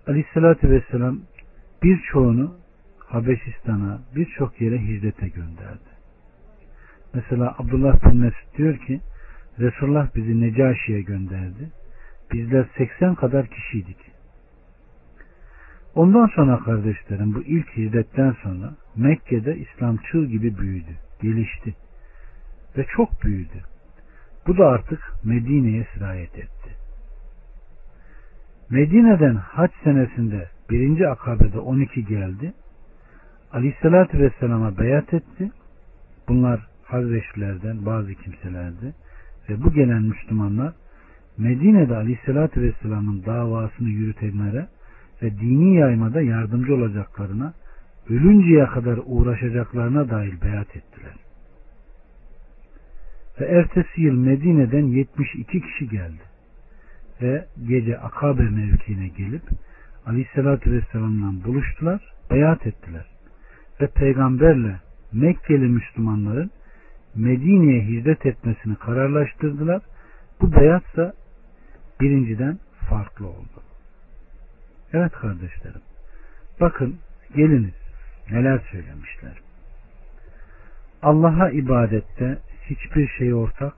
Aleyhissalatü 0.07 0.71
Vesselam 0.71 1.19
birçoğunu 1.83 2.62
Habeşistan'a 3.13 4.01
birçok 4.17 4.61
yere 4.61 4.79
hicrete 4.79 5.29
gönderdi. 5.29 5.91
Mesela 7.15 7.55
Abdullah 7.59 8.05
bin 8.05 8.21
Mesud 8.21 8.57
diyor 8.59 8.79
ki 8.79 9.01
Resulullah 9.59 10.15
bizi 10.15 10.41
Necaşi'ye 10.41 11.03
gönderdi. 11.03 11.71
Bizler 12.33 12.67
80 12.79 13.15
kadar 13.15 13.47
kişiydik. 13.47 13.97
Ondan 15.95 16.27
sonra 16.27 16.59
kardeşlerim 16.59 17.35
bu 17.35 17.43
ilk 17.43 17.77
hicretten 17.77 18.37
sonra 18.43 18.75
Mekke'de 18.97 19.57
İslam 19.57 19.97
çığ 19.97 20.27
gibi 20.27 20.59
büyüdü, 20.59 20.97
gelişti 21.23 21.75
ve 22.77 22.87
çok 22.97 23.25
büyüdü. 23.25 23.63
Bu 24.47 24.59
da 24.59 24.67
artık 24.67 25.01
Medine'ye 25.25 25.87
sirayet 25.95 26.39
etti. 26.39 26.77
Medine'den 28.71 29.35
haç 29.35 29.71
senesinde 29.85 30.49
birinci 30.71 31.09
akabede 31.09 31.59
12 31.59 32.05
geldi. 32.05 32.53
Aleyhissalatü 33.53 34.19
Vesselam'a 34.19 34.79
beyat 34.79 35.15
etti. 35.15 35.51
Bunlar 36.29 36.67
Hazreçlilerden 36.85 37.87
bazı 37.87 38.15
kimselerdi 38.15 38.95
ve 39.49 39.63
bu 39.63 39.73
gelen 39.73 40.03
Müslümanlar 40.03 40.73
Medine'de 41.39 41.97
Aleyhisselatü 41.97 42.63
Vesselam'ın 42.63 43.25
davasını 43.27 43.89
yürütenlere 43.89 44.67
ve 45.23 45.31
dini 45.41 45.77
yaymada 45.77 46.21
yardımcı 46.21 46.75
olacaklarına 46.75 47.55
ölünceye 48.11 48.67
kadar 48.67 48.99
uğraşacaklarına 49.07 50.11
dair 50.11 50.41
beyat 50.43 50.77
ettiler. 50.77 51.15
Ve 53.41 53.45
ertesi 53.45 54.03
yıl 54.03 54.15
Medine'den 54.15 54.85
72 54.85 55.61
kişi 55.61 55.89
geldi. 55.89 56.23
Ve 57.23 57.47
gece 57.69 57.99
Akabe 57.99 58.43
mevkiine 58.43 59.09
gelip 59.09 59.43
Aleyhisselatü 60.07 60.73
Vesselam'la 60.73 61.45
buluştular, 61.45 62.13
beyat 62.31 62.67
ettiler. 62.67 63.12
Ve 63.83 63.87
peygamberle 63.87 64.81
Mekkeli 65.13 65.69
Müslümanların 65.69 66.51
Medine'ye 67.15 67.85
hicret 67.85 68.27
etmesini 68.27 68.77
kararlaştırdılar. 68.77 69.83
Bu 70.41 70.53
beyatsa 70.53 71.13
birinciden 72.01 72.59
farklı 72.89 73.27
oldu. 73.27 73.63
Evet 74.93 75.13
kardeşlerim. 75.13 75.81
Bakın 76.61 76.99
geliniz 77.37 77.75
neler 78.31 78.59
söylemişler. 78.71 79.41
Allah'a 81.03 81.51
ibadette 81.51 82.39
hiçbir 82.71 83.09
şey 83.09 83.35
ortak 83.35 83.75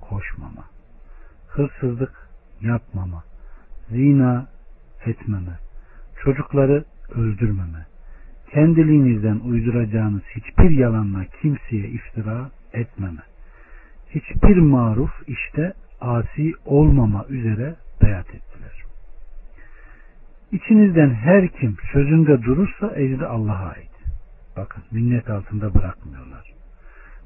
koşmama, 0.00 0.64
hırsızlık 1.48 2.28
yapmama, 2.60 3.24
zina 3.90 4.46
etmeme, 5.06 5.58
çocukları 6.24 6.84
öldürmeme, 7.14 7.86
kendiliğinizden 8.52 9.40
uyduracağınız 9.44 10.22
hiçbir 10.36 10.70
yalanla 10.70 11.24
kimseye 11.42 11.88
iftira 11.88 12.50
etmeme, 12.72 13.22
hiçbir 14.10 14.56
maruf 14.56 15.10
işte 15.26 15.72
asi 16.00 16.52
olmama 16.64 17.26
üzere 17.28 17.74
beyat 18.02 18.26
ettiler. 18.26 18.84
İçinizden 20.52 21.10
her 21.10 21.48
kim 21.48 21.76
sözünde 21.92 22.42
durursa 22.42 22.92
ecri 22.96 23.26
Allah'a 23.26 23.68
ait. 23.68 23.90
Bakın 24.56 24.82
minnet 24.90 25.30
altında 25.30 25.74
bırakmıyorlar. 25.74 26.52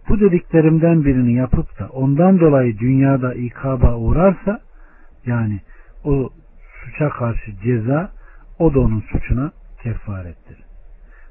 Bu 0.08 0.20
dediklerimden 0.20 1.04
birini 1.04 1.34
yapıp 1.34 1.78
da 1.78 1.88
ondan 1.88 2.40
dolayı 2.40 2.78
dünyada 2.78 3.34
ikaba 3.34 3.96
uğrarsa 3.96 4.60
yani 5.26 5.60
o 6.04 6.30
suça 6.84 7.08
karşı 7.08 7.56
ceza 7.64 8.10
o 8.58 8.74
da 8.74 8.80
onun 8.80 9.00
suçuna 9.00 9.52
kefarettir. 9.82 10.65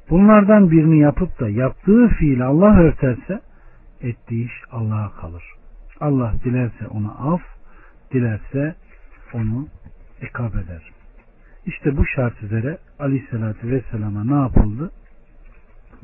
Bunlardan 0.10 0.72
birini 0.72 1.00
yapıp 1.00 1.40
da 1.40 1.50
yaptığı 1.50 2.08
fiil 2.08 2.46
Allah 2.46 2.80
örterse 2.80 3.42
ettiği 4.02 4.46
iş 4.46 4.54
Allah'a 4.72 5.12
kalır. 5.12 5.44
Allah 6.00 6.34
dilerse 6.44 6.88
onu 6.88 7.34
af, 7.34 7.42
dilerse 8.14 8.76
onu 9.34 9.68
ekab 10.22 10.54
eder. 10.54 10.92
İşte 11.66 11.98
bu 11.98 12.06
şart 12.06 12.44
üzere 12.44 12.78
Aleyhisselatü 13.00 13.72
Vesselam'a 13.72 14.24
ne 14.24 14.42
yapıldı? 14.42 14.92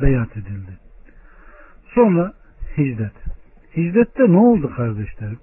Beyat 0.01 0.37
edildi. 0.37 0.77
Sonra 1.95 2.33
hicret. 2.77 3.13
Hicrette 3.77 4.31
ne 4.31 4.37
oldu 4.37 4.75
kardeşlerim? 4.75 5.39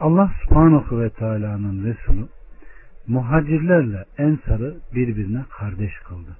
Allah 0.00 0.32
subhanahu 0.42 1.00
ve 1.00 1.10
teala'nın 1.10 1.84
Resulü 1.84 2.26
muhacirlerle 3.06 4.04
ensarı 4.18 4.76
birbirine 4.94 5.44
kardeş 5.58 5.98
kıldı. 5.98 6.36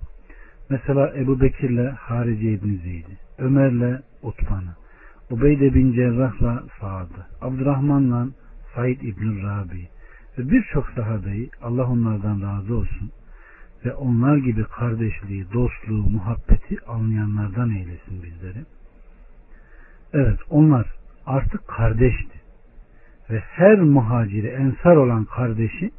Mesela 0.71 1.13
Ebu 1.17 1.41
Bekir'le 1.41 1.91
Harice 1.91 2.53
İbni 2.53 2.77
Zeyd'i, 2.77 3.19
Ömer'le 3.39 4.01
Utban'ı, 4.23 4.75
Ubeyde 5.31 5.75
bin 5.75 5.93
Cerrah'la 5.93 6.63
Sa'd'ı, 6.81 7.27
Abdurrahman'la 7.41 8.29
Said 8.75 9.01
İbni 9.01 9.43
Rabi 9.43 9.89
ve 10.39 10.51
birçok 10.51 10.91
sahabeyi 10.91 11.51
Allah 11.63 11.87
onlardan 11.87 12.43
razı 12.43 12.77
olsun 12.77 13.11
ve 13.85 13.95
onlar 13.95 14.37
gibi 14.37 14.65
kardeşliği, 14.65 15.47
dostluğu, 15.53 16.11
muhabbeti 16.11 16.77
anlayanlardan 16.87 17.71
eylesin 17.71 18.23
bizleri. 18.23 18.65
Evet 20.13 20.39
onlar 20.51 20.87
artık 21.27 21.69
kardeşti. 21.69 22.41
Ve 23.31 23.39
her 23.39 23.79
muhaciri 23.81 24.47
ensar 24.47 24.97
olan 24.97 25.25
kardeşi 25.25 25.91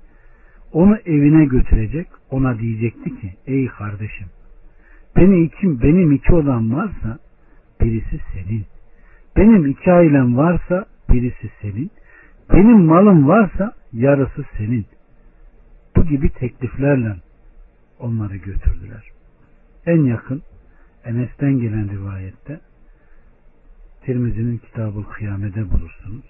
onu 0.72 0.97
evine 0.97 1.45
götürecek, 1.45 2.07
ona 2.30 2.59
diyecekti 2.59 3.22
ki 3.22 3.34
ey 3.45 3.68
kardeşim 3.68 4.28
benim 5.18 5.43
iki, 5.43 5.82
benim 5.82 6.11
iki 6.11 6.34
odam 6.34 6.76
varsa 6.76 7.20
birisi 7.82 8.20
senin. 8.34 8.66
Benim 9.38 9.66
iki 9.66 9.91
ailem 9.91 10.38
varsa 10.38 10.86
birisi 11.09 11.49
senin. 11.61 11.91
Benim 12.53 12.86
malım 12.86 13.28
varsa 13.28 13.74
yarısı 13.93 14.43
senin. 14.57 14.86
Bu 15.95 16.05
gibi 16.05 16.30
tekliflerle 16.30 17.16
onları 17.99 18.36
götürdüler. 18.36 19.03
En 19.86 20.03
yakın 20.03 20.41
Enes'ten 21.05 21.59
gelen 21.59 21.89
rivayette 21.91 22.59
Tirmizi'nin 24.01 24.57
kitabı 24.57 25.03
kıyamede 25.03 25.72
bulursunuz. 25.72 26.26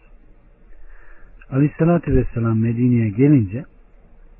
Aleyhissalatü 1.50 2.16
Vesselam 2.16 2.60
Medine'ye 2.60 3.10
gelince 3.10 3.66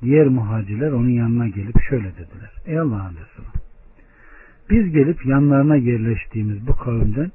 diğer 0.02 0.26
muhacirler 0.26 0.92
onun 0.92 1.10
yanına 1.10 1.48
gelip 1.48 1.82
şöyle 1.88 2.12
dediler. 2.12 2.52
Ey 2.66 2.78
Allah'ın 2.78 3.16
Resulü 3.16 3.65
biz 4.70 4.92
gelip 4.92 5.26
yanlarına 5.26 5.76
yerleştiğimiz 5.76 6.66
bu 6.66 6.76
kavimden 6.76 7.32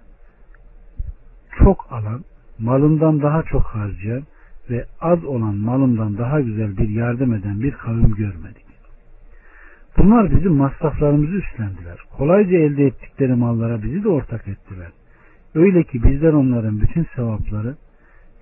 çok 1.64 1.88
alan, 1.92 2.24
malından 2.60 3.22
daha 3.22 3.44
çok 3.44 3.64
harcayan 3.64 4.24
ve 4.70 4.86
az 5.02 5.26
olan 5.26 5.56
malından 5.56 6.18
daha 6.18 6.42
güzel 6.42 6.78
bir 6.78 6.90
yardım 6.90 7.34
eden 7.34 7.62
bir 7.62 7.72
kavim 7.72 8.16
görmedik. 8.16 8.66
Bunlar 9.98 10.32
bizim 10.32 10.54
masraflarımızı 10.54 11.36
üstlendiler. 11.36 11.98
Kolayca 12.18 12.58
elde 12.58 12.86
ettikleri 12.86 13.34
mallara 13.34 13.84
bizi 13.84 14.04
de 14.04 14.10
ortak 14.10 14.48
ettiler. 14.48 14.92
Öyle 15.56 15.84
ki 15.84 16.04
bizler 16.04 16.34
onların 16.34 16.82
bütün 16.82 17.08
sevapları 17.16 17.76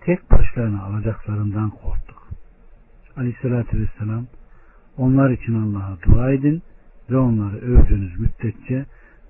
tek 0.02 0.32
başlarına 0.32 0.84
alacaklarından 0.84 1.70
korktuk. 1.70 2.30
Aleyhissalatü 3.18 3.82
vesselam 3.82 4.26
onlar 4.98 5.30
için 5.30 5.54
Allah'a 5.54 5.98
dua 6.02 6.32
edin 6.32 6.62
ve 7.12 7.18
onları 7.18 7.58
övdüğünüz 7.58 8.20
müddetçe 8.20 8.86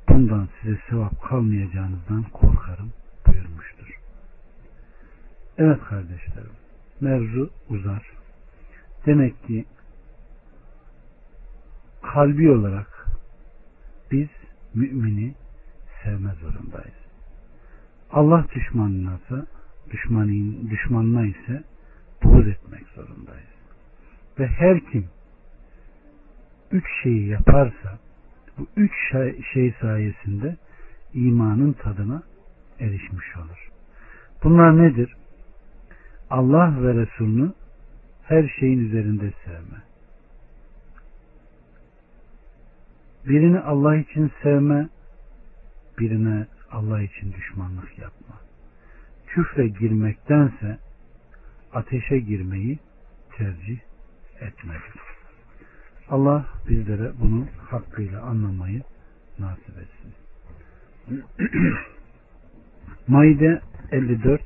bundan 0.10 0.50
size 0.62 0.80
sevap 0.90 1.22
kalmayacağınızdan 1.22 2.24
korkarım 2.24 2.94
buyurmuştur. 3.28 4.00
Evet 5.58 5.80
kardeşlerim 5.90 6.52
mevzu 7.02 7.50
uzar. 7.70 8.12
Demek 9.06 9.48
ki 9.48 9.66
kalbi 12.02 12.52
olarak 12.52 13.08
biz 14.12 14.28
mümini 14.74 15.36
sevme 16.04 16.34
zorundayız. 16.34 17.00
Allah 18.12 18.46
düşmanına 18.56 19.20
ise 19.26 19.46
düşmanın, 19.92 20.70
düşmanına 20.70 21.26
ise 21.26 21.64
buğz 22.24 22.48
etmek 22.48 22.88
zorundayız. 22.88 23.50
Ve 24.40 24.48
her 24.48 24.80
kim 24.92 25.10
üç 26.72 26.86
şeyi 27.04 27.28
yaparsa 27.28 28.00
bu 28.58 28.68
üç 28.76 28.92
şey, 29.12 29.42
şey 29.54 29.74
sayesinde 29.82 30.58
imanın 31.14 31.74
tadına 31.74 32.24
erişmiş 32.80 33.38
olur. 33.38 33.70
Bunlar 34.44 34.78
nedir? 34.78 35.16
Allah 36.30 36.84
ve 36.84 36.94
Resulünü 36.94 37.54
her 38.24 38.48
şeyin 38.60 38.80
üzerinde 38.80 39.34
sevme. 39.46 39.82
Birini 43.28 43.60
Allah 43.60 43.96
için 43.96 44.32
sevme, 44.44 44.90
birine 46.00 46.48
Allah 46.72 47.02
için 47.02 47.34
düşmanlık 47.34 48.00
yapma. 48.00 48.36
Küfre 49.28 49.68
girmektense 49.68 50.78
ateşe 51.74 52.20
girmeyi 52.20 52.80
tercih 53.38 53.80
etmelidir. 54.40 55.09
Allah 56.10 56.46
bizlere 56.70 57.12
bunu 57.22 57.46
hakkıyla 57.70 58.22
anlamayı 58.22 58.82
nasip 59.40 59.76
etsin. 59.78 60.14
Maide 63.08 63.62
54, 63.92 64.42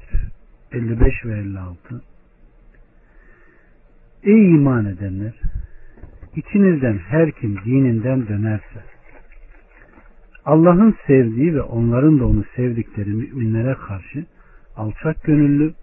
55 0.71 1.25
ve 1.25 1.37
56 1.37 2.01
Ey 4.23 4.55
iman 4.55 4.85
edenler! 4.85 5.33
İçinizden 6.35 6.97
her 6.97 7.31
kim 7.31 7.57
dininden 7.65 8.27
dönerse 8.27 8.83
Allah'ın 10.45 10.95
sevdiği 11.07 11.55
ve 11.55 11.61
onların 11.61 12.19
da 12.19 12.27
onu 12.27 12.43
sevdikleri 12.55 13.09
müminlere 13.09 13.73
karşı 13.87 14.25
alçak 14.75 15.23
gönüllü, 15.23 15.73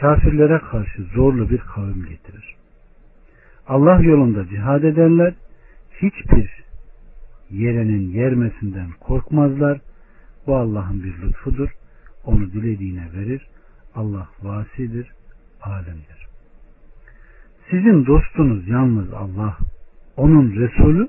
kafirlere 0.00 0.58
karşı 0.58 1.02
zorlu 1.02 1.50
bir 1.50 1.58
kavim 1.58 2.06
getirir. 2.08 2.56
Allah 3.68 4.00
yolunda 4.02 4.48
cihad 4.48 4.82
ederler, 4.82 5.34
hiçbir 6.02 6.64
yerenin 7.50 8.08
yermesinden 8.08 8.90
korkmazlar, 9.00 9.80
Bu 10.46 10.56
Allah'ın 10.56 11.02
bir 11.02 11.22
lütfudur. 11.22 11.68
Onu 12.24 12.52
dilediğine 12.52 13.12
verir. 13.12 13.46
Allah 13.94 14.28
vasidir, 14.42 15.12
alemdir. 15.62 16.26
Sizin 17.70 18.06
dostunuz 18.06 18.68
yalnız 18.68 19.12
Allah, 19.12 19.56
onun 20.16 20.56
Resulü 20.56 21.08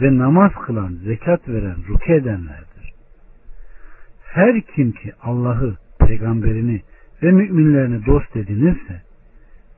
ve 0.00 0.18
namaz 0.18 0.52
kılan, 0.66 0.92
zekat 1.04 1.48
veren, 1.48 1.76
ruku 1.88 2.12
edenlerdir. 2.12 2.92
Her 4.24 4.60
kim 4.60 4.92
ki 4.92 5.12
Allah'ı, 5.22 5.76
peygamberini 5.98 6.82
ve 7.22 7.32
müminlerini 7.32 8.06
dost 8.06 8.36
edinirse, 8.36 9.02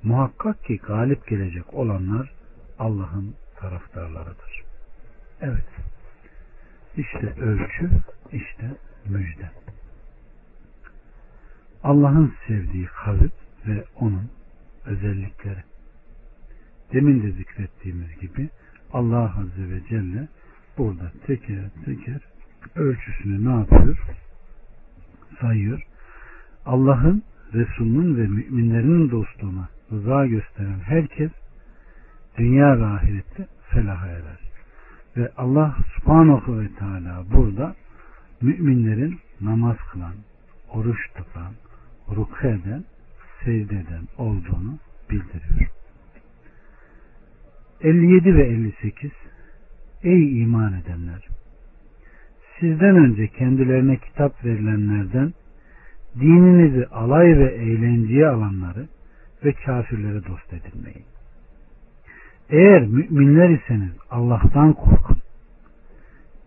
muhakkak 0.02 0.64
ki 0.64 0.78
galip 0.78 1.26
gelecek 1.26 1.74
olanlar 1.74 2.32
Allah'ın 2.78 3.34
taraftarlarıdır. 3.56 4.62
Evet. 5.40 5.66
İşte 6.96 7.34
ölçü, 7.40 7.90
işte 8.32 8.76
müjde. 9.08 9.50
Allah'ın 11.82 12.34
sevdiği 12.46 12.86
kavim 12.86 13.32
ve 13.66 13.84
onun 13.96 14.30
özellikleri. 14.86 15.62
Demin 16.92 17.22
de 17.22 17.32
zikrettiğimiz 17.32 18.20
gibi 18.20 18.48
Allah 18.92 19.34
Azze 19.38 19.70
ve 19.70 19.80
Celle 19.88 20.28
burada 20.78 21.12
teker 21.26 21.70
teker 21.84 22.20
ölçüsünü 22.76 23.44
ne 23.44 23.60
yapıyor? 23.60 23.98
Sayıyor. 25.40 25.82
Allah'ın, 26.66 27.22
Resulünün 27.54 28.16
ve 28.16 28.26
müminlerinin 28.26 29.10
dostluğuna 29.10 29.68
rıza 29.92 30.26
gösteren 30.26 30.78
herkes 30.78 31.30
dünya 32.38 32.78
ve 32.78 32.84
ahirette 32.84 33.46
felaha 33.70 34.06
erer. 34.06 34.38
Ve 35.16 35.32
Allah 35.36 35.76
subhanahu 35.96 36.60
ve 36.60 36.68
teala 36.78 37.24
burada 37.32 37.74
müminlerin 38.40 39.18
namaz 39.40 39.76
kılan, 39.92 40.14
oruç 40.72 40.98
tutan, 41.14 41.52
ruku 42.16 42.46
eden, 42.46 42.84
secde 43.44 43.74
eden 43.74 44.08
olduğunu 44.18 44.78
bildiriyor. 45.10 45.70
57 47.80 48.36
ve 48.36 48.46
58 48.46 49.10
Ey 50.02 50.42
iman 50.42 50.72
edenler! 50.72 51.28
Sizden 52.60 52.96
önce 52.96 53.28
kendilerine 53.28 53.96
kitap 53.96 54.44
verilenlerden 54.44 55.32
dininizi 56.20 56.86
alay 56.86 57.38
ve 57.38 57.54
eğlenceye 57.54 58.28
alanları 58.28 58.88
ve 59.44 59.52
kafirleri 59.52 60.26
dost 60.26 60.52
edinmeyin. 60.52 61.04
Eğer 62.50 62.82
müminler 62.82 63.48
iseniz 63.48 63.92
Allah'tan 64.10 64.72
korkun. 64.72 65.18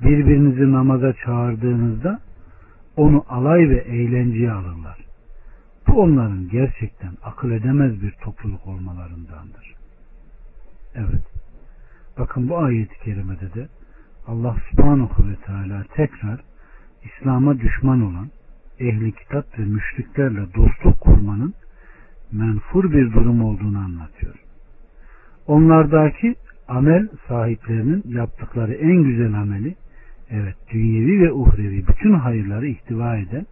Birbirinizi 0.01 0.71
namaza 0.71 1.13
çağırdığınızda 1.13 2.19
onu 2.95 3.25
alay 3.29 3.69
ve 3.69 3.77
eğlenceye 3.77 4.51
alırlar. 4.51 4.97
Bu 5.87 6.01
onların 6.01 6.49
gerçekten 6.49 7.11
akıl 7.23 7.51
edemez 7.51 8.01
bir 8.01 8.11
topluluk 8.11 8.67
olmalarındandır. 8.67 9.75
Evet. 10.95 11.23
Bakın 12.17 12.49
bu 12.49 12.57
ayet-i 12.57 12.99
kerimede 13.03 13.53
de 13.53 13.67
Allah 14.27 14.55
subhanahu 14.71 15.29
ve 15.29 15.35
teala 15.35 15.83
tekrar 15.95 16.43
İslam'a 17.03 17.59
düşman 17.59 18.01
olan 18.01 18.29
ehli 18.79 19.11
kitap 19.11 19.59
ve 19.59 19.63
müşriklerle 19.63 20.53
dostluk 20.53 20.99
kurmanın 21.01 21.53
menfur 22.31 22.91
bir 22.91 23.13
durum 23.13 23.45
olduğunu 23.45 23.77
anlatıyor. 23.77 24.35
Onlardaki 25.47 26.35
amel 26.67 27.09
sahiplerinin 27.27 28.03
yaptıkları 28.07 28.73
en 28.73 29.03
güzel 29.03 29.33
ameli 29.33 29.75
evet 30.29 30.55
dünyevi 30.71 31.21
ve 31.21 31.31
uhrevi 31.31 31.87
bütün 31.87 32.13
hayırları 32.13 32.67
ihtiva 32.67 33.17
eden 33.17 33.45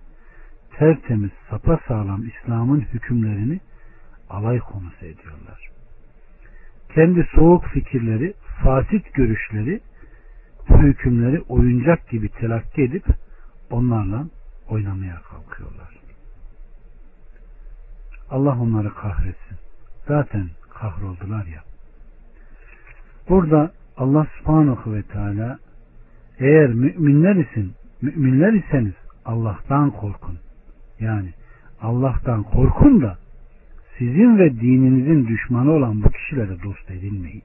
tertemiz 0.77 1.31
sapa 1.49 1.79
sağlam 1.87 2.23
İslam'ın 2.27 2.81
hükümlerini 2.81 3.59
alay 4.29 4.59
konusu 4.59 5.05
ediyorlar. 5.05 5.69
Kendi 6.95 7.27
soğuk 7.35 7.65
fikirleri, 7.65 8.33
fasit 8.63 9.13
görüşleri 9.13 9.79
bu 10.69 10.77
hükümleri 10.77 11.41
oyuncak 11.41 12.09
gibi 12.09 12.29
telakki 12.29 12.81
edip 12.83 13.05
onlarla 13.69 14.27
oynamaya 14.69 15.21
kalkıyorlar. 15.21 15.98
Allah 18.31 18.57
onları 18.61 18.93
kahretsin. 18.93 19.57
Zaten 20.07 20.49
kahroldular 20.69 21.45
ya. 21.45 21.61
Burada 23.29 23.71
Allah 23.97 24.27
subhanahu 24.39 24.93
ve 24.93 25.03
teala 25.03 25.59
eğer 26.39 26.69
müminler 26.69 27.35
isin, 27.35 27.73
müminler 28.01 28.53
iseniz 28.53 28.93
Allah'tan 29.25 29.91
korkun. 29.91 30.37
Yani 30.99 31.29
Allah'tan 31.81 32.43
korkun 32.43 33.01
da 33.01 33.17
sizin 33.97 34.37
ve 34.37 34.51
dininizin 34.51 35.27
düşmanı 35.27 35.71
olan 35.71 36.03
bu 36.03 36.09
kişilere 36.09 36.63
dost 36.63 36.91
edinmeyin. 36.91 37.43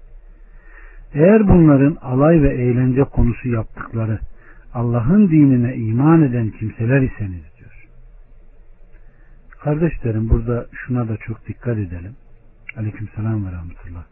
Eğer 1.14 1.49
bunların 1.49 1.97
alay 2.03 2.43
ve 2.43 2.55
eğlence 2.55 3.05
konusu 3.05 3.49
yaptıkları 3.49 4.18
Allah'ın 4.74 5.28
dinine 5.28 5.76
iman 5.76 6.22
eden 6.22 6.51
kimseler 6.51 7.03
iseniz. 7.03 7.54
Kardeşlerim 9.65 10.29
burada 10.29 10.67
şuna 10.73 11.09
da 11.09 11.17
çok 11.17 11.49
dikkat 11.49 11.79
edelim. 11.79 12.17
Aleyküm 12.77 13.09
selam 13.17 13.47
ve 13.47 13.53
rahmetullah. 13.53 14.05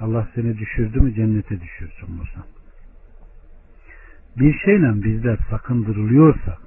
Allah 0.00 0.28
seni 0.34 0.58
düşürdü 0.58 1.00
mü 1.00 1.14
cennete 1.14 1.60
düşürsün 1.60 2.10
Musa. 2.10 2.40
Bir 4.38 4.58
şeyle 4.58 5.04
bizler 5.04 5.38
sakındırılıyorsak 5.50 6.58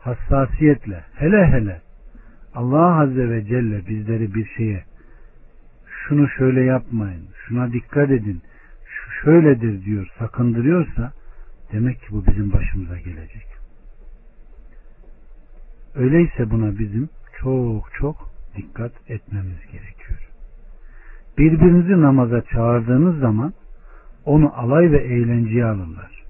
hassasiyetle 0.00 1.04
hele 1.14 1.46
hele 1.46 1.80
Allah 2.54 3.00
Azze 3.00 3.30
ve 3.30 3.44
Celle 3.44 3.86
bizleri 3.86 4.34
bir 4.34 4.46
şeye 4.56 4.84
şunu 5.86 6.28
şöyle 6.28 6.60
yapmayın, 6.60 7.28
şuna 7.46 7.72
dikkat 7.72 8.10
edin, 8.10 8.42
şu 8.86 9.10
şöyledir 9.24 9.84
diyor, 9.84 10.08
sakındırıyorsa 10.18 11.12
demek 11.72 12.00
ki 12.00 12.06
bu 12.10 12.26
bizim 12.26 12.52
başımıza 12.52 12.98
gelecek. 12.98 13.55
Öyleyse 15.96 16.50
buna 16.50 16.78
bizim 16.78 17.08
çok 17.40 17.92
çok 17.92 18.30
dikkat 18.56 18.92
etmemiz 19.08 19.60
gerekiyor. 19.72 20.28
Birbirinizi 21.38 22.00
namaza 22.02 22.42
çağırdığınız 22.42 23.18
zaman 23.18 23.52
onu 24.24 24.52
alay 24.56 24.92
ve 24.92 24.98
eğlenceye 24.98 25.64
alırlar. 25.64 26.24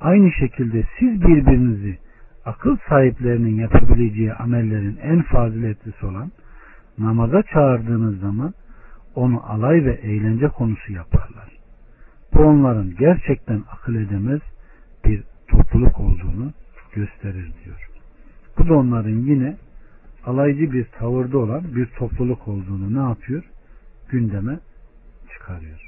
Aynı 0.00 0.32
şekilde 0.32 0.84
siz 0.98 1.20
birbirinizi 1.20 1.98
akıl 2.44 2.76
sahiplerinin 2.88 3.60
yapabileceği 3.60 4.32
amellerin 4.32 4.98
en 5.02 5.22
faziletlisi 5.22 6.06
olan 6.06 6.32
namaza 6.98 7.42
çağırdığınız 7.42 8.20
zaman 8.20 8.54
onu 9.14 9.42
alay 9.50 9.84
ve 9.84 9.92
eğlence 9.92 10.48
konusu 10.48 10.92
yaparlar. 10.92 11.58
Bu 12.34 12.42
onların 12.42 12.96
gerçekten 12.98 13.62
akıl 13.72 13.94
edemez 13.94 14.40
bir 15.04 15.22
topluluk 15.48 16.00
olduğunu 16.00 16.52
gösterir 16.94 17.52
diyor. 17.64 17.95
Bu 18.58 18.68
da 18.68 18.74
onların 18.74 19.10
yine 19.10 19.56
alaycı 20.24 20.72
bir 20.72 20.84
tavırda 20.84 21.38
olan 21.38 21.62
bir 21.76 21.86
topluluk 21.86 22.48
olduğunu 22.48 22.94
ne 22.94 23.08
yapıyor? 23.08 23.44
Gündeme 24.08 24.58
çıkarıyor. 25.32 25.85